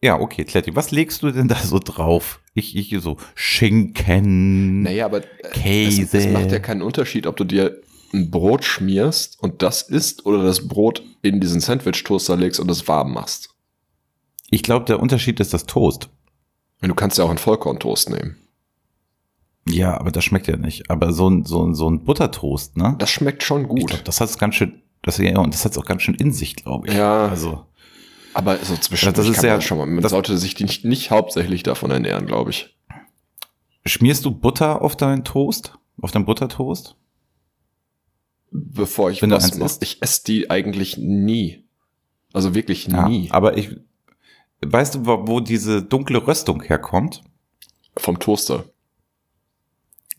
Ja, 0.00 0.20
okay, 0.20 0.44
Kletti, 0.44 0.76
was 0.76 0.92
legst 0.92 1.24
du 1.24 1.32
denn 1.32 1.48
da 1.48 1.56
so 1.56 1.80
drauf? 1.80 2.40
Ich, 2.54 2.76
ich 2.76 2.94
so 3.00 3.16
Schinken. 3.34 4.82
Naja, 4.82 5.06
aber 5.06 5.22
Käse. 5.22 6.02
Es, 6.02 6.14
es 6.14 6.32
macht 6.32 6.52
ja 6.52 6.60
keinen 6.60 6.82
Unterschied, 6.82 7.26
ob 7.26 7.36
du 7.36 7.42
dir 7.42 7.80
ein 8.12 8.30
Brot 8.30 8.64
schmierst 8.64 9.40
und 9.42 9.62
das 9.62 9.82
isst 9.82 10.24
oder 10.26 10.42
das 10.42 10.66
Brot 10.68 11.02
in 11.22 11.40
diesen 11.40 11.60
Sandwich-Toaster 11.60 12.36
legst 12.36 12.60
und 12.60 12.70
es 12.70 12.88
warm 12.88 13.12
machst. 13.12 13.50
Ich 14.50 14.62
glaube, 14.62 14.86
der 14.86 15.00
Unterschied 15.00 15.40
ist 15.40 15.52
das 15.52 15.66
Toast. 15.66 16.08
Und 16.80 16.88
du 16.88 16.94
kannst 16.94 17.18
ja 17.18 17.24
auch 17.24 17.28
einen 17.28 17.38
Vollkorntoast 17.38 18.10
nehmen. 18.10 18.36
Ja, 19.68 19.98
aber 19.98 20.10
das 20.10 20.24
schmeckt 20.24 20.46
ja 20.46 20.56
nicht. 20.56 20.90
Aber 20.90 21.12
so 21.12 21.28
ein, 21.28 21.44
so 21.44 21.66
ein, 21.66 21.74
so 21.74 21.90
ein 21.90 22.04
Buttertoast, 22.04 22.76
ne? 22.76 22.94
Das 22.98 23.10
schmeckt 23.10 23.42
schon 23.42 23.68
gut. 23.68 23.88
glaub, 23.88 24.04
das 24.04 24.20
hat's 24.20 24.38
ganz 24.38 24.54
schön, 24.54 24.80
das, 25.02 25.18
ja, 25.18 25.38
und 25.38 25.52
das 25.52 25.64
hat's 25.64 25.76
auch 25.76 25.84
ganz 25.84 26.02
schön 26.02 26.14
in 26.14 26.32
sich, 26.32 26.56
glaube 26.56 26.88
ich. 26.88 26.94
Ja. 26.94 27.26
Also, 27.28 27.66
aber 28.32 28.56
so 28.58 28.74
zwischen 28.76 29.12
Das 29.12 29.28
ist 29.28 29.42
ja- 29.42 29.56
das 29.56 29.64
schon 29.64 29.76
mal. 29.78 29.86
Man 29.86 30.06
sollte 30.08 30.38
sich 30.38 30.58
nicht, 30.60 30.84
nicht 30.86 31.10
hauptsächlich 31.10 31.62
davon 31.62 31.90
ernähren, 31.90 32.26
glaube 32.26 32.50
ich. 32.50 32.74
schmierst 33.84 34.24
du 34.24 34.30
Butter 34.30 34.80
auf 34.80 34.96
deinen 34.96 35.24
Toast? 35.24 35.74
Auf 36.00 36.12
deinen 36.12 36.24
Buttertoast? 36.24 36.96
Bevor 38.50 39.10
ich 39.10 39.20
Wenn 39.22 39.30
was 39.30 39.54
mache. 39.54 39.64
isst? 39.66 39.82
Ich 39.82 40.02
esse 40.02 40.24
die 40.24 40.50
eigentlich 40.50 40.96
nie. 40.96 41.64
Also 42.32 42.54
wirklich 42.54 42.88
nie. 42.88 43.30
aber 43.30 43.56
ich, 43.56 43.76
weißt 44.60 44.94
du, 44.96 45.06
wo, 45.06 45.26
wo 45.26 45.40
diese 45.40 45.82
dunkle 45.82 46.26
Röstung 46.26 46.62
herkommt? 46.62 47.22
Vom 47.96 48.18
Toaster. 48.18 48.64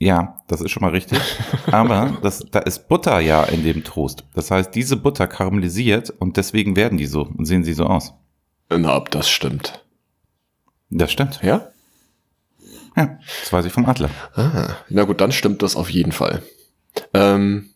Ja, 0.02 0.42
das 0.48 0.62
ist 0.62 0.72
schon 0.72 0.82
mal 0.82 0.92
richtig. 0.92 1.20
Aber 1.72 2.18
das, 2.22 2.40
da 2.52 2.60
ist 2.60 2.88
Butter 2.88 3.20
ja 3.20 3.44
in 3.44 3.64
dem 3.64 3.84
Toast. 3.84 4.24
Das 4.34 4.50
heißt, 4.50 4.74
diese 4.74 4.96
Butter 4.96 5.28
karamellisiert 5.28 6.10
und 6.10 6.38
deswegen 6.38 6.78
werden 6.78 6.98
die 6.98 7.06
so 7.06 7.24
und 7.24 7.44
sehen 7.46 7.66
sie 7.66 7.74
so 7.74 7.84
aus. 7.86 8.14
Na, 8.70 8.96
ob 8.96 9.12
das 9.12 9.30
stimmt. 9.30 9.84
Das 10.90 11.12
stimmt. 11.12 11.42
Ja? 11.44 11.68
Ja, 12.96 13.20
das 13.42 13.52
weiß 13.52 13.66
ich 13.66 13.74
vom 13.74 13.86
Adler. 13.86 14.10
Ah, 14.36 14.70
na 14.88 15.04
gut, 15.04 15.20
dann 15.20 15.34
stimmt 15.34 15.62
das 15.64 15.76
auf 15.76 15.90
jeden 15.90 16.14
Fall. 16.14 16.44
Ähm, 17.14 17.70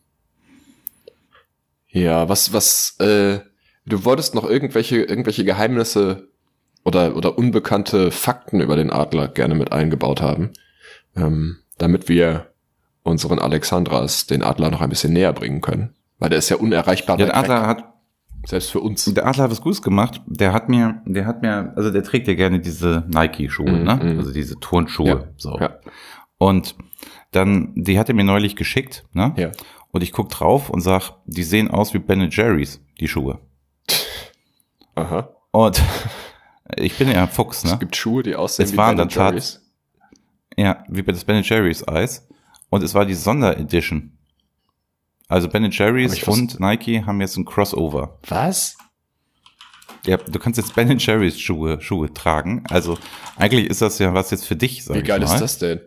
ja, 1.94 2.28
was, 2.30 2.52
was, 2.54 2.98
äh, 3.00 3.40
du 3.86 4.04
wolltest 4.06 4.36
noch 4.36 4.50
irgendwelche, 4.50 4.98
irgendwelche 4.98 5.46
Geheimnisse 5.46 6.28
oder, 6.84 7.16
oder 7.16 7.38
unbekannte 7.38 8.12
Fakten 8.12 8.60
über 8.60 8.76
den 8.76 8.92
Adler 8.92 9.28
gerne 9.30 9.56
mit 9.56 9.72
eingebaut 9.72 10.22
haben, 10.22 10.52
ähm, 11.16 11.58
damit 11.78 12.10
wir 12.10 12.48
unseren 13.04 13.40
Alexandras 13.40 14.28
den 14.28 14.44
Adler 14.44 14.70
noch 14.72 14.82
ein 14.82 14.90
bisschen 14.90 15.14
näher 15.14 15.34
bringen 15.34 15.62
können. 15.62 15.94
Weil 16.20 16.30
der 16.30 16.40
ist 16.40 16.50
ja 16.50 16.58
unerreichbar 16.58 17.20
Ja, 17.20 17.26
der 17.28 17.38
Adler 17.38 17.62
weg, 17.62 17.68
hat, 17.68 17.94
selbst 18.46 18.72
für 18.72 18.80
uns. 18.80 19.06
der 19.06 19.26
Adler 19.28 19.44
hat 19.46 19.52
was 19.52 19.62
Gutes 19.62 19.82
gemacht. 19.82 20.22
Der 20.26 20.54
hat 20.54 20.70
mir, 20.70 21.02
der 21.06 21.26
hat 21.26 21.42
mir, 21.42 21.74
also 21.76 21.92
der 21.92 22.04
trägt 22.04 22.28
ja 22.28 22.34
gerne 22.34 22.60
diese 22.60 23.04
Nike-Schuhe, 23.10 23.72
Mhm, 23.72 23.84
ne? 23.84 23.96
mhm. 24.02 24.20
Also 24.20 24.32
diese 24.34 24.60
Turnschuhe. 24.60 25.08
Ja, 25.08 25.24
so. 25.38 25.58
ja. 25.60 25.78
Und 26.38 26.76
dann, 27.32 27.72
die 27.76 27.98
hat 28.00 28.10
er 28.10 28.16
mir 28.16 28.24
neulich 28.24 28.56
geschickt, 28.56 29.06
ne? 29.14 29.34
Ja. 29.38 29.52
Und 29.94 30.02
ich 30.02 30.12
guck 30.12 30.30
drauf 30.30 30.72
und 30.72 30.82
sag, 30.82 31.12
die 31.26 31.44
sehen 31.44 31.70
aus 31.70 31.94
wie 31.94 32.00
Ben 32.00 32.28
Jerry's, 32.32 32.82
die 33.00 33.08
Schuhe. 33.08 33.40
Aha. 34.96 35.30
Und 35.52 35.82
ich 36.76 36.98
bin 36.98 37.12
ja 37.12 37.22
ein 37.22 37.30
Fuchs, 37.30 37.64
ne? 37.64 37.74
Es 37.74 37.80
gibt 37.80 37.96
Schuhe, 37.96 38.24
die 38.24 38.36
aussehen 38.36 38.66
Es 38.66 38.76
waren 38.76 38.98
Ben 38.98 39.08
Jerry's. 39.08 39.62
Ja, 40.58 40.84
wie 40.90 41.04
bei 41.04 41.12
das 41.12 41.24
Ben 41.24 41.44
Jerry's 41.44 41.88
Eis. 41.88 42.28
Und 42.72 42.84
es 42.84 42.96
war 42.96 43.06
die 43.06 43.14
Sonderedition. 43.14 44.18
Also 45.28 45.48
Ben 45.48 45.70
Jerry's 45.70 46.28
und 46.28 46.60
Nike 46.60 47.06
haben 47.06 47.22
jetzt 47.22 47.38
ein 47.38 47.46
Crossover. 47.46 48.18
Was? 48.28 48.76
Ja, 50.08 50.18
du 50.18 50.40
kannst 50.40 50.58
jetzt 50.58 50.74
Ben 50.74 50.98
Jerry's 50.98 51.40
Schuhe, 51.40 51.80
Schuhe 51.82 52.12
tragen. 52.12 52.64
Also 52.68 52.98
eigentlich 53.38 53.68
ist 53.68 53.84
das 53.84 54.00
ja 54.00 54.12
was 54.16 54.32
jetzt 54.32 54.48
für 54.48 54.56
dich, 54.56 54.84
sag 54.84 54.96
Wie 54.96 55.00
ich 55.02 55.06
geil 55.06 55.20
mal. 55.20 55.32
ist 55.32 55.40
das 55.40 55.60
denn? 55.60 55.82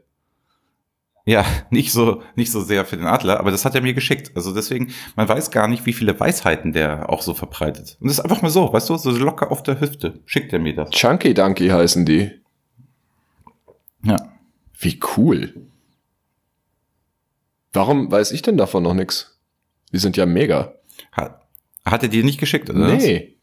Ja, 1.27 1.45
nicht 1.71 1.93
so, 1.93 2.23
nicht 2.37 2.51
so 2.51 2.63
sehr 2.63 2.87
für 2.87 2.97
den 2.97 3.07
Adler, 3.07 3.39
aber 3.41 3.51
das 3.51 3.65
hat 3.65 3.75
er 3.75 3.83
mir 3.83 3.93
geschickt. 3.93 4.31
Also 4.35 4.55
deswegen, 4.55 4.93
man 5.17 5.29
weiß 5.29 5.51
gar 5.51 5.69
nicht, 5.69 5.85
wie 5.85 5.93
viele 5.93 6.19
Weisheiten 6.19 6.73
der 6.73 7.11
auch 7.11 7.21
so 7.21 7.35
verbreitet. 7.35 7.99
Und 8.01 8.09
das 8.09 8.19
ist 8.19 8.25
einfach 8.25 8.41
mal 8.43 8.51
so, 8.51 8.73
weißt 8.73 8.89
du, 8.89 8.97
so 8.97 9.11
locker 9.11 9.51
auf 9.51 9.63
der 9.63 9.81
Hüfte. 9.81 10.21
Schickt 10.25 10.53
er 10.53 10.61
mir 10.61 10.75
das. 10.75 10.91
Chunky 10.91 11.35
Donkey 11.35 11.69
heißen 11.69 12.07
die. 12.07 12.31
Ja. 14.05 14.17
Wie 14.79 15.01
cool. 15.17 15.67
Warum 17.73 18.11
weiß 18.11 18.31
ich 18.31 18.43
denn 18.43 18.57
davon 18.57 18.85
noch 18.85 18.95
nix? 18.95 19.39
Die 19.93 19.99
sind 19.99 20.17
ja 20.17 20.27
mega. 20.27 20.75
Hat, 21.13 21.43
hat 21.85 22.03
er 22.03 22.09
dir 22.09 22.25
nicht 22.25 22.39
geschickt, 22.39 22.71
oder? 22.71 22.81
was? 22.81 23.03
nee. 23.03 23.37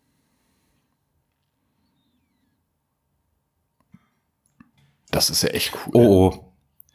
Das 5.11 5.29
ist 5.29 5.43
ja 5.43 5.49
echt 5.49 5.73
cool. 5.73 5.91
Oh, 5.93 6.33
oh. 6.33 6.52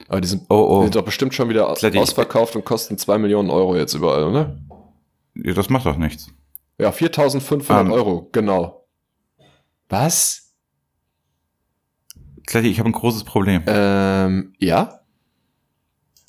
Aber 0.09 0.21
die 0.21 0.29
sind, 0.29 0.45
Oh, 0.49 0.55
oh. 0.57 0.79
die 0.81 0.85
sind 0.87 0.95
doch 0.97 1.05
bestimmt 1.05 1.35
schon 1.35 1.49
wieder 1.49 1.73
Kletti, 1.75 1.99
ausverkauft 1.99 2.57
und 2.57 2.65
kosten 2.65 2.97
zwei 2.99 3.19
Millionen 3.19 3.51
Euro 3.51 3.77
jetzt 3.77 3.95
überall, 3.95 4.25
oder? 4.25 4.57
Ja, 5.35 5.53
das 5.53 5.69
macht 5.69 5.87
doch 5.87 5.97
nichts. 5.97 6.29
Ja, 6.79 6.91
4.500 6.91 7.81
Ähm. 7.81 7.93
Euro, 7.93 8.29
genau. 8.33 8.87
Was? 9.89 10.55
Kletti, 12.47 12.69
ich 12.69 12.79
habe 12.79 12.89
ein 12.89 12.93
großes 12.93 13.25
Problem. 13.25 13.63
Ähm, 13.67 14.55
ja? 14.59 15.01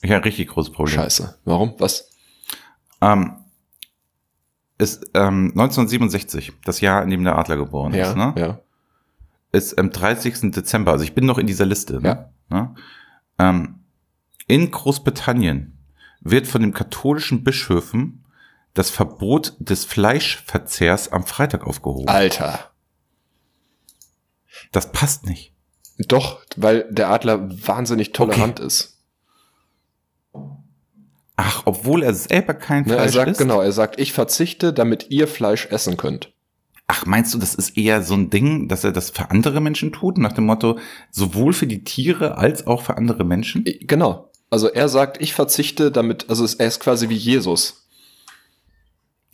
Ich 0.01 0.09
habe 0.11 0.21
ein 0.21 0.23
richtig 0.23 0.49
großes 0.49 0.71
Problem. 0.73 0.95
Scheiße. 0.95 1.39
Warum? 1.45 1.73
Was? 1.77 2.09
Ähm, 3.01 3.35
ist 4.77 5.05
ähm, 5.13 5.51
1967, 5.55 6.53
das 6.65 6.81
Jahr, 6.81 7.03
in 7.03 7.09
dem 7.09 7.23
der 7.23 7.37
Adler 7.37 7.57
geboren 7.57 7.93
Ja, 7.93 8.09
ist, 8.09 8.15
ne? 8.17 8.33
ja. 8.37 8.59
ist 9.51 9.77
am 9.77 9.89
30. 9.91 10.51
Dezember, 10.51 10.91
also 10.91 11.03
ich 11.03 11.13
bin 11.15 11.25
noch 11.25 11.37
in 11.37 11.47
dieser 11.47 11.65
Liste. 11.65 12.01
Ne? 12.01 12.29
Ja. 12.49 12.57
Ne? 12.57 12.75
Ähm, 13.39 13.79
in 14.47 14.69
Großbritannien 14.69 15.77
wird 16.21 16.47
von 16.47 16.61
den 16.61 16.73
katholischen 16.73 17.43
Bischöfen 17.43 18.25
das 18.73 18.89
Verbot 18.89 19.55
des 19.59 19.85
Fleischverzehrs 19.85 21.11
am 21.11 21.25
Freitag 21.25 21.65
aufgehoben. 21.65 22.09
Alter. 22.09 22.71
Das 24.71 24.91
passt 24.91 25.25
nicht. 25.25 25.53
Doch, 26.07 26.41
weil 26.55 26.85
der 26.91 27.09
Adler 27.09 27.49
wahnsinnig 27.67 28.11
tolerant 28.11 28.59
ist. 28.59 28.97
Ach, 31.35 31.63
obwohl 31.65 32.03
er 32.03 32.13
selber 32.13 32.53
kein 32.53 32.83
Ne, 32.83 32.93
Fleisch 32.93 33.05
er 33.05 33.11
sagt 33.11 33.31
isst? 33.31 33.39
genau, 33.39 33.61
er 33.61 33.71
sagt, 33.71 33.99
ich 33.99 34.13
verzichte, 34.13 34.73
damit 34.73 35.09
ihr 35.09 35.27
Fleisch 35.27 35.67
essen 35.67 35.95
könnt. 35.97 36.33
Ach, 36.91 37.05
meinst 37.05 37.31
du, 37.33 37.37
das 37.37 37.53
ist 37.53 37.77
eher 37.77 38.01
so 38.01 38.15
ein 38.15 38.31
Ding, 38.31 38.67
dass 38.67 38.83
er 38.83 38.91
das 38.91 39.11
für 39.11 39.29
andere 39.29 39.61
Menschen 39.61 39.91
tut? 39.91 40.17
Nach 40.17 40.33
dem 40.33 40.45
Motto, 40.47 40.79
sowohl 41.11 41.53
für 41.53 41.67
die 41.67 41.83
Tiere 41.83 42.37
als 42.39 42.65
auch 42.65 42.81
für 42.81 42.97
andere 42.97 43.23
Menschen? 43.23 43.63
Genau. 43.81 44.31
Also 44.49 44.69
er 44.69 44.89
sagt, 44.89 45.21
ich 45.21 45.33
verzichte, 45.35 45.91
damit, 45.91 46.27
also 46.29 46.43
es- 46.43 46.55
er 46.55 46.65
ist 46.67 46.79
quasi 46.79 47.07
wie 47.09 47.15
Jesus. 47.15 47.87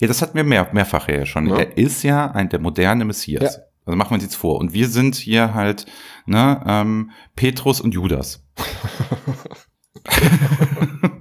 Ja, 0.01 0.09
das 0.09 0.21
hatten 0.21 0.35
wir 0.35 0.43
mehr, 0.43 0.67
mehrfach 0.73 1.07
ja 1.07 1.25
schon. 1.25 1.47
Ja. 1.47 1.55
Er 1.59 1.77
ist 1.77 2.03
ja 2.03 2.29
ein 2.31 2.49
der 2.49 2.59
moderne 2.59 3.05
Messias. 3.05 3.55
Ja. 3.55 3.61
Also 3.85 3.95
machen 3.95 4.09
wir 4.09 4.15
uns 4.15 4.23
jetzt 4.23 4.35
vor. 4.35 4.57
Und 4.59 4.73
wir 4.73 4.89
sind 4.89 5.15
hier 5.15 5.53
halt 5.53 5.85
ne, 6.25 6.61
ähm, 6.67 7.11
Petrus 7.37 7.79
und 7.79 7.93
Judas. 7.93 8.43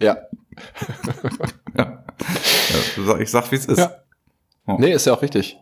Ja. 0.00 0.16
Ja. 1.76 2.04
ja 3.06 3.18
ich 3.18 3.30
sag, 3.30 3.50
wie 3.50 3.56
es 3.56 3.66
ist. 3.66 3.78
Ja. 3.78 3.92
Oh. 4.66 4.76
Nee, 4.78 4.92
ist 4.92 5.06
ja 5.06 5.12
auch 5.14 5.22
richtig. 5.22 5.58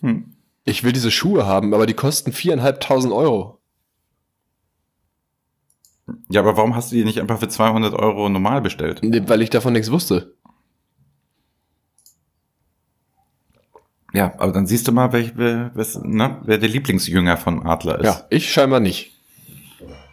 Hm. 0.00 0.34
Ich 0.64 0.84
will 0.84 0.92
diese 0.92 1.10
Schuhe 1.10 1.46
haben, 1.46 1.74
aber 1.74 1.86
die 1.86 1.94
kosten 1.94 2.32
viereinhalbtausend 2.32 3.12
Euro. 3.12 3.58
Ja, 6.28 6.40
aber 6.40 6.56
warum 6.56 6.74
hast 6.74 6.90
du 6.92 6.96
die 6.96 7.04
nicht 7.04 7.20
einfach 7.20 7.38
für 7.38 7.48
200 7.48 7.94
Euro 7.94 8.28
normal 8.28 8.60
bestellt? 8.60 9.00
Nee, 9.02 9.22
weil 9.26 9.42
ich 9.42 9.50
davon 9.50 9.72
nichts 9.72 9.90
wusste. 9.90 10.34
Ja, 14.12 14.32
aber 14.38 14.52
dann 14.52 14.66
siehst 14.66 14.88
du 14.88 14.92
mal, 14.92 15.12
welch, 15.12 15.32
wer, 15.36 15.70
wes- 15.76 16.00
ne, 16.04 16.40
wer 16.44 16.58
der 16.58 16.68
Lieblingsjünger 16.68 17.36
von 17.36 17.64
Adler 17.64 18.00
ist. 18.00 18.06
Ja, 18.06 18.26
ich 18.28 18.52
scheinbar 18.52 18.80
nicht. 18.80 19.12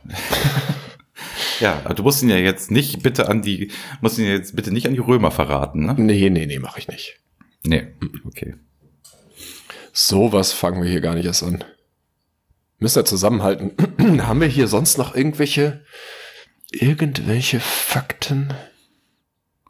ja, 1.59 1.81
aber 1.83 1.95
du 1.95 2.03
musst 2.03 2.21
ihn 2.21 2.29
ja 2.29 2.37
jetzt 2.37 2.69
nicht 2.69 3.01
bitte 3.01 3.27
an 3.27 3.41
die, 3.41 3.71
musst 4.01 4.19
ihn 4.19 4.25
jetzt 4.25 4.55
bitte 4.55 4.71
nicht 4.71 4.85
an 4.87 4.93
die 4.93 4.99
Römer 4.99 5.31
verraten, 5.31 5.85
ne? 5.85 5.95
Nee, 5.97 6.29
nee, 6.29 6.45
nee, 6.45 6.59
mache 6.59 6.79
ich 6.79 6.87
nicht. 6.87 7.19
Nee, 7.67 7.87
okay. 8.25 8.55
Sowas 9.91 10.53
fangen 10.53 10.81
wir 10.81 10.89
hier 10.89 11.01
gar 11.01 11.15
nicht 11.15 11.25
erst 11.25 11.43
an. 11.43 11.63
Müssen 12.79 12.97
wir 12.97 13.05
zusammenhalten. 13.05 13.73
Haben 14.25 14.41
wir 14.41 14.47
hier 14.47 14.67
sonst 14.67 14.97
noch 14.97 15.15
irgendwelche, 15.15 15.83
irgendwelche 16.71 17.59
Fakten? 17.59 18.53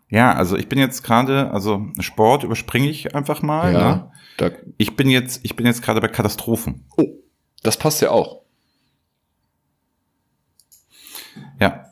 Ja, 0.09 0.33
also 0.33 0.57
ich 0.57 0.69
bin 0.69 0.77
jetzt 0.77 1.03
gerade, 1.03 1.51
also 1.51 1.87
Sport 1.99 2.43
überspringe 2.43 2.89
ich 2.89 3.15
einfach 3.15 3.41
mal. 3.41 3.73
Ne? 3.73 4.11
da, 4.37 4.51
Ich 4.77 4.95
bin 4.95 5.09
jetzt, 5.09 5.39
ich 5.43 5.55
bin 5.55 5.65
jetzt 5.65 5.81
gerade 5.81 5.99
bei 5.99 6.07
Katastrophen. 6.07 6.85
oh, 6.97 7.07
das 7.63 7.77
passt 7.77 8.01
ja 8.01 8.11
auch. 8.11 8.43
Ja. 11.59 11.85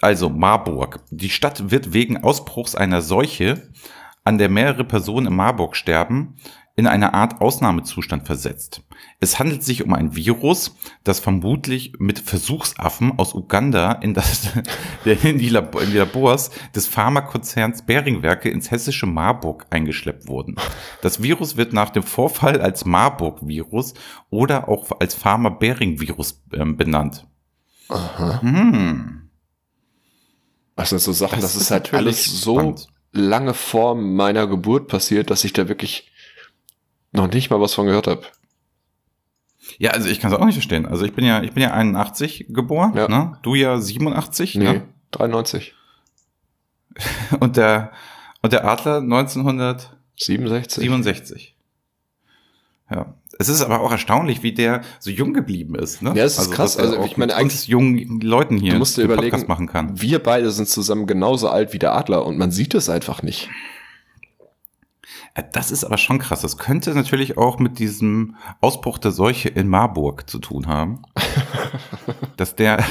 Also 0.00 0.28
Marburg. 0.28 1.00
Die 1.10 1.30
Stadt 1.30 1.70
wird 1.70 1.92
wegen 1.92 2.22
Ausbruchs 2.22 2.74
einer 2.74 3.02
Seuche, 3.02 3.70
an 4.28 4.36
der 4.36 4.50
mehrere 4.50 4.84
Personen 4.84 5.28
in 5.28 5.34
Marburg 5.34 5.74
sterben, 5.74 6.36
in 6.76 6.86
eine 6.86 7.14
Art 7.14 7.40
Ausnahmezustand 7.40 8.26
versetzt. 8.26 8.82
Es 9.20 9.38
handelt 9.38 9.64
sich 9.64 9.82
um 9.82 9.94
ein 9.94 10.14
Virus, 10.14 10.76
das 11.02 11.18
vermutlich 11.18 11.94
mit 11.98 12.18
Versuchsaffen 12.18 13.18
aus 13.18 13.34
Uganda 13.34 13.92
in, 13.92 14.12
das, 14.12 14.50
in, 15.04 15.38
die, 15.38 15.48
Labor, 15.48 15.82
in 15.82 15.92
die 15.92 15.96
Labors 15.96 16.50
des 16.76 16.86
Pharmakonzerns 16.86 17.86
Beringwerke 17.86 18.50
ins 18.50 18.70
hessische 18.70 19.06
Marburg 19.06 19.66
eingeschleppt 19.70 20.28
wurden. 20.28 20.56
Das 21.00 21.22
Virus 21.22 21.56
wird 21.56 21.72
nach 21.72 21.88
dem 21.88 22.02
Vorfall 22.02 22.60
als 22.60 22.84
Marburg-Virus 22.84 23.94
oder 24.28 24.68
auch 24.68 24.90
als 25.00 25.14
Pharma-Bering-Virus 25.14 26.44
ähm, 26.52 26.76
benannt. 26.76 27.26
Aha. 27.88 28.42
Hm. 28.42 29.30
Das 30.76 30.90
sind 30.90 31.00
so 31.00 31.12
Sachen, 31.12 31.40
das, 31.40 31.56
ist, 31.56 31.70
halt 31.70 31.84
natürlich 31.84 32.06
alles 32.06 32.42
so 32.42 32.54
spannend. 32.54 32.88
Lange 33.18 33.54
vor 33.54 33.94
meiner 33.94 34.46
Geburt 34.46 34.88
passiert, 34.88 35.30
dass 35.30 35.44
ich 35.44 35.52
da 35.52 35.68
wirklich 35.68 36.10
noch 37.12 37.30
nicht 37.30 37.50
mal 37.50 37.60
was 37.60 37.74
von 37.74 37.86
gehört 37.86 38.06
habe. 38.06 38.22
Ja, 39.78 39.90
also 39.90 40.08
ich 40.08 40.20
kann 40.20 40.32
es 40.32 40.38
auch 40.38 40.44
nicht 40.44 40.54
verstehen. 40.54 40.86
Also 40.86 41.04
ich 41.04 41.12
bin 41.12 41.24
ja, 41.24 41.42
ich 41.42 41.52
bin 41.52 41.62
ja 41.62 41.72
81 41.72 42.46
geboren, 42.48 42.94
Ja. 42.96 43.08
ne? 43.08 43.38
Du 43.42 43.54
ja 43.54 43.78
87, 43.78 44.54
Nee, 44.56 44.64
ne? 44.64 44.88
93, 45.10 45.74
Und 47.40 47.56
der 47.56 47.92
und 48.40 48.52
der 48.52 48.64
Adler 48.64 48.98
1967. 48.98 50.82
67. 50.82 51.56
Ja. 52.90 53.14
Es 53.38 53.48
ist 53.48 53.62
aber 53.62 53.80
auch 53.80 53.92
erstaunlich, 53.92 54.42
wie 54.42 54.52
der 54.52 54.82
so 54.98 55.10
jung 55.10 55.32
geblieben 55.32 55.76
ist, 55.76 56.02
ne? 56.02 56.12
Ja, 56.16 56.24
es 56.24 56.38
ist 56.38 56.50
krass. 56.50 56.76
dass 56.76 56.84
er 56.84 56.98
Also 56.98 57.06
ich 57.06 57.16
meine, 57.16 57.36
uns 57.36 57.68
jungen 57.68 58.20
Leuten 58.20 58.56
hier 58.58 58.72
Du 58.72 58.78
musst 58.78 58.96
dir 58.96 59.02
überlegen, 59.02 59.30
Podcast 59.30 59.48
machen 59.48 59.68
kann. 59.68 60.00
wir 60.00 60.20
beide 60.20 60.50
sind 60.50 60.68
zusammen 60.68 61.06
genauso 61.06 61.48
alt 61.48 61.72
wie 61.72 61.78
der 61.78 61.94
Adler 61.94 62.26
und 62.26 62.36
man 62.36 62.50
sieht 62.50 62.74
es 62.74 62.88
einfach 62.88 63.22
nicht. 63.22 63.48
Ja, 65.36 65.44
Das 65.52 65.70
ist 65.70 65.84
aber 65.84 65.98
schon 65.98 66.18
krass. 66.18 66.40
Das 66.40 66.58
könnte 66.58 66.94
natürlich 66.94 67.38
auch 67.38 67.60
mit 67.60 67.78
diesem 67.78 68.34
Ausbruch 68.60 68.98
der 68.98 69.12
Seuche 69.12 69.48
in 69.48 69.68
Marburg 69.68 70.28
zu 70.28 70.40
tun 70.40 70.66
haben. 70.66 71.02
dass 72.36 72.56
der, 72.56 72.84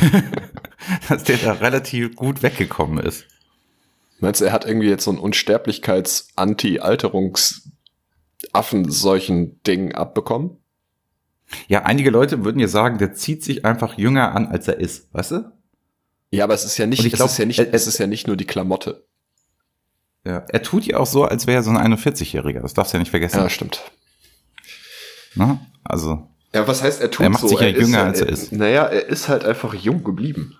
dass 1.09 1.23
der 1.25 1.37
da 1.37 1.51
relativ 1.53 2.15
gut 2.15 2.41
weggekommen 2.41 2.99
ist. 2.99 3.25
Meinst 4.19 4.41
du, 4.41 4.45
er 4.45 4.53
hat 4.53 4.65
irgendwie 4.65 4.87
jetzt 4.89 5.03
so 5.03 5.11
ein 5.11 5.19
Unsterblichkeits-Anti-Alterungs-Affen-Seuchen-Ding 8.53 9.93
abbekommen? 9.95 10.57
Ja, 11.67 11.83
einige 11.83 12.09
Leute 12.09 12.43
würden 12.43 12.59
ja 12.59 12.67
sagen, 12.67 12.97
der 12.97 13.13
zieht 13.13 13.43
sich 13.43 13.63
einfach 13.65 13.97
jünger 13.97 14.35
an, 14.35 14.47
als 14.47 14.67
er 14.67 14.79
ist, 14.79 15.13
weißt 15.13 15.31
du? 15.31 15.51
Ja, 16.29 16.43
aber 16.43 16.53
es 16.53 16.65
ist 16.65 16.77
ja 16.77 16.85
nicht, 16.85 17.05
ich 17.05 17.13
glaub, 17.13 17.27
es 17.27 17.33
ist 17.33 17.37
ja 17.39 17.45
nicht, 17.45 17.59
er- 17.59 17.73
es 17.73 17.87
ist 17.87 17.97
ja 17.99 18.07
nicht 18.07 18.27
nur 18.27 18.35
die 18.35 18.45
Klamotte. 18.45 19.05
Ja. 20.25 20.39
Er 20.49 20.61
tut 20.61 20.85
ja 20.85 20.97
auch 20.97 21.05
so, 21.07 21.23
als 21.23 21.47
wäre 21.47 21.57
er 21.59 21.63
so 21.63 21.69
ein 21.71 21.77
41-Jähriger. 21.93 22.59
Das 22.61 22.73
darfst 22.73 22.91
du 22.93 22.97
ja 22.97 22.99
nicht 22.99 23.11
vergessen. 23.11 23.37
Ja, 23.37 23.49
stimmt. 23.49 23.81
Ne? 25.35 25.59
Also, 25.85 26.27
Ja, 26.53 26.67
was 26.67 26.83
heißt, 26.83 26.99
er 27.01 27.09
tut 27.11 27.23
Er 27.23 27.29
macht 27.29 27.41
so? 27.43 27.47
sich 27.47 27.59
ja 27.61 27.67
ist 27.67 27.79
jünger, 27.79 28.03
als 28.03 28.19
er 28.19 28.27
ist. 28.27 28.51
Naja, 28.51 28.83
er 28.87 29.05
ist 29.07 29.29
halt 29.29 29.45
einfach 29.45 29.73
jung 29.73 30.03
geblieben. 30.03 30.57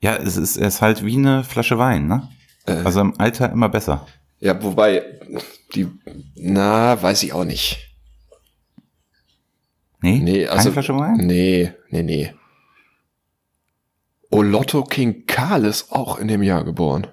ja, 0.00 0.16
es 0.16 0.36
ist, 0.36 0.56
er 0.56 0.66
ist 0.66 0.82
halt 0.82 1.04
wie 1.04 1.16
eine 1.16 1.44
Flasche 1.44 1.78
Wein, 1.78 2.08
ne? 2.08 2.28
Äh. 2.66 2.72
Also 2.84 3.00
im 3.00 3.14
Alter 3.20 3.52
immer 3.52 3.68
besser. 3.68 4.06
Ja, 4.40 4.62
wobei, 4.62 5.20
die, 5.74 5.88
na, 6.34 7.00
weiß 7.00 7.22
ich 7.22 7.32
auch 7.32 7.44
nicht. 7.44 7.94
Nee? 10.02 10.18
Nee, 10.18 10.44
Keine 10.44 10.50
also, 10.58 10.72
Flasche 10.72 10.94
Wein? 10.96 11.16
nee, 11.26 11.72
nee, 11.90 12.02
nee. 12.02 12.34
Olotto 14.30 14.84
King 14.84 15.24
Karl 15.26 15.64
ist 15.64 15.90
auch 15.92 16.18
in 16.18 16.28
dem 16.28 16.42
Jahr 16.42 16.64
geboren. 16.64 17.06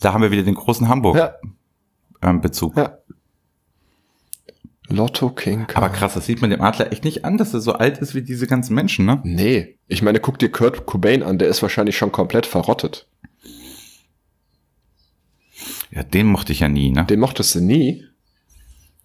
Da 0.00 0.12
haben 0.12 0.22
wir 0.22 0.30
wieder 0.30 0.42
den 0.44 0.54
großen 0.54 0.84
Ja, 0.86 0.90
Hamburg-Bezug. 0.90 2.76
ja. 2.76 2.98
Lotto 4.88 5.30
King 5.30 5.66
Karl. 5.66 5.84
Aber 5.84 5.92
krass, 5.92 6.14
das 6.14 6.26
sieht 6.26 6.40
man 6.40 6.50
dem 6.50 6.60
Adler 6.60 6.92
echt 6.92 7.02
nicht 7.04 7.24
an, 7.24 7.38
dass 7.38 7.52
er 7.52 7.60
so 7.60 7.72
alt 7.72 7.98
ist 7.98 8.14
wie 8.14 8.22
diese 8.22 8.46
ganzen 8.46 8.74
Menschen, 8.74 9.04
ne? 9.04 9.20
Nee, 9.24 9.78
ich 9.88 10.00
meine, 10.00 10.20
guck 10.20 10.38
dir 10.38 10.50
Kurt 10.50 10.86
Cobain 10.86 11.24
an, 11.24 11.38
der 11.38 11.48
ist 11.48 11.60
wahrscheinlich 11.60 11.96
schon 11.98 12.12
komplett 12.12 12.46
verrottet. 12.46 13.08
Ja, 15.96 16.02
den 16.02 16.26
mochte 16.26 16.52
ich 16.52 16.60
ja 16.60 16.68
nie, 16.68 16.90
ne? 16.90 17.06
Den 17.06 17.20
mochtest 17.20 17.54
du 17.54 17.60
nie. 17.60 18.04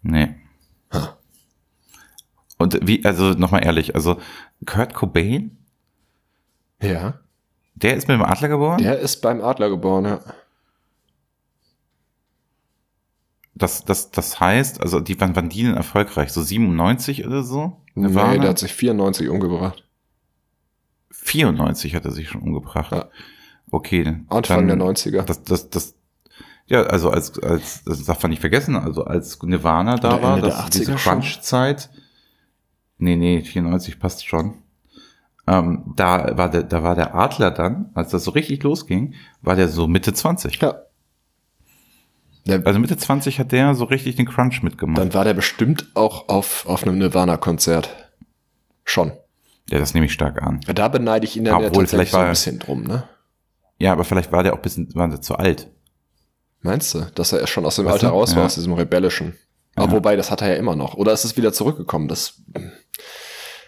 Nee. 0.01 0.35
Ha. 0.91 1.17
Und 2.57 2.79
wie, 2.85 3.05
also 3.05 3.29
nochmal 3.31 3.63
ehrlich, 3.63 3.95
also 3.95 4.19
Kurt 4.65 4.93
Cobain, 4.93 5.57
Ja. 6.81 7.21
der 7.75 7.95
ist 7.95 8.09
mit 8.09 8.15
dem 8.15 8.23
Adler 8.23 8.49
geboren? 8.49 8.77
Der 8.83 8.99
ist 8.99 9.21
beim 9.21 9.41
Adler 9.41 9.69
geboren, 9.69 10.03
ja. 10.03 10.19
Das, 13.55 13.85
das, 13.85 14.11
das 14.11 14.39
heißt, 14.41 14.81
also 14.81 14.99
die 14.99 15.19
wann 15.21 15.35
waren 15.35 15.49
die 15.49 15.63
denn 15.63 15.75
erfolgreich? 15.75 16.31
So 16.33 16.41
97 16.41 17.25
oder 17.25 17.43
so? 17.43 17.81
Nee, 17.95 18.07
Nirvana? 18.07 18.37
der 18.37 18.49
hat 18.49 18.59
sich 18.59 18.73
94 18.73 19.29
umgebracht. 19.29 19.87
94 21.11 21.95
hat 21.95 22.05
er 22.05 22.11
sich 22.11 22.27
schon 22.29 22.41
umgebracht. 22.41 22.91
Ja. 22.91 23.09
Okay. 23.69 24.19
Anfang 24.27 24.67
dann- 24.67 24.79
der 24.79 24.87
90er. 24.87 25.21
Das, 25.23 25.43
das, 25.43 25.69
das, 25.69 25.95
ja, 26.71 26.83
also 26.83 27.09
als, 27.11 27.37
als, 27.39 27.83
das 27.83 28.03
darf 28.05 28.21
man 28.23 28.29
nicht 28.31 28.39
vergessen, 28.39 28.75
also 28.75 29.03
als 29.05 29.41
Nirvana 29.43 29.97
da 29.97 30.15
Oder 30.15 30.23
war, 30.23 30.35
Ende 30.37 30.47
das, 30.49 30.69
diese 30.69 30.93
80er 30.93 30.97
schon? 30.97 31.13
Crunch-Zeit. 31.13 31.89
Nee, 32.97 33.15
nee, 33.15 33.41
94 33.43 33.99
passt 33.99 34.25
schon. 34.25 34.55
ähm, 35.47 35.93
da 35.95 36.37
war 36.37 36.49
der, 36.49 36.63
da 36.63 36.83
war 36.83 36.95
der 36.95 37.13
Adler 37.15 37.51
dann, 37.51 37.89
als 37.93 38.11
das 38.11 38.23
so 38.23 38.31
richtig 38.31 38.61
losging, 38.63 39.15
war 39.41 39.55
der 39.55 39.67
so 39.67 39.87
Mitte 39.87 40.13
20. 40.13 40.59
Ja. 40.61 40.75
Der, 42.45 42.65
Also 42.65 42.79
Mitte 42.79 42.97
20 42.97 43.39
hat 43.39 43.51
der 43.51 43.75
so 43.75 43.85
richtig 43.85 44.15
den 44.15 44.25
Crunch 44.27 44.63
mitgemacht. 44.63 44.97
dann 44.99 45.13
war 45.13 45.23
der 45.23 45.33
bestimmt 45.35 45.87
auch 45.95 46.27
auf, 46.29 46.65
auf 46.67 46.83
einem 46.83 46.97
Nirvana-Konzert. 46.97 47.89
Schon. 48.83 49.11
ja, 49.69 49.77
das 49.79 49.93
nehme 49.93 50.07
ich 50.07 50.13
stark 50.13 50.41
an. 50.41 50.59
Da 50.73 50.87
beneide 50.87 51.25
ich 51.25 51.37
ihn 51.37 51.43
dann 51.45 51.61
ja 51.61 51.67
Obwohl, 51.67 51.83
tatsächlich 51.85 52.09
vielleicht 52.09 52.11
so 52.11 52.17
ein 52.17 52.23
war- 52.23 52.29
bisschen 52.31 52.59
drum, 52.59 52.83
ne? 52.83 53.03
Ja, 53.77 53.91
aber 53.93 54.03
vielleicht 54.03 54.31
war 54.31 54.43
der 54.43 54.53
auch 54.53 54.57
ein 54.57 54.61
bisschen, 54.63 54.93
war 54.95 55.07
der 55.07 55.21
zu 55.21 55.35
alt. 55.35 55.69
Meinst 56.61 56.93
du, 56.93 57.01
dass 57.15 57.33
er 57.33 57.45
schon 57.47 57.65
aus 57.65 57.77
dem 57.77 57.85
Weißt 57.85 57.93
Alter 57.95 58.09
raus 58.09 58.31
war, 58.31 58.39
Ja. 58.41 58.45
aus 58.45 58.55
diesem 58.55 58.73
Rebellischen? 58.73 59.35
Aber 59.75 59.91
wobei, 59.93 60.15
das 60.15 60.29
hat 60.31 60.41
er 60.41 60.49
ja 60.49 60.55
immer 60.55 60.75
noch. 60.75 60.95
Oder 60.95 61.13
ist 61.13 61.23
es 61.23 61.37
wieder 61.37 61.53
zurückgekommen? 61.53 62.07
Das 62.07 62.41
hm, 62.55 62.71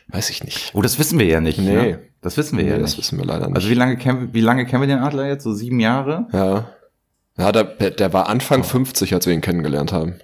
weiß 0.09 0.29
ich 0.29 0.43
nicht. 0.43 0.71
Oh, 0.75 0.81
das 0.81 0.99
wissen 0.99 1.17
wir 1.17 1.25
ja 1.25 1.39
nicht. 1.41 1.57
Nee. 1.59 1.73
Ne? 1.73 1.99
Das 2.21 2.37
wissen 2.37 2.57
wir 2.57 2.65
ja 2.65 2.75
Nee, 2.75 2.81
das 2.81 2.91
nicht. 2.91 2.99
wissen 2.99 3.17
wir 3.17 3.25
leider 3.25 3.47
nicht. 3.47 3.55
Also 3.55 3.69
wie 3.69 3.73
lange 3.73 3.97
kennen 3.97 4.21
wir, 4.27 4.33
wie 4.33 4.41
lange 4.41 4.65
kennen 4.65 4.81
wir 4.81 4.87
den 4.87 4.99
Adler 4.99 5.27
jetzt? 5.27 5.43
So 5.43 5.53
sieben 5.53 5.79
Jahre? 5.79 6.27
ja. 6.31 6.69
Ja, 7.35 7.51
der, 7.51 7.63
der 7.63 8.13
war 8.13 8.27
Anfang 8.29 8.63
50, 8.63 9.11
als 9.15 9.25
wir 9.25 9.33
ihn 9.33 9.41
kennengelernt 9.41 9.91
haben. 9.91 10.19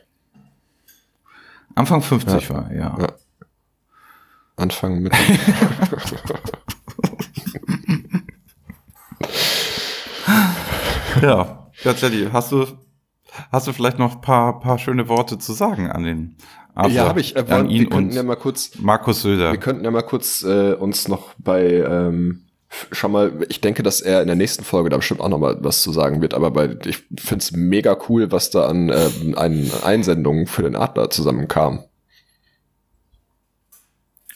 Anfang 1.73 2.03
50 2.03 2.51
war, 2.51 2.69
er, 2.69 2.77
ja. 2.77 2.97
Ja. 2.99 3.07
Anfang 4.57 4.99
mit. 4.99 5.11
Ja. 11.21 11.58
Ja, 11.83 11.93
Teddy, 11.93 12.27
hast 12.31 12.51
du, 12.51 12.65
hast 13.51 13.67
du 13.67 13.73
vielleicht 13.73 13.99
noch 13.99 14.15
ein 14.15 14.21
paar, 14.21 14.59
paar 14.59 14.77
schöne 14.79 15.07
Worte 15.07 15.37
zu 15.37 15.53
sagen 15.53 15.89
an 15.89 16.03
den 16.03 16.35
Adler? 16.75 16.93
ja, 16.93 17.07
habe 17.07 17.19
ich. 17.21 17.35
Äh, 17.35 17.45
an 17.49 17.69
ihn 17.69 17.81
wir 17.83 17.89
könnten 17.89 18.09
und 18.09 18.15
ja 18.15 18.23
mal 18.23 18.35
kurz, 18.35 18.71
Markus 18.79 19.21
Söder. 19.21 19.51
wir 19.51 19.59
könnten 19.59 19.83
ja 19.85 19.91
mal 19.91 20.01
kurz 20.01 20.43
äh, 20.43 20.73
uns 20.73 21.07
noch 21.07 21.33
bei 21.37 21.65
ähm, 21.65 22.45
schon 22.91 23.11
mal, 23.11 23.45
ich 23.49 23.61
denke, 23.61 23.81
dass 23.81 23.99
er 24.01 24.21
in 24.21 24.27
der 24.27 24.35
nächsten 24.35 24.63
Folge 24.63 24.89
da 24.89 24.97
bestimmt 24.97 25.21
auch 25.21 25.29
noch 25.29 25.39
mal 25.39 25.57
was 25.61 25.81
zu 25.81 25.91
sagen 25.91 26.21
wird, 26.21 26.33
aber 26.33 26.51
bei, 26.51 26.77
ich 26.85 26.97
finde 27.17 27.41
es 27.43 27.51
mega 27.51 27.97
cool, 28.09 28.31
was 28.31 28.51
da 28.51 28.67
an 28.67 28.89
äh, 28.89 29.09
ein, 29.37 29.71
Einsendungen 29.83 30.45
für 30.45 30.61
den 30.61 30.75
Adler 30.75 31.09
zusammenkam. 31.09 31.83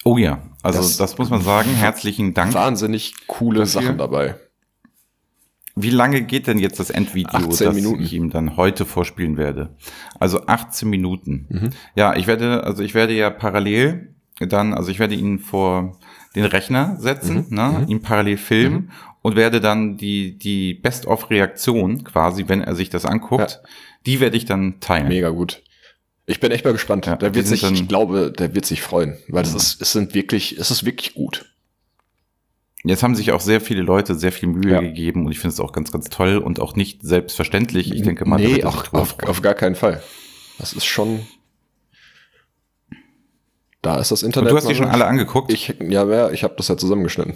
Oh 0.03 0.17
ja, 0.17 0.41
also 0.63 0.79
Das- 0.79 0.97
das, 0.97 1.17
muss 1.17 1.29
man 1.29 1.41
sagen. 1.41 1.69
Herzlichen 1.69 2.33
Dank. 2.33 2.53
Wahnsinnig 2.53 3.13
coole. 3.27 3.65
Sachen 3.65 3.97
dabei. 3.97 4.35
Wie 5.75 5.89
lange 5.89 6.21
geht 6.21 6.45
denn 6.47 6.59
jetzt 6.59 6.79
das 6.79 6.89
Endvideo, 6.91 7.49
18 7.49 7.67
das 7.67 7.75
Minuten. 7.75 8.03
ich 8.03 8.13
ihm 8.13 8.29
dann 8.29 8.57
heute 8.57 8.85
vorspielen 8.85 9.37
werde? 9.37 9.75
Also 10.19 10.45
18 10.45 10.87
Minuten. 10.89 11.45
Mhm. 11.49 11.69
Ja, 11.95 12.15
ich 12.15 12.27
werde, 12.27 12.63
also 12.63 12.83
ich 12.83 12.93
werde 12.93 13.13
ja 13.13 13.29
parallel 13.31 14.13
dann, 14.39 14.73
also 14.73 14.91
ich 14.91 14.99
werde 14.99 15.15
ihn 15.15 15.39
vor 15.39 15.97
den 16.35 16.45
Rechner 16.45 16.97
setzen, 16.99 17.45
Mhm. 17.49 17.55
ne, 17.55 17.85
ihn 17.87 18.01
parallel 18.01 18.37
filmen 18.37 18.91
und 19.21 19.35
werde 19.35 19.61
dann 19.61 19.97
die, 19.97 20.37
die 20.37 20.73
Best-of-Reaktion 20.75 22.03
quasi, 22.03 22.45
wenn 22.47 22.61
er 22.61 22.75
sich 22.75 22.89
das 22.89 23.05
anguckt, 23.05 23.61
die 24.05 24.19
werde 24.19 24.37
ich 24.37 24.45
dann 24.45 24.79
teilen. 24.79 25.07
Mega 25.07 25.29
gut. 25.29 25.63
Ich 26.25 26.39
bin 26.39 26.51
echt 26.51 26.63
mal 26.65 26.71
gespannt. 26.71 27.05
Ja, 27.05 27.15
der 27.17 27.35
wird 27.35 27.47
sich, 27.47 27.63
ich 27.63 27.87
glaube, 27.87 28.31
der 28.31 28.55
wird 28.55 28.65
sich 28.65 28.81
freuen, 28.81 29.17
weil 29.27 29.43
das 29.43 29.53
ist, 29.55 29.81
es 29.81 29.91
sind 29.91 30.13
wirklich, 30.13 30.57
es 30.57 30.71
ist 30.71 30.85
wirklich 30.85 31.13
gut. 31.13 31.52
Jetzt 32.85 33.01
haben 33.01 33.15
sich 33.15 33.31
auch 33.31 33.39
sehr 33.39 33.61
viele 33.61 33.81
Leute 33.81 34.13
sehr 34.15 34.33
viel 34.33 34.49
Mühe 34.49 34.73
Ja. 34.73 34.81
gegeben 34.81 35.25
und 35.25 35.31
ich 35.31 35.39
finde 35.39 35.53
es 35.53 35.59
auch 35.61 35.71
ganz, 35.71 35.91
ganz 35.91 36.09
toll 36.09 36.37
und 36.37 36.59
auch 36.59 36.75
nicht 36.75 37.01
selbstverständlich. 37.01 37.93
Ich 37.93 38.01
denke 38.01 38.25
mal, 38.25 38.37
nee, 38.37 38.63
auch, 38.65 38.91
auf, 38.91 39.17
auf 39.23 39.41
gar 39.41 39.53
keinen 39.53 39.75
Fall. 39.75 40.03
Das 40.59 40.73
ist 40.73 40.85
schon. 40.85 41.25
Da 43.81 43.99
ist 43.99 44.11
das 44.11 44.23
und 44.23 44.27
Internet. 44.27 44.51
du 44.51 44.57
hast 44.57 44.67
die 44.67 44.75
schon 44.75 44.87
alle 44.89 45.05
angeguckt? 45.05 45.51
Ich, 45.51 45.75
ja, 45.79 46.05
ja, 46.05 46.29
ich 46.31 46.43
habe 46.43 46.55
das 46.57 46.67
ja 46.67 46.75
zusammengeschnitten. 46.77 47.35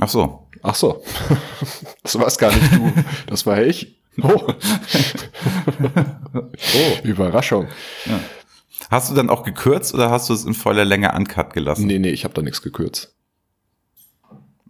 Ach 0.00 0.08
so. 0.08 0.48
Ach 0.62 0.74
so. 0.74 1.02
Das 2.02 2.18
war 2.18 2.26
es 2.26 2.36
gar 2.38 2.52
nicht 2.52 2.72
du. 2.72 2.92
Das 3.28 3.46
war 3.46 3.62
ich. 3.62 3.96
Oh. 4.20 4.28
oh. 5.84 6.98
Überraschung. 7.04 7.68
Hast 8.92 9.10
du 9.10 9.14
dann 9.14 9.30
auch 9.30 9.42
gekürzt 9.42 9.94
oder 9.94 10.10
hast 10.10 10.28
du 10.28 10.34
es 10.34 10.44
in 10.44 10.52
voller 10.52 10.84
Länge 10.84 11.14
uncut 11.14 11.54
gelassen? 11.54 11.86
Nee, 11.86 11.98
nee, 11.98 12.10
ich 12.10 12.24
habe 12.24 12.34
da 12.34 12.42
nichts 12.42 12.60
gekürzt. 12.60 13.16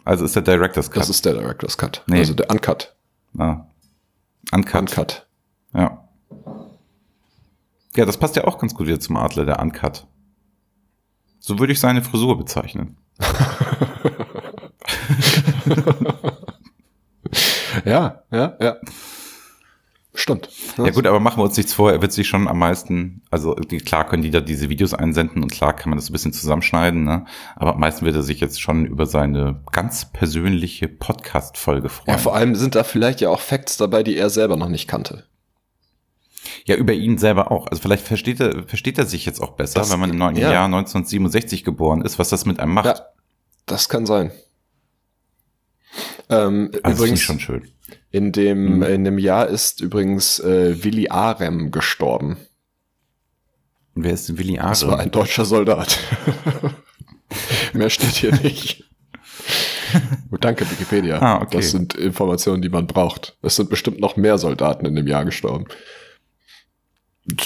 Also 0.05 0.25
ist 0.25 0.37
der 0.37 0.43
Director's 0.43 0.93
Cut. 0.93 1.03
Das 1.03 1.11
ist 1.11 1.25
der 1.25 1.35
Director's 1.35 1.77
Cut. 1.77 2.05
Nee. 2.07 2.19
Also 2.19 2.35
der 2.35 2.49
Uncut. 2.49 2.95
ah. 3.39 3.67
Uncut. 4.53 4.81
Uncut. 4.81 5.27
Ja. 5.75 6.09
Ja, 7.97 8.07
das 8.07 8.17
passt 8.17 8.37
ja 8.37 8.45
auch 8.45 8.59
ganz 8.59 8.75
gut 8.75 8.87
wieder 8.87 9.01
zum 9.01 9.17
Adler, 9.17 9.45
der 9.45 9.59
Uncut. 9.59 10.07
So 11.41 11.59
würde 11.59 11.73
ich 11.73 11.81
seine 11.81 12.03
Frisur 12.03 12.39
bezeichnen. 12.39 12.97
Ja, 17.85 18.23
ja, 18.31 18.57
ja. 18.61 18.77
Stimmt. 20.23 20.51
Ja 20.79 20.91
gut, 20.91 21.05
aber 21.09 21.19
machen 21.19 21.41
wir 21.41 21.45
uns 21.47 21.57
nichts 21.57 21.75
vor, 21.75 21.91
er 21.91 22.01
wird 22.01 22.13
sich 22.13 22.29
schon 22.29 22.47
am 22.47 22.57
meisten, 22.57 23.23
also 23.33 23.57
klar 23.57 24.07
können 24.07 24.23
die 24.23 24.31
da 24.31 24.41
diese 24.41 24.69
Videos 24.69 24.95
einsenden 24.95 25.43
und 25.43 25.51
klar 25.51 25.75
kann 25.75 25.91
man 25.91 25.99
das 25.99 26.09
ein 26.09 26.13
bisschen 26.13 26.33
zusammenschneiden, 26.33 27.03
ne? 27.03 27.27
aber 27.57 27.75
am 27.75 27.81
meisten 27.81 28.07
wird 28.07 28.15
er 28.15 28.23
sich 28.23 28.39
jetzt 28.39 28.61
schon 28.61 28.87
über 28.87 29.07
seine 29.07 29.65
ganz 29.73 30.13
persönliche 30.13 30.87
Podcast-Folge 30.87 31.89
freuen. 31.89 32.15
Ja, 32.17 32.19
vor 32.19 32.37
allem 32.37 32.55
sind 32.55 32.77
da 32.77 32.85
vielleicht 32.85 33.21
ja 33.21 33.31
auch 33.31 33.41
Facts 33.41 33.77
dabei, 33.79 34.05
die 34.05 34.17
er 34.17 34.31
selber 34.31 34.57
noch 34.57 34.69
nicht 34.69 34.87
kannte. 34.87 35.25
Ja, 36.67 36.77
über 36.77 36.93
ihn 36.93 37.19
selber 37.19 37.51
auch. 37.51 37.67
Also 37.67 37.83
vielleicht 37.83 38.07
versteht 38.07 38.39
er, 38.39 38.63
versteht 38.63 38.99
er 38.99 39.07
sich 39.07 39.27
jetzt 39.27 39.41
auch 39.41 39.55
besser, 39.55 39.81
Das- 39.81 39.91
wenn 39.91 39.99
man 39.99 40.11
im 40.11 40.19
neuen 40.19 40.37
ja. 40.37 40.53
Jahr 40.53 40.67
1967 40.67 41.65
geboren 41.65 42.01
ist, 42.03 42.21
was 42.21 42.29
das 42.29 42.47
mit 42.47 42.61
einem 42.61 42.75
macht. 42.75 42.87
Ja, 42.87 43.07
das 43.67 43.89
kann 43.89 44.07
sein. 44.07 44.31
Ähm, 46.31 46.71
also 46.85 47.03
übrigens, 47.03 47.21
schon 47.23 47.41
schön. 47.41 47.69
In 48.11 48.33
dem, 48.33 48.77
Mhm. 48.77 48.83
in 48.83 49.05
dem 49.05 49.19
Jahr 49.19 49.47
ist 49.49 49.81
übrigens 49.81 50.39
äh, 50.41 50.83
Willi 50.85 51.09
Arem 51.09 51.71
gestorben. 51.71 52.37
Und 53.95 54.05
wer 54.05 54.13
ist 54.13 54.29
denn 54.29 54.39
Willi 54.39 54.57
Das 54.57 54.87
war 54.87 54.99
ein 54.99 55.11
deutscher 55.11 55.45
Soldat. 55.45 55.99
Mehr 57.73 57.91
steht 57.91 58.11
hier 58.15 58.33
nicht. 58.35 58.85
Gut, 60.31 60.45
danke, 60.45 60.71
Wikipedia. 60.71 61.19
Ah, 61.21 61.43
okay. 61.43 61.57
Das 61.59 61.71
sind 61.71 61.95
Informationen, 61.95 62.63
die 62.63 62.69
man 62.71 62.87
braucht. 62.87 63.37
Es 63.43 63.57
sind 63.57 63.69
bestimmt 63.71 64.01
noch 64.01 64.17
mehr 64.17 64.39
Soldaten 64.39 64.87
in 64.87 64.95
dem 64.95 65.07
Jahr 65.07 65.25
gestorben. 65.25 65.67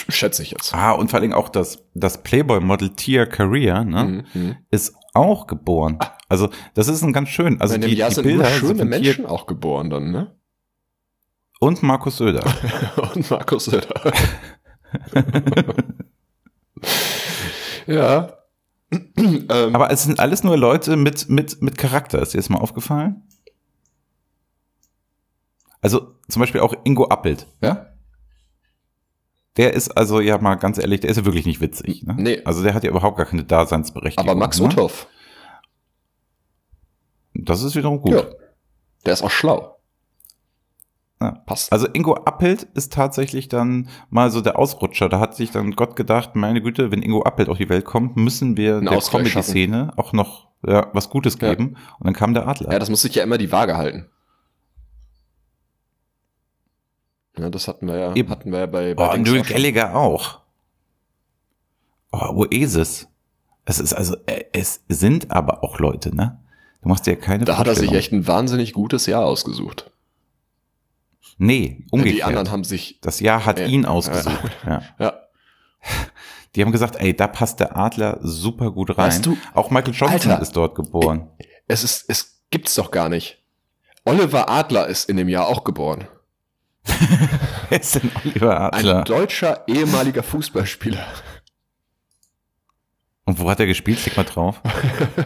Schätze 0.09 0.43
ich 0.43 0.53
jetzt. 0.53 0.73
Ah, 0.75 0.93
und 0.93 1.11
vor 1.11 1.21
allem 1.21 1.33
auch 1.33 1.49
das, 1.49 1.85
das 1.95 2.23
Playboy 2.23 2.61
Model 2.61 2.91
Tia 2.91 3.27
Career, 3.27 3.85
ne, 3.85 4.25
Mhm. 4.33 4.57
ist 4.71 4.95
auch 5.13 5.47
geboren. 5.47 5.99
Also, 6.29 6.51
das 6.75 6.89
ist 6.89 7.03
ein 7.03 7.13
ganz 7.13 7.29
schön. 7.29 7.61
Also, 7.61 7.75
in 7.75 7.83
dem 7.83 7.91
die, 7.91 7.97
Jahr 7.97 8.09
die 8.09 8.17
sind 8.17 8.25
Bilder 8.25 8.49
nur 8.51 8.59
schöne 8.59 8.85
Menschen 8.85 9.27
auch 9.27 9.47
geboren 9.47 9.91
dann, 9.91 10.11
ne? 10.11 10.37
und 11.61 11.83
Markus 11.83 12.19
Söder. 12.19 12.45
Und 13.15 13.31
Markus 13.31 13.67
Söder. 13.67 14.13
ja. 17.87 18.33
ähm, 18.91 19.49
Aber 19.49 19.91
es 19.91 20.05
sind 20.05 20.21
alles 20.21 20.45
nur 20.45 20.57
Leute 20.57 20.97
mit, 20.97 21.29
mit, 21.29 21.63
mit 21.63 21.79
Charakter. 21.79 22.21
Ist 22.21 22.35
dir 22.35 22.39
das 22.39 22.49
mal 22.49 22.59
aufgefallen? 22.59 23.23
Also, 25.81 26.15
zum 26.29 26.41
Beispiel 26.41 26.61
auch 26.61 26.75
Ingo 26.85 27.07
Appelt, 27.07 27.47
ja? 27.61 27.93
Der 29.57 29.73
ist 29.73 29.97
also, 29.97 30.21
ja 30.21 30.37
mal 30.39 30.57
ganz 30.57 30.77
ehrlich, 30.79 31.01
der 31.01 31.11
ist 31.11 31.17
ja 31.17 31.25
wirklich 31.25 31.47
nicht 31.47 31.63
witzig. 31.63 32.03
Ne? 32.03 32.15
Nee. 32.19 32.43
Also 32.45 32.63
der 32.63 32.75
hat 32.75 32.85
ja 32.85 32.91
überhaupt 32.91 33.17
gar 33.17 33.25
keine 33.25 33.45
Daseinsberechtigung. 33.45 34.29
aber 34.29 34.39
Max 34.39 34.61
ne? 34.61 34.69
Das 37.47 37.63
ist 37.63 37.75
wiederum 37.75 38.01
gut. 38.01 38.13
ja, 38.13 38.23
der 39.05 39.13
ist 39.13 39.23
auch 39.23 39.31
schlau. 39.31 39.77
Ja. 41.21 41.33
Passt. 41.47 41.73
Also 41.73 41.89
Ingo 41.93 42.15
Appelt 42.15 42.65
ist 42.75 42.93
tatsächlich 42.93 43.49
dann 43.49 43.89
mal 44.11 44.31
so 44.31 44.43
der 44.43 44.59
Ausrutscher. 44.59 45.09
Da 45.09 45.19
hat 45.19 45.35
sich 45.35 45.51
dann 45.51 45.73
Gott 45.73 45.97
gedacht, 45.97 46.37
meine 46.37 46.61
Güte, 46.61 46.91
wenn 46.91 47.03
Ingo 47.03 47.23
Appelt 47.23 47.49
auf 47.49 47.57
die 47.57 47.71
Welt 47.71 47.87
kommt, 47.87 48.17
müssen 48.17 48.57
wir 48.59 48.77
Einen 48.77 48.87
der 48.87 48.99
Comedy-Szene 48.99 49.95
auch 49.97 50.13
noch 50.13 50.49
ja, 50.67 50.91
was 50.93 51.09
Gutes 51.09 51.39
Ja. 51.41 51.55
geben. 51.55 51.77
Und 51.99 52.05
dann 52.07 52.15
kam 52.15 52.35
der 52.35 52.47
Adler. 52.47 52.73
Ja, 52.73 52.79
das 52.79 52.91
muss 52.91 53.01
sich 53.01 53.15
ja 53.15 53.23
immer 53.23 53.39
die 53.39 53.51
Waage 53.51 53.77
halten. 53.79 54.11
Ja, 57.39 57.51
das 57.51 57.69
hatten 57.69 57.87
wir 57.87 57.97
ja, 57.99 58.15
Eben. 58.15 58.31
hatten 58.31 58.51
wir 58.51 58.61
ja 58.61 58.67
bei, 58.67 58.95
bei 58.95 59.15
oh, 59.15 59.17
Noel. 59.17 59.43
Gallagher 59.43 59.95
auch. 59.95 60.41
Oh, 62.13 62.47
Oasis. 62.47 63.09
Es 63.65 63.79
ist 63.79 63.93
also, 63.93 64.17
äh, 64.27 64.45
es 64.53 64.85
sind 64.89 65.31
aber 65.31 65.65
auch 65.65 65.79
Leute, 65.79 66.15
ne? 66.15 66.43
Du 66.87 66.91
machst 66.91 67.05
dir 67.09 67.17
keine 67.17 67.45
Da 67.45 67.59
hat 67.59 67.67
er 67.67 67.75
sich 67.75 67.91
echt 67.91 68.13
ein 68.13 68.29
wahnsinnig 68.29 68.73
gutes 68.73 69.07
Jahr 69.07 69.25
ausgesucht. 69.25 69.91
Nee, 71.37 71.85
umgekehrt. 71.91 72.19
Die 72.19 72.23
anderen 72.23 72.53
haben 72.53 72.63
sich, 72.63 73.01
das 73.01 73.19
Jahr 73.19 73.45
hat 73.45 73.59
Ja. 73.59 73.67
ihn 73.67 73.85
ausgesucht. 73.87 74.53
Ja. 74.65 74.83
ja, 75.01 75.13
Die 76.55 76.63
haben 76.63 76.71
gesagt, 76.71 76.95
ey, 77.01 77.13
da 77.13 77.27
passt 77.27 77.59
der 77.59 77.77
Adler 77.77 78.21
super 78.23 78.71
gut 78.71 78.91
rein. 78.91 79.09
Weißt 79.09 79.27
du, 79.27 79.37
auch 79.53 79.71
Michael 79.71 79.95
Johnson 79.95 80.31
Alter, 80.31 80.41
ist 80.41 80.53
dort 80.53 80.77
geboren. 80.77 81.29
es 81.67 81.83
ist, 81.83 82.05
es 82.07 82.41
gibt's 82.51 82.77
doch 82.77 82.93
gar 82.93 83.09
nicht. 83.09 83.43
Oliver 84.05 84.49
Adler 84.49 84.87
ist 84.87 85.09
in 85.11 85.17
dem 85.17 85.29
Jahr 85.29 85.49
auch 85.49 85.65
geboren. 85.65 86.07
Wer 87.69 87.81
ist 87.81 87.97
denn 87.97 88.13
Oliver 88.25 88.73
Ein 88.73 88.79
Adler? 88.79 89.03
deutscher 89.03 89.67
ehemaliger 89.67 90.23
Fußballspieler. 90.23 91.05
Und 93.27 93.39
wo 93.41 93.51
hat 93.51 93.61
er 93.61 93.67
gespielt? 93.67 93.99
Klick 93.99 94.17
mal 94.17 94.25
drauf. 94.25 94.63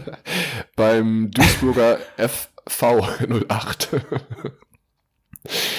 Beim 0.76 1.30
Duisburger 1.30 1.98
FV 2.16 3.03
08. 3.48 3.90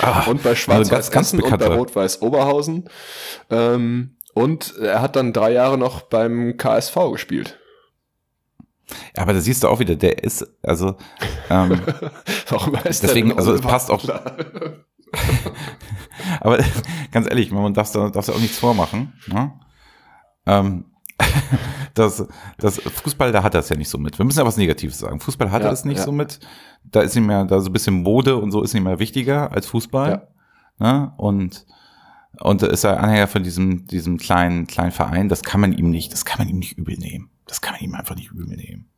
Ah, 0.01 0.23
und 0.27 0.41
bei 0.43 0.51
also 0.51 0.61
Schwarz-Weiß 0.61 1.09
Essen 1.09 1.41
und 1.41 1.57
bei. 1.57 1.67
Rot-Weiß 1.67 2.21
Oberhausen. 2.21 2.89
Ähm, 3.49 4.17
und 4.33 4.75
er 4.77 5.01
hat 5.01 5.15
dann 5.15 5.33
drei 5.33 5.51
Jahre 5.51 5.77
noch 5.77 6.01
beim 6.01 6.57
KSV 6.57 6.95
gespielt. 7.11 7.59
Ja, 9.15 9.23
aber 9.23 9.33
da 9.33 9.39
siehst 9.41 9.63
du 9.63 9.67
auch 9.67 9.79
wieder, 9.79 9.95
der 9.95 10.23
ist, 10.23 10.45
also, 10.63 10.95
ähm, 11.49 11.81
Warum 12.49 12.75
heißt 12.83 13.03
Deswegen, 13.03 13.37
also 13.37 13.53
es 13.53 13.61
passt 13.61 13.89
auch- 13.89 14.03
aber 16.41 16.59
ganz 17.11 17.27
ehrlich, 17.27 17.51
man 17.51 17.73
darf 17.73 17.91
da, 17.91 18.09
darf 18.09 18.25
da 18.25 18.33
auch 18.33 18.39
nichts 18.39 18.59
vormachen. 18.59 19.13
Ne? 19.27 19.53
Ähm, 20.45 20.85
das, 21.93 22.25
das 22.57 22.79
Fußball, 22.79 23.31
da 23.31 23.43
hat 23.43 23.53
er 23.53 23.59
es 23.61 23.69
ja 23.69 23.75
nicht 23.75 23.89
so 23.89 23.97
mit. 23.97 24.17
Wir 24.17 24.25
müssen 24.25 24.39
ja 24.39 24.45
was 24.45 24.57
Negatives 24.57 24.99
sagen. 24.99 25.19
Fußball 25.19 25.51
hat 25.51 25.61
Ja, 25.61 25.67
er 25.67 25.73
es 25.73 25.85
nicht 25.85 25.97
ja. 25.99 26.03
so 26.03 26.11
mit. 26.11 26.39
Da 26.83 27.01
ist 27.01 27.15
ihm 27.15 27.29
ja, 27.29 27.43
da 27.43 27.59
so 27.59 27.69
ein 27.69 27.73
bisschen 27.73 28.03
Mode 28.03 28.37
und 28.37 28.51
so 28.51 28.61
ist 28.61 28.73
ihm 28.73 28.87
ja 28.87 28.99
wichtiger 28.99 29.51
als 29.51 29.65
Fußball. 29.67 30.27
Ne? 30.79 31.13
Und, 31.17 31.65
und 32.39 32.61
da 32.61 32.67
ist 32.67 32.83
er 32.83 32.99
Anhänger 32.99 33.27
von 33.27 33.43
diesem, 33.43 33.85
diesem 33.87 34.17
kleinen, 34.17 34.67
kleinen 34.67 34.91
Verein. 34.91 35.29
Das 35.29 35.43
kann 35.43 35.61
man 35.61 35.73
ihm 35.73 35.89
nicht, 35.89 36.11
das 36.13 36.25
kann 36.25 36.39
man 36.39 36.49
ihm 36.49 36.59
nicht 36.59 36.77
übel 36.77 36.97
nehmen. 36.97 37.29
Das 37.45 37.61
kann 37.61 37.73
man 37.73 37.81
ihm 37.81 37.95
einfach 37.95 38.15
nicht 38.15 38.31
übel 38.31 38.45
nehmen. 38.45 38.89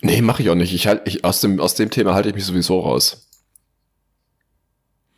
Nee, 0.00 0.22
mache 0.22 0.42
ich 0.42 0.50
auch 0.50 0.54
nicht. 0.54 0.72
Ich 0.72 0.86
halt, 0.86 1.02
ich, 1.06 1.24
aus, 1.24 1.40
dem, 1.40 1.60
aus 1.60 1.74
dem 1.74 1.90
Thema 1.90 2.14
halte 2.14 2.28
ich 2.28 2.34
mich 2.34 2.44
sowieso 2.44 2.80
raus. 2.80 3.28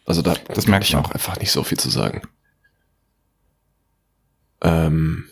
Also 0.04 0.22
da 0.22 0.34
Das 0.48 0.66
merkt 0.66 0.86
ich 0.86 0.96
auch 0.96 1.10
einfach 1.10 1.38
nicht 1.38 1.52
so 1.52 1.62
viel 1.62 1.78
zu 1.78 1.88
sagen. 1.88 2.22
Ähm, 4.62 5.29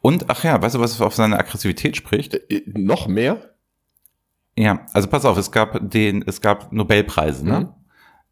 Und, 0.00 0.28
ach 0.30 0.44
ja, 0.44 0.60
weißt 0.60 0.74
du, 0.74 0.80
was 0.80 1.00
auf 1.00 1.14
seine 1.14 1.38
Aggressivität 1.38 1.96
spricht? 1.96 2.34
äh, 2.34 2.62
noch 2.66 3.08
mehr? 3.08 3.54
Ja, 4.56 4.86
also 4.92 5.08
pass 5.08 5.24
auf, 5.24 5.38
es 5.38 5.52
gab 5.52 5.78
den, 5.90 6.22
es 6.26 6.40
gab 6.40 6.72
Nobelpreise, 6.72 7.46
ne? 7.46 7.60
Mhm. 7.60 7.68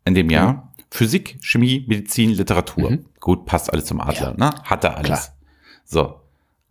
In 0.04 0.14
dem 0.14 0.30
Jahr. 0.30 0.72
Physik, 0.90 1.38
Chemie, 1.42 1.84
Medizin, 1.88 2.30
Literatur. 2.30 2.90
Mhm. 2.90 3.06
Gut, 3.20 3.44
passt 3.44 3.72
alles 3.72 3.86
zum 3.86 4.00
Adler, 4.00 4.34
ne? 4.36 4.50
Hat 4.64 4.84
er 4.84 4.96
alles. 4.96 5.06
Klar. 5.06 5.36
So. 5.84 6.20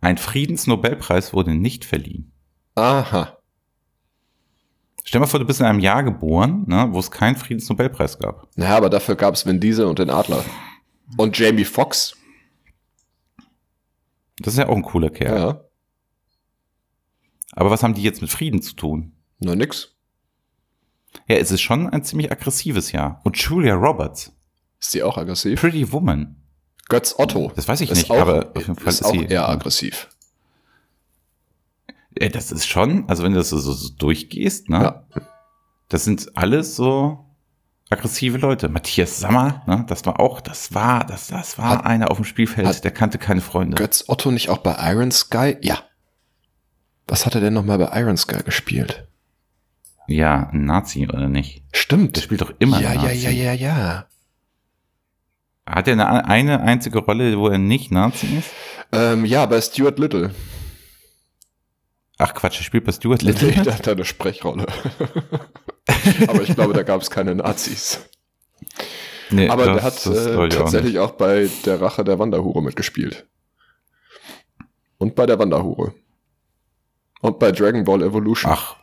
Ein 0.00 0.18
Friedensnobelpreis 0.18 1.32
wurde 1.32 1.54
nicht 1.54 1.84
verliehen. 1.84 2.32
Aha. 2.74 3.38
Stell 5.04 5.20
dir 5.20 5.20
mal 5.20 5.30
vor, 5.30 5.40
du 5.40 5.46
bist 5.46 5.60
in 5.60 5.66
einem 5.66 5.78
Jahr 5.78 6.02
geboren, 6.02 6.64
ne, 6.66 6.88
wo 6.90 6.98
es 6.98 7.10
keinen 7.10 7.36
Friedensnobelpreis 7.36 8.18
gab. 8.18 8.48
Naja, 8.56 8.76
aber 8.76 8.90
dafür 8.90 9.14
gab 9.14 9.34
es 9.34 9.46
Vin 9.46 9.60
Diesel 9.60 9.86
und 9.86 9.98
den 9.98 10.10
Adler. 10.10 10.44
Und 11.16 11.38
Jamie 11.38 11.64
Foxx. 11.64 12.16
Das 14.38 14.54
ist 14.54 14.58
ja 14.58 14.68
auch 14.68 14.76
ein 14.76 14.82
cooler 14.82 15.10
Kerl. 15.10 15.38
Ja. 15.38 15.60
Aber 17.52 17.70
was 17.70 17.82
haben 17.82 17.94
die 17.94 18.02
jetzt 18.02 18.20
mit 18.20 18.30
Frieden 18.30 18.60
zu 18.62 18.74
tun? 18.74 19.12
Na 19.38 19.54
nix. 19.54 19.94
Ja, 21.28 21.36
es 21.36 21.50
ist 21.50 21.62
schon 21.62 21.88
ein 21.88 22.04
ziemlich 22.04 22.30
aggressives 22.30 22.92
Jahr. 22.92 23.20
Und 23.24 23.36
Julia 23.38 23.74
Roberts, 23.74 24.32
Ist 24.80 24.92
die 24.94 25.02
auch 25.02 25.16
aggressiv? 25.16 25.58
Pretty 25.60 25.90
Woman. 25.90 26.36
Götz 26.88 27.14
Otto. 27.18 27.50
Das 27.56 27.66
weiß 27.66 27.80
ich 27.80 27.90
nicht, 27.90 28.10
auch, 28.10 28.18
aber 28.20 28.50
auf 28.54 28.62
jeden 28.66 28.76
Fall 28.76 28.88
ist 28.88 29.00
ist 29.00 29.06
auch 29.06 29.12
sie- 29.12 29.24
eher 29.24 29.48
aggressiv. 29.48 30.08
Ja, 32.18 32.28
das 32.28 32.52
ist 32.52 32.66
schon, 32.66 33.08
also 33.08 33.22
wenn 33.24 33.32
du 33.32 33.38
das 33.38 33.50
so, 33.50 33.58
so 33.58 33.88
durchgehst, 33.96 34.68
ne? 34.68 34.80
Ja. 35.14 35.22
Das 35.88 36.04
sind 36.04 36.36
alles 36.36 36.76
so 36.76 37.25
aggressive 37.90 38.38
Leute. 38.38 38.68
Matthias 38.68 39.20
Sammer, 39.20 39.62
ne? 39.66 39.84
Das 39.88 40.04
war 40.06 40.18
auch, 40.20 40.40
das 40.40 40.74
war, 40.74 41.04
das, 41.06 41.28
das 41.28 41.58
war 41.58 41.70
Hat- 41.70 41.86
einer 41.86 42.10
auf 42.10 42.16
dem 42.18 42.24
Spielfeld, 42.24 42.84
der 42.84 42.90
kannte 42.90 43.18
keine 43.18 43.40
Freunde. 43.40 43.76
Götz 43.76 44.04
Otto 44.08 44.30
nicht 44.30 44.48
auch 44.48 44.58
bei 44.58 44.74
Iron 44.92 45.10
Sky? 45.10 45.56
Ja. 45.62 45.78
Was 47.06 47.24
hat 47.26 47.34
er 47.36 47.40
denn 47.40 47.54
nochmal 47.54 47.78
bei 47.78 48.00
Iron 48.00 48.16
Sky 48.16 48.42
gespielt? 48.42 49.06
Ja, 50.08 50.50
ein 50.52 50.64
Nazi 50.64 51.08
oder 51.08 51.28
nicht? 51.28 51.62
Stimmt. 51.72 52.16
Der 52.16 52.20
spielt 52.22 52.40
doch 52.40 52.52
immer 52.58 52.80
ja, 52.80 52.90
einen 52.90 53.00
ja, 53.02 53.08
Nazi. 53.08 53.24
ja, 53.24 53.30
ja, 53.30 53.52
ja. 53.52 54.06
Hat 55.66 55.88
er 55.88 55.94
eine, 55.94 56.24
eine 56.26 56.60
einzige 56.60 57.00
Rolle, 57.00 57.36
wo 57.38 57.48
er 57.48 57.58
nicht 57.58 57.90
Nazi 57.90 58.26
ist? 58.38 58.50
Ähm, 58.92 59.24
ja, 59.24 59.46
bei 59.46 59.60
Stuart 59.60 59.98
Little. 59.98 60.32
Ach 62.18 62.34
Quatsch, 62.34 62.58
er 62.60 62.64
spielt 62.64 62.84
bei 62.84 62.92
Stuart 62.92 63.22
Little. 63.22 63.48
Nee, 63.48 63.62
der 63.64 63.74
hat 63.74 63.88
eine 63.88 64.04
Sprechrolle. 64.04 64.66
Aber 66.28 66.42
ich 66.42 66.54
glaube, 66.54 66.72
da 66.74 66.82
gab 66.82 67.00
es 67.00 67.10
keine 67.10 67.34
Nazis. 67.34 68.00
Nee, 69.30 69.48
Aber 69.48 69.64
der 69.64 69.82
hat 69.82 70.06
äh, 70.06 70.10
glaub 70.10 70.46
ich 70.48 70.56
auch 70.56 70.62
tatsächlich 70.62 70.98
auch, 70.98 71.12
bei 71.12 71.48
der 71.64 71.80
Rache 71.80 72.04
der 72.04 72.18
Wanderhure 72.18 72.62
mitgespielt. 72.62 73.26
Und 74.98 75.14
bei 75.14 75.26
der 75.26 75.38
Wanderhure. 75.38 75.94
Und 77.20 77.38
bei 77.38 77.52
Dragon 77.52 77.84
Ball 77.84 78.02
Evolution. 78.02 78.50
Ach, 78.52 78.76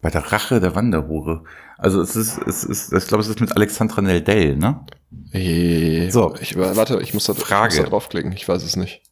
bei 0.00 0.10
der 0.10 0.32
Rache 0.32 0.60
der 0.60 0.74
Wanderhure. 0.74 1.44
Also 1.76 2.00
es 2.00 2.16
ist, 2.16 2.38
es 2.46 2.64
ist, 2.64 2.92
ich 2.92 3.06
glaube, 3.06 3.22
es 3.22 3.28
ist 3.28 3.40
mit 3.40 3.54
Alexandra 3.54 4.00
Neldell, 4.02 4.56
ne? 4.56 4.84
Hey, 5.30 6.10
So. 6.10 6.34
ich, 6.40 6.56
warte, 6.56 7.00
ich 7.02 7.12
muss 7.14 7.24
da, 7.24 7.34
Frage. 7.34 7.74
Ich 7.74 7.80
muss 7.80 7.84
da 7.84 7.90
draufklicken, 7.90 8.32
ich 8.32 8.48
weiß 8.48 8.62
es 8.62 8.76
nicht. 8.76 9.02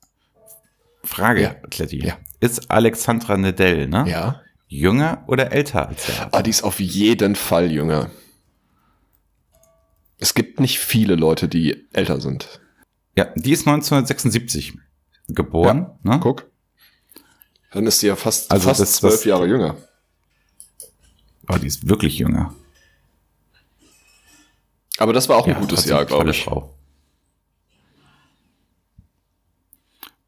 Frage, 1.05 1.43
Ja. 1.43 1.55
Kletti. 1.71 2.05
Ja. 2.05 2.17
Ist 2.41 2.71
Alexandra 2.71 3.37
Neldell, 3.37 3.87
ne? 3.87 4.05
Ja. 4.09 4.41
Jünger 4.69 5.25
oder 5.27 5.53
älter 5.53 5.89
als 5.89 6.09
er? 6.09 6.33
Ah, 6.35 6.43
die 6.43 6.51
ist 6.51 6.63
auf 6.63 6.79
jeden 6.81 7.35
Fall 7.37 7.71
jünger. 7.73 8.11
Es 10.19 10.35
gibt 10.35 10.61
nicht 10.61 10.79
viele 10.79 11.15
Leute, 11.15 11.49
die 11.49 11.87
älter 11.93 12.21
sind. 12.21 12.61
Ja, 13.17 13.33
die 13.35 13.53
ist 13.53 13.67
1976 13.67 14.75
geboren, 15.29 15.91
ne? 16.03 16.19
Guck. 16.23 16.51
Dann 17.73 17.87
ist 17.87 18.01
sie 18.01 18.09
ja 18.09 18.17
fast, 18.17 18.51
Also 18.51 18.69
fast 18.69 18.81
das- 18.81 18.93
zwölf 18.97 19.15
das- 19.15 19.25
Jahre 19.25 19.47
jünger. 19.47 19.77
Aber 21.47 21.59
die 21.59 21.67
ist 21.67 21.89
wirklich 21.89 22.19
jünger. 22.19 22.55
Aber 24.99 25.13
das 25.13 25.29
war 25.29 25.37
auch 25.39 25.47
ein 25.47 25.55
gutes 25.55 25.77
trotzdem 25.81 25.91
Jahr, 25.97 26.05
glaube 26.05 26.31
ich. 26.31 26.45
Frau. 26.45 26.75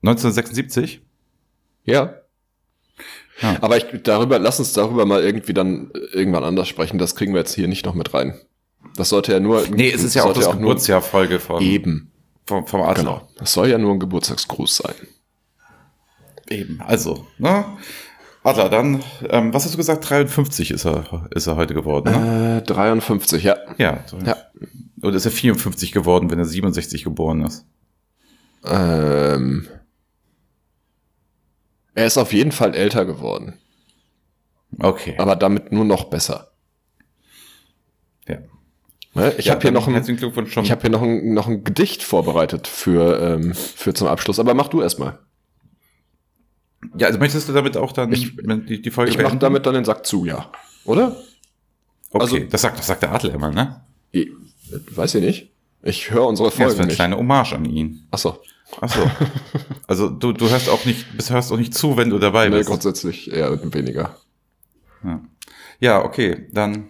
1976? 0.03 1.03
Ja. 1.85 2.20
Ja. 3.43 3.57
Aber 3.61 3.77
ich, 3.77 3.87
darüber, 4.03 4.39
lass 4.39 4.59
uns 4.59 4.73
darüber 4.73 5.07
mal 5.07 5.23
irgendwie 5.23 5.55
dann 5.55 5.91
irgendwann 6.13 6.45
anders 6.45 6.69
sprechen. 6.69 6.99
Das 6.99 7.15
kriegen 7.17 7.33
wir 7.33 7.41
jetzt 7.41 7.55
hier 7.55 7.69
nicht 7.69 7.87
noch 7.87 7.95
mit 7.95 8.13
rein. 8.15 8.35
Das 8.97 9.09
sollte 9.11 9.33
ja 9.33 9.41
nur. 9.41 9.65
Nee, 9.69 9.91
es 9.91 10.03
ist 10.03 10.15
ja 10.15 10.25
auch 10.25 10.33
das 10.33 10.45
nur- 10.47 10.55
Geburtsjahrfolge 10.57 11.39
von, 11.41 11.63
Eben. 11.63 12.11
vom, 12.47 12.67
vom 12.67 12.83
Adler. 12.83 12.95
Genau. 13.05 13.29
Das 13.39 13.53
soll 13.53 13.69
ja 13.69 13.79
nur 13.79 13.93
ein 13.93 14.01
Geburtstagsgruß 14.01 14.77
sein. 14.77 14.95
Eben, 16.49 16.81
also, 16.87 17.27
ne? 17.39 17.65
Adler, 18.43 18.69
dann, 18.71 19.03
ähm, 19.29 19.53
was 19.53 19.65
hast 19.65 19.75
du 19.75 19.77
gesagt? 19.77 20.09
53 20.09 20.71
ist 20.71 20.87
er, 20.87 21.29
ist 21.35 21.47
er 21.47 21.57
heute 21.57 21.75
geworden, 21.75 22.11
ne? 22.11 22.59
Äh, 22.59 22.63
53, 22.67 23.45
ja. 23.45 23.57
Ja. 23.79 24.03
Ja. 24.25 24.37
Oder 25.03 25.17
ist 25.17 25.27
er 25.27 25.31
54 25.31 25.93
geworden, 25.93 26.31
wenn 26.31 26.39
er 26.39 26.45
67 26.47 27.05
geboren 27.05 27.43
ist? 27.43 27.67
Ähm, 28.65 29.69
er 31.95 32.07
ist 32.07 32.19
auf 32.19 32.33
jeden 32.33 32.53
Fall 32.53 32.75
älter 32.75 33.05
geworden. 33.05 33.59
Okay. 34.79 35.17
Aber 35.19 35.37
damit 35.37 35.73
nur 35.73 35.85
noch 35.85 36.05
besser. 36.05 36.53
ja. 38.29 38.39
Ne? 39.15 39.35
Ich 39.39 39.47
Ja, 39.47 39.55
habe 39.55 39.63
hier 39.63 39.73
noch 39.73 39.89
ein, 39.89 39.95
ich 40.63 40.71
habe 40.71 40.81
hier 40.81 40.91
noch 40.91 41.03
ein, 41.03 41.35
noch 41.35 41.49
ein 41.49 41.65
Gedicht 41.65 42.03
vorbereitet 42.05 42.69
für, 42.69 43.19
ähm, 43.21 43.55
für 43.55 43.93
zum 43.93 44.07
Abschluss. 44.07 44.39
Aber 44.39 44.55
mach 44.55 44.69
du 44.69 44.81
erstmal. 44.83 45.19
ja, 46.97 47.09
also 47.09 47.19
möchtest 47.19 47.49
du 47.49 47.53
damit 47.53 47.77
auch 47.77 47.91
dann 47.93 48.13
Ich- 48.13 48.37
die, 48.37 48.81
die 48.81 48.91
Folge 48.91 49.11
Ich 49.11 49.19
mache 49.19 49.37
damit 49.37 49.67
dann 49.67 49.75
den 49.75 49.85
Sack 49.85 50.07
zu, 50.07 50.25
ja. 50.27 50.51
Oder? 50.85 51.17
Okay, 52.13 52.23
also- 52.23 52.39
das 52.39 52.63
sagt, 52.63 52.79
das 52.79 52.87
sagt 52.87 53.03
der 53.03 53.13
Adler 53.13 53.35
immer, 53.35 53.51
ne? 53.51 53.85
Ich, 54.13 54.29
weiß 54.95 55.17
ich 55.17 55.23
nicht. 55.25 55.51
Ich 55.83 56.11
höre 56.11 56.27
unsere 56.27 56.49
Ja, 56.51 56.55
das 56.67 56.75
war 56.75 56.79
eine 56.79 56.87
nicht. 56.87 56.97
kleine 56.97 57.17
Hommage 57.17 57.53
an 57.55 57.65
ihn. 57.65 58.07
Achso, 58.13 58.39
Ach 58.81 58.89
so. 58.89 59.11
Also 59.87 60.09
du, 60.09 60.33
du 60.33 60.49
hörst 60.49 60.69
auch 60.69 60.85
nicht, 60.85 61.07
hörst 61.29 61.53
auch 61.53 61.57
nicht 61.57 61.75
zu, 61.75 61.97
wenn 61.97 62.11
du 62.11 62.19
dabei 62.19 62.49
nee, 62.49 62.57
bist. 62.59 62.69
grundsätzlich 62.69 63.33
eher 63.33 63.59
weniger. 63.75 64.17
Ja, 65.81 66.05
okay, 66.05 66.49
dann 66.53 66.89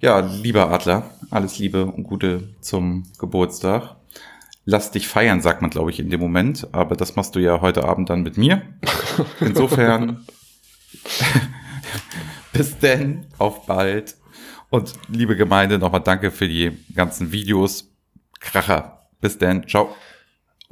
ja, 0.00 0.20
lieber 0.20 0.70
Adler, 0.70 1.10
alles 1.30 1.58
Liebe 1.58 1.84
und 1.84 2.04
Gute 2.04 2.54
zum 2.62 3.04
Geburtstag. 3.18 3.96
Lass 4.64 4.90
dich 4.92 5.08
feiern, 5.08 5.42
sagt 5.42 5.60
man, 5.60 5.70
glaube 5.70 5.90
ich, 5.90 6.00
in 6.00 6.08
dem 6.08 6.20
Moment, 6.20 6.68
aber 6.72 6.96
das 6.96 7.16
machst 7.16 7.34
du 7.34 7.38
ja 7.38 7.60
heute 7.60 7.84
Abend 7.84 8.08
dann 8.08 8.22
mit 8.22 8.38
mir. 8.38 8.62
Insofern 9.40 10.26
bis 12.52 12.78
denn, 12.78 13.26
auf 13.36 13.66
bald. 13.66 14.16
Und 14.70 14.94
liebe 15.08 15.36
Gemeinde, 15.36 15.78
nochmal 15.78 16.00
danke 16.00 16.30
für 16.30 16.48
die 16.48 16.72
ganzen 16.94 17.32
Videos. 17.32 17.90
Kracher. 18.40 19.06
Bis 19.20 19.36
denn, 19.36 19.68
ciao. 19.68 19.94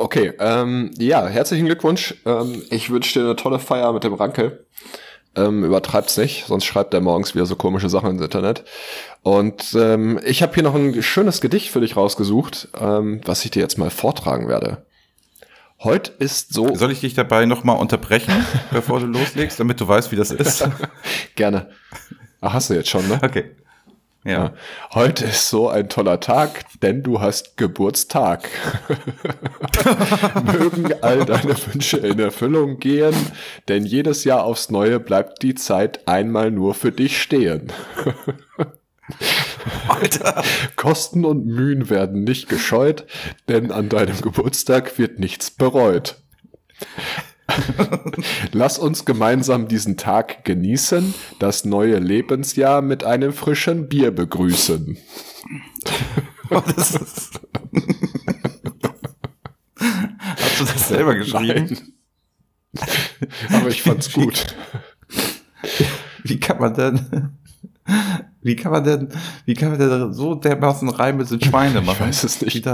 Okay, 0.00 0.32
ähm, 0.38 0.92
ja, 0.96 1.26
herzlichen 1.26 1.66
Glückwunsch. 1.66 2.14
Ähm, 2.24 2.62
ich 2.70 2.88
wünsche 2.88 3.18
dir 3.18 3.24
eine 3.24 3.34
tolle 3.34 3.58
Feier 3.58 3.92
mit 3.92 4.04
dem 4.04 4.14
Ranke. 4.14 4.64
Ähm, 5.34 5.64
übertreib's 5.64 6.16
nicht, 6.16 6.46
sonst 6.46 6.66
schreibt 6.66 6.94
er 6.94 7.00
morgens 7.00 7.34
wieder 7.34 7.46
so 7.46 7.56
komische 7.56 7.88
Sachen 7.88 8.10
ins 8.10 8.22
Internet. 8.22 8.62
Und 9.22 9.74
ähm, 9.74 10.20
ich 10.24 10.40
habe 10.40 10.54
hier 10.54 10.62
noch 10.62 10.76
ein 10.76 11.02
schönes 11.02 11.40
Gedicht 11.40 11.70
für 11.70 11.80
dich 11.80 11.96
rausgesucht, 11.96 12.68
ähm, 12.80 13.20
was 13.24 13.44
ich 13.44 13.50
dir 13.50 13.60
jetzt 13.60 13.76
mal 13.76 13.90
vortragen 13.90 14.46
werde. 14.46 14.86
Heute 15.80 16.12
ist 16.20 16.54
so. 16.54 16.76
Soll 16.76 16.92
ich 16.92 17.00
dich 17.00 17.14
dabei 17.14 17.44
nochmal 17.46 17.78
unterbrechen, 17.78 18.32
bevor 18.70 19.00
du 19.00 19.06
loslegst, 19.06 19.58
damit 19.58 19.80
du 19.80 19.88
weißt, 19.88 20.12
wie 20.12 20.16
das 20.16 20.30
ist? 20.30 20.68
Gerne. 21.34 21.70
Ach, 22.40 22.52
hast 22.52 22.70
du 22.70 22.74
jetzt 22.74 22.88
schon, 22.88 23.06
ne? 23.08 23.18
Okay. 23.20 23.50
Ja. 24.24 24.52
Heute 24.92 25.26
ist 25.26 25.48
so 25.48 25.68
ein 25.68 25.88
toller 25.88 26.20
Tag, 26.20 26.64
denn 26.82 27.02
du 27.02 27.20
hast 27.20 27.56
Geburtstag. 27.56 28.48
Mögen 30.44 30.92
all 31.02 31.24
deine 31.24 31.54
Wünsche 31.66 31.98
in 31.98 32.18
Erfüllung 32.18 32.78
gehen, 32.78 33.14
denn 33.68 33.86
jedes 33.86 34.24
Jahr 34.24 34.44
aufs 34.44 34.70
Neue 34.70 34.98
bleibt 35.00 35.42
die 35.42 35.54
Zeit 35.54 36.06
einmal 36.08 36.50
nur 36.50 36.74
für 36.74 36.92
dich 36.92 37.22
stehen. 37.22 37.72
Alter. 39.88 40.42
Kosten 40.76 41.24
und 41.24 41.46
Mühen 41.46 41.88
werden 41.88 42.24
nicht 42.24 42.48
gescheut, 42.48 43.06
denn 43.48 43.72
an 43.72 43.88
deinem 43.88 44.20
Geburtstag 44.20 44.98
wird 44.98 45.18
nichts 45.18 45.50
bereut. 45.50 46.20
Lass 48.52 48.78
uns 48.78 49.04
gemeinsam 49.04 49.68
diesen 49.68 49.96
Tag 49.96 50.44
genießen, 50.44 51.14
das 51.38 51.64
neue 51.64 51.98
Lebensjahr 51.98 52.82
mit 52.82 53.04
einem 53.04 53.32
frischen 53.32 53.88
Bier 53.88 54.10
begrüßen. 54.10 54.96
Oh, 56.50 56.62
das 56.74 56.94
ist 56.94 57.40
Hast 60.58 60.60
du 60.60 60.64
das 60.64 60.88
selber 60.88 61.14
geschrieben? 61.14 61.76
Nein. 62.72 62.88
Aber 63.52 63.68
ich 63.68 63.82
fand's 63.82 64.12
gut. 64.12 64.46
Wie 66.24 66.40
kann 66.40 66.58
man 66.58 66.74
denn, 66.74 67.38
wie 68.42 68.56
kann 68.56 68.72
man 68.72 68.84
denn, 68.84 69.08
wie 69.44 69.54
kann 69.54 69.70
man 69.70 69.78
denn 69.78 70.12
so 70.12 70.34
dermaßen 70.34 70.88
Reime 70.88 71.24
sind 71.24 71.44
Schweine 71.44 71.80
machen? 71.80 71.96
Ich 72.00 72.08
weiß 72.08 72.24
es 72.24 72.40
nicht. 72.40 72.66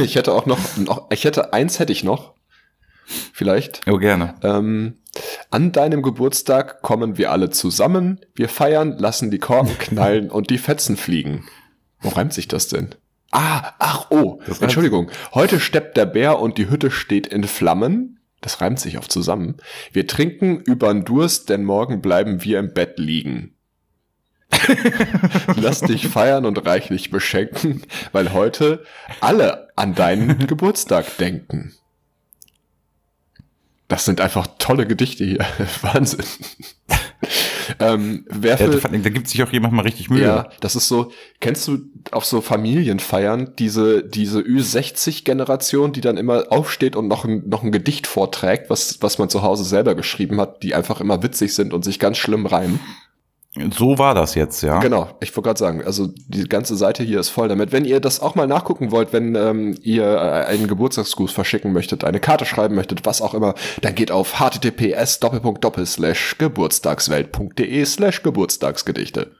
Ich 0.00 0.14
hätte 0.14 0.32
auch 0.32 0.46
noch, 0.46 0.58
noch 0.76 1.10
ich 1.10 1.24
hätte 1.24 1.52
eins 1.52 1.78
hätte 1.78 1.92
ich 1.92 2.04
noch. 2.04 2.34
Vielleicht. 3.32 3.80
Oh, 3.88 3.98
gerne. 3.98 4.34
Ähm, 4.42 4.98
an 5.50 5.72
deinem 5.72 6.02
Geburtstag 6.02 6.82
kommen 6.82 7.18
wir 7.18 7.32
alle 7.32 7.50
zusammen, 7.50 8.20
wir 8.34 8.48
feiern, 8.48 8.98
lassen 8.98 9.30
die 9.30 9.38
Korken 9.38 9.78
knallen 9.78 10.30
und 10.30 10.50
die 10.50 10.58
Fetzen 10.58 10.96
fliegen. 10.96 11.46
Wo 12.00 12.10
reimt 12.10 12.32
sich 12.32 12.48
das 12.48 12.68
denn? 12.68 12.94
Ah, 13.30 13.72
ach, 13.78 14.06
oh, 14.10 14.40
Das 14.40 14.56
reimt 14.56 14.64
Entschuldigung. 14.64 15.10
Heute 15.34 15.60
steppt 15.60 15.96
der 15.96 16.06
Bär 16.06 16.38
und 16.38 16.58
die 16.58 16.70
Hütte 16.70 16.90
steht 16.90 17.26
in 17.26 17.44
Flammen. 17.44 18.20
Das 18.40 18.60
reimt 18.60 18.78
sich 18.78 18.98
auf 18.98 19.08
zusammen. 19.08 19.56
Wir 19.92 20.06
trinken 20.06 20.60
übern 20.60 21.04
Durst, 21.04 21.48
denn 21.48 21.64
morgen 21.64 22.00
bleiben 22.00 22.44
wir 22.44 22.58
im 22.58 22.72
Bett 22.72 22.98
liegen. 22.98 23.54
Lass 25.56 25.80
dich 25.80 26.08
feiern 26.08 26.46
und 26.46 26.64
reichlich 26.64 27.10
beschenken, 27.10 27.82
weil 28.12 28.32
heute 28.32 28.84
alle 29.20 29.68
an 29.76 29.94
deinen 29.94 30.38
Geburtstag 30.46 31.18
denken. 31.18 31.74
Das 33.88 34.04
sind 34.04 34.20
einfach 34.20 34.46
tolle 34.58 34.86
Gedichte 34.86 35.24
hier. 35.24 35.38
Wahnsinn. 35.80 36.24
ähm, 37.80 38.26
wer 38.28 38.60
Ja, 38.60 38.68
da 39.02 39.08
gibt 39.08 39.28
sich 39.28 39.42
auch 39.42 39.50
jemand 39.50 39.72
mal 39.72 39.82
richtig 39.82 40.10
Mühe. 40.10 40.22
ja, 40.22 40.48
das 40.60 40.76
ist 40.76 40.88
so, 40.88 41.10
kennst 41.40 41.66
du 41.68 41.78
auf 42.10 42.26
so 42.26 42.42
Familienfeiern 42.42 43.54
diese, 43.58 44.04
diese 44.04 44.40
Ü60-Generation, 44.40 45.92
die 45.92 46.02
dann 46.02 46.18
immer 46.18 46.44
aufsteht 46.50 46.96
und 46.96 47.08
noch 47.08 47.24
ein, 47.24 47.48
noch 47.48 47.62
ein 47.62 47.72
Gedicht 47.72 48.06
vorträgt, 48.06 48.68
was, 48.68 48.98
was 49.00 49.18
man 49.18 49.30
zu 49.30 49.42
Hause 49.42 49.64
selber 49.64 49.94
geschrieben 49.94 50.38
hat, 50.38 50.62
die 50.62 50.74
einfach 50.74 51.00
immer 51.00 51.22
witzig 51.22 51.54
sind 51.54 51.72
und 51.72 51.82
sich 51.82 51.98
ganz 51.98 52.18
schlimm 52.18 52.44
reimen? 52.44 52.80
So 53.76 53.98
war 53.98 54.14
das 54.14 54.34
jetzt, 54.34 54.62
ja. 54.62 54.78
Genau, 54.78 55.08
ich 55.20 55.36
wollte 55.36 55.48
gerade 55.48 55.58
sagen, 55.58 55.84
also 55.84 56.08
die 56.28 56.48
ganze 56.48 56.76
Seite 56.76 57.02
hier 57.02 57.20
ist 57.20 57.28
voll 57.28 57.48
damit. 57.48 57.72
Wenn 57.72 57.84
ihr 57.84 58.00
das 58.00 58.20
auch 58.20 58.34
mal 58.34 58.46
nachgucken 58.46 58.90
wollt, 58.90 59.12
wenn 59.12 59.34
ähm, 59.34 59.76
ihr 59.82 60.04
äh, 60.04 60.46
einen 60.46 60.68
Geburtstagsgruß 60.68 61.32
verschicken 61.32 61.72
möchtet, 61.72 62.04
eine 62.04 62.20
Karte 62.20 62.44
schreiben 62.44 62.74
möchtet, 62.74 63.06
was 63.06 63.22
auch 63.22 63.34
immer, 63.34 63.54
dann 63.82 63.94
geht 63.94 64.10
auf 64.10 64.38
https 64.40 65.20
geburtstagswelt.de 66.38 67.84
slash 67.84 68.22
Geburtstagsgedichte. 68.22 69.32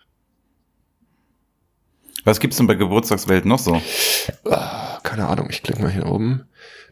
Was 2.24 2.40
gibt's 2.40 2.56
denn 2.58 2.66
bei 2.66 2.74
Geburtstagswelt 2.74 3.44
noch 3.46 3.58
so? 3.58 3.80
Ah, 4.44 4.98
keine 5.02 5.28
Ahnung, 5.28 5.48
ich 5.50 5.62
klicke 5.62 5.82
mal 5.82 5.90
hier 5.90 6.06
oben. 6.06 6.44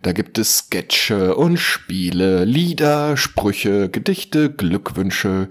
Da 0.02 0.12
gibt 0.12 0.38
es 0.38 0.58
Sketche 0.58 1.34
und 1.34 1.56
Spiele, 1.56 2.44
Lieder, 2.44 3.16
Sprüche, 3.16 3.88
Gedichte, 3.88 4.50
Glückwünsche, 4.50 5.48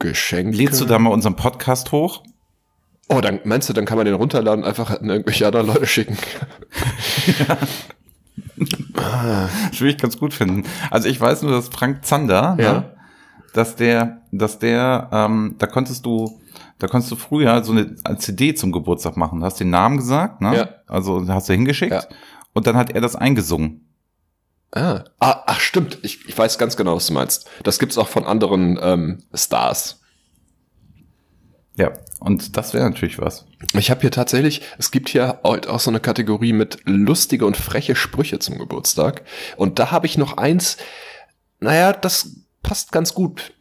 Geschenke. 0.00 0.56
Lädst 0.56 0.80
du 0.80 0.84
da 0.86 0.98
mal 0.98 1.10
unseren 1.10 1.36
Podcast 1.36 1.92
hoch? 1.92 2.24
Oh, 3.08 3.20
dann 3.20 3.40
meinst 3.44 3.68
du, 3.68 3.72
dann 3.72 3.84
kann 3.86 3.96
man 3.96 4.06
den 4.06 4.14
runterladen, 4.14 4.64
einfach 4.64 4.90
an 4.90 5.08
irgendwelche 5.08 5.46
anderen 5.46 5.68
Leute 5.68 5.86
schicken. 5.86 6.16
Das 8.94 9.80
würde 9.80 9.90
ich 9.90 9.98
ganz 9.98 10.18
gut 10.18 10.34
finden. 10.34 10.64
Also 10.90 11.08
ich 11.08 11.18
weiß 11.20 11.42
nur, 11.42 11.52
dass 11.52 11.68
Frank 11.68 12.04
Zander, 12.04 12.56
Ja. 12.58 12.72
ne, 12.72 12.96
dass 13.54 13.74
der, 13.76 14.22
dass 14.32 14.58
der, 14.58 15.08
ähm, 15.12 15.54
da 15.58 15.66
konntest 15.66 16.04
du, 16.04 16.40
da 16.78 16.86
konntest 16.86 17.10
du 17.10 17.16
früher 17.16 17.64
so 17.64 17.72
eine 17.72 17.96
CD 18.18 18.54
zum 18.54 18.70
Geburtstag 18.72 19.16
machen. 19.16 19.40
Du 19.40 19.46
hast 19.46 19.60
den 19.60 19.70
Namen 19.70 19.96
gesagt, 19.96 20.40
ne? 20.40 20.56
Ja. 20.56 20.68
Also 20.86 21.26
hast 21.28 21.48
du 21.48 21.52
hingeschickt 21.54 21.92
Ja. 21.92 22.02
und 22.52 22.66
dann 22.66 22.76
hat 22.76 22.90
er 22.90 23.00
das 23.00 23.16
eingesungen. 23.16 23.89
Ah, 24.72 25.04
ah 25.18 25.42
ach 25.46 25.60
stimmt, 25.60 25.98
ich, 26.02 26.28
ich 26.28 26.38
weiß 26.38 26.58
ganz 26.58 26.76
genau, 26.76 26.96
was 26.96 27.06
du 27.06 27.12
meinst. 27.12 27.48
Das 27.64 27.78
gibt's 27.78 27.98
auch 27.98 28.08
von 28.08 28.24
anderen 28.24 28.78
ähm, 28.80 29.18
Stars. 29.34 30.00
Ja. 31.76 31.92
Und 32.20 32.56
das 32.58 32.74
wäre 32.74 32.84
natürlich 32.84 33.18
was. 33.18 33.46
Ich 33.72 33.90
habe 33.90 34.02
hier 34.02 34.10
tatsächlich, 34.10 34.60
es 34.78 34.90
gibt 34.90 35.08
hier 35.08 35.40
auch 35.42 35.80
so 35.80 35.90
eine 35.90 36.00
Kategorie 36.00 36.52
mit 36.52 36.78
lustige 36.84 37.46
und 37.46 37.56
freche 37.56 37.96
Sprüche 37.96 38.38
zum 38.38 38.58
Geburtstag. 38.58 39.22
Und 39.56 39.78
da 39.78 39.90
habe 39.90 40.06
ich 40.06 40.18
noch 40.18 40.36
eins, 40.36 40.76
naja, 41.58 41.94
das 41.94 42.36
passt 42.62 42.92
ganz 42.92 43.14
gut. 43.14 43.54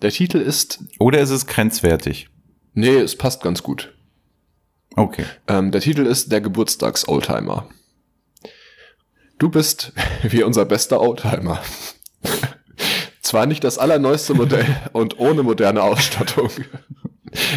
Der 0.00 0.10
Titel 0.10 0.38
ist, 0.38 0.80
Oder 0.98 1.20
ist 1.20 1.30
es 1.30 1.46
grenzwertig? 1.46 2.28
nee, 2.74 2.96
es 2.96 3.16
passt 3.16 3.42
ganz 3.42 3.62
gut. 3.62 3.92
Okay. 4.94 5.24
Ähm, 5.48 5.72
der 5.72 5.80
Titel 5.80 6.06
ist 6.06 6.30
Der 6.30 6.40
Geburtstags-Oldtimer. 6.40 7.68
Du 9.42 9.48
bist 9.48 9.92
wie 10.22 10.44
unser 10.44 10.64
bester 10.64 11.00
Oldtimer. 11.00 11.60
Zwar 13.22 13.46
nicht 13.46 13.64
das 13.64 13.76
allerneueste 13.76 14.34
Modell 14.34 14.64
und 14.92 15.18
ohne 15.18 15.42
moderne 15.42 15.82
Ausstattung, 15.82 16.48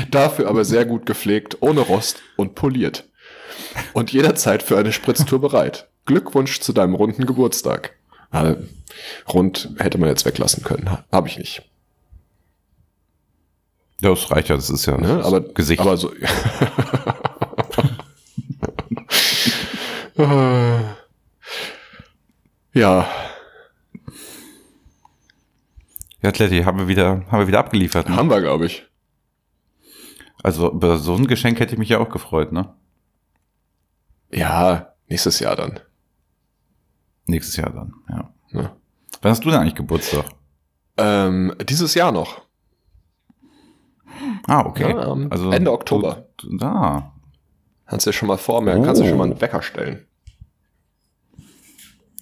dafür 0.10 0.48
aber 0.50 0.66
sehr 0.66 0.86
gut 0.86 1.06
gepflegt, 1.06 1.58
ohne 1.60 1.82
Rost 1.82 2.24
und 2.38 2.56
poliert. 2.56 3.08
Und 3.94 4.12
jederzeit 4.12 4.64
für 4.64 4.80
eine 4.80 4.92
Spritztour 4.94 5.40
bereit. 5.40 5.88
Glückwunsch 6.08 6.60
zu 6.60 6.74
deinem 6.74 6.96
runden 6.96 7.28
Geburtstag. 7.28 7.92
Äh, 8.32 8.56
rund 9.32 9.70
hätte 9.78 10.00
man 10.00 10.10
jetzt 10.10 10.26
weglassen 10.26 10.64
können. 10.64 10.90
Ha- 10.90 11.06
Hab 11.12 11.28
ich 11.28 11.38
nicht. 11.38 11.70
Das 14.02 14.32
reicht 14.32 14.50
ja, 14.50 14.56
das 14.56 14.72
ist 14.72 14.88
ja 14.88 14.98
Ne? 14.98 15.24
Aber, 15.24 15.42
Gesicht. 15.42 15.82
aber 15.82 15.98
so. 15.98 16.12
ja, 22.76 23.08
ja, 26.22 26.32
Kletti, 26.32 26.64
haben 26.64 26.80
wir 26.80 26.88
wieder, 26.88 27.24
haben 27.30 27.40
wir 27.40 27.48
wieder 27.48 27.60
abgeliefert. 27.60 28.10
Ne? 28.10 28.16
haben 28.16 28.30
wir, 28.32 28.42
glaube 28.42 28.66
ich. 28.66 28.88
Also 30.42 30.72
über 30.72 30.98
so 30.98 31.14
ein 31.16 31.28
Geschenk 31.28 31.60
hätte 31.60 31.74
ich 31.74 31.80
mich 31.80 31.90
ja 31.90 32.00
auch 32.00 32.10
gefreut, 32.10 32.52
ne? 32.52 32.74
Ja, 34.32 34.94
nächstes 35.08 35.40
Jahr 35.40 35.56
dann. 35.56 35.80
Nächstes 37.28 37.58
Jahr 37.58 37.70
dann, 37.72 37.94
ja. 38.10 38.34
Ne? 38.52 38.72
Wann 39.22 39.32
hast 39.32 39.44
du 39.46 39.50
denn 39.52 39.60
eigentlich 39.60 39.76
Geburtstag? 39.76 40.26
Ähm, 40.98 41.54
dieses 41.70 41.94
Jahr 41.94 42.12
noch. 42.12 42.42
Ah, 44.48 44.66
okay. 44.66 44.90
Ja, 44.92 45.08
am 45.12 45.30
Ende 45.52 45.72
Oktober. 45.72 46.28
Du, 46.38 46.58
da. 46.58 47.14
Kannst 47.86 48.06
du 48.08 48.10
dir 48.10 48.14
schon 48.14 48.28
mal 48.28 48.38
vormerken, 48.38 48.84
kannst 48.84 49.02
du 49.02 49.06
Oh. 49.06 49.10
schon 49.10 49.18
mal 49.20 49.26
einen 49.26 49.42
Wecker 49.42 49.62
stellen. 49.62 50.05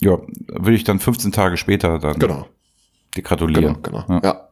Ja, 0.03 0.17
würde 0.47 0.75
ich 0.75 0.83
dann 0.83 0.99
15 0.99 1.31
Tage 1.31 1.57
später 1.57 1.99
dann 1.99 2.19
Genau, 2.19 2.47
dir 3.15 3.21
genau, 3.21 3.27
gratulieren. 3.27 3.81
genau. 3.83 4.05
Ja. 4.09 4.21
Ja. 4.23 4.49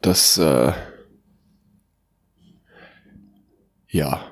Das, 0.00 0.36
äh, 0.38 0.72
ja. 3.88 4.24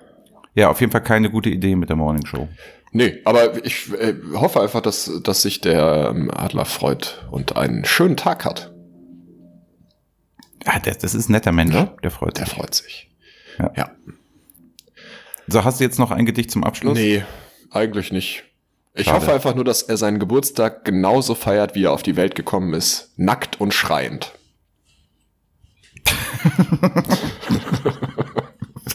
ja, 0.55 0.71
auf 0.71 0.81
jeden 0.81 0.91
Fall 0.93 1.03
keine 1.03 1.31
gute 1.31 1.51
Idee 1.51 1.77
mit 1.77 1.89
der 1.89 1.97
Morning 1.97 2.25
Show. 2.27 2.49
Nee, 2.93 3.21
aber 3.25 3.65
ich 3.65 3.93
äh, 3.93 4.15
hoffe 4.35 4.61
einfach, 4.61 4.81
dass, 4.81 5.11
dass 5.23 5.43
sich 5.43 5.61
der 5.61 6.09
ähm, 6.11 6.31
Adler 6.35 6.65
freut 6.65 7.25
und 7.31 7.57
einen 7.57 7.85
schönen 7.85 8.17
Tag 8.17 8.45
hat. 8.45 8.73
Ja, 10.67 10.79
das, 10.81 10.99
das 10.99 11.15
ist 11.15 11.29
ein 11.29 11.33
netter 11.33 11.53
Mensch, 11.53 11.75
Ja, 11.75 11.95
der 12.03 12.11
freut 12.11 12.39
Der 12.39 12.47
sich. 12.47 12.55
freut 12.55 12.75
sich. 12.75 13.11
Ja. 13.59 13.73
ja. 13.77 13.91
So, 15.47 15.65
hast 15.65 15.79
du 15.81 15.85
jetzt 15.85 15.99
noch 15.99 16.11
ein 16.11 16.27
Gedicht 16.27 16.51
zum 16.51 16.65
Abschluss? 16.65 16.99
Nee, 16.99 17.25
eigentlich 17.71 18.11
nicht. 18.13 18.45
Ich 18.95 19.07
Schade. 19.07 19.19
hoffe 19.21 19.33
einfach 19.33 19.55
nur, 19.55 19.65
dass 19.65 19.83
er 19.83 19.97
seinen 19.97 20.19
Geburtstag 20.19 20.85
genauso 20.85 21.35
feiert, 21.35 21.75
wie 21.75 21.85
er 21.85 21.93
auf 21.93 22.03
die 22.03 22.17
Welt 22.17 22.35
gekommen 22.35 22.75
ist. 22.75 23.13
Nackt 23.17 23.61
und 23.61 23.73
schreiend. 23.73 24.33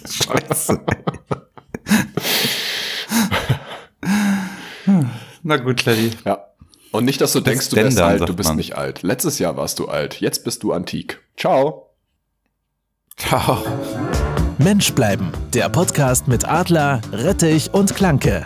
Scheiße. 0.09 0.81
Na 5.43 5.57
gut, 5.57 5.77
Kletti. 5.77 6.11
Ja. 6.25 6.45
Und 6.91 7.05
nicht, 7.05 7.21
dass 7.21 7.33
du 7.33 7.39
denkst, 7.41 7.69
du 7.69 7.75
bist 7.75 7.99
alt, 7.99 8.27
du 8.27 8.35
bist 8.35 8.49
man. 8.49 8.57
nicht 8.57 8.77
alt. 8.77 9.01
Letztes 9.03 9.37
Jahr 9.39 9.57
warst 9.57 9.79
du 9.79 9.87
alt, 9.87 10.21
jetzt 10.21 10.43
bist 10.43 10.63
du 10.63 10.71
antik. 10.71 11.21
Ciao. 11.37 11.89
Ciao. 13.17 13.63
Mensch 14.57 14.93
bleiben, 14.93 15.31
der 15.53 15.67
Podcast 15.69 16.27
mit 16.27 16.47
Adler, 16.47 17.01
Rettich 17.11 17.73
und 17.73 17.95
Klanke. 17.95 18.45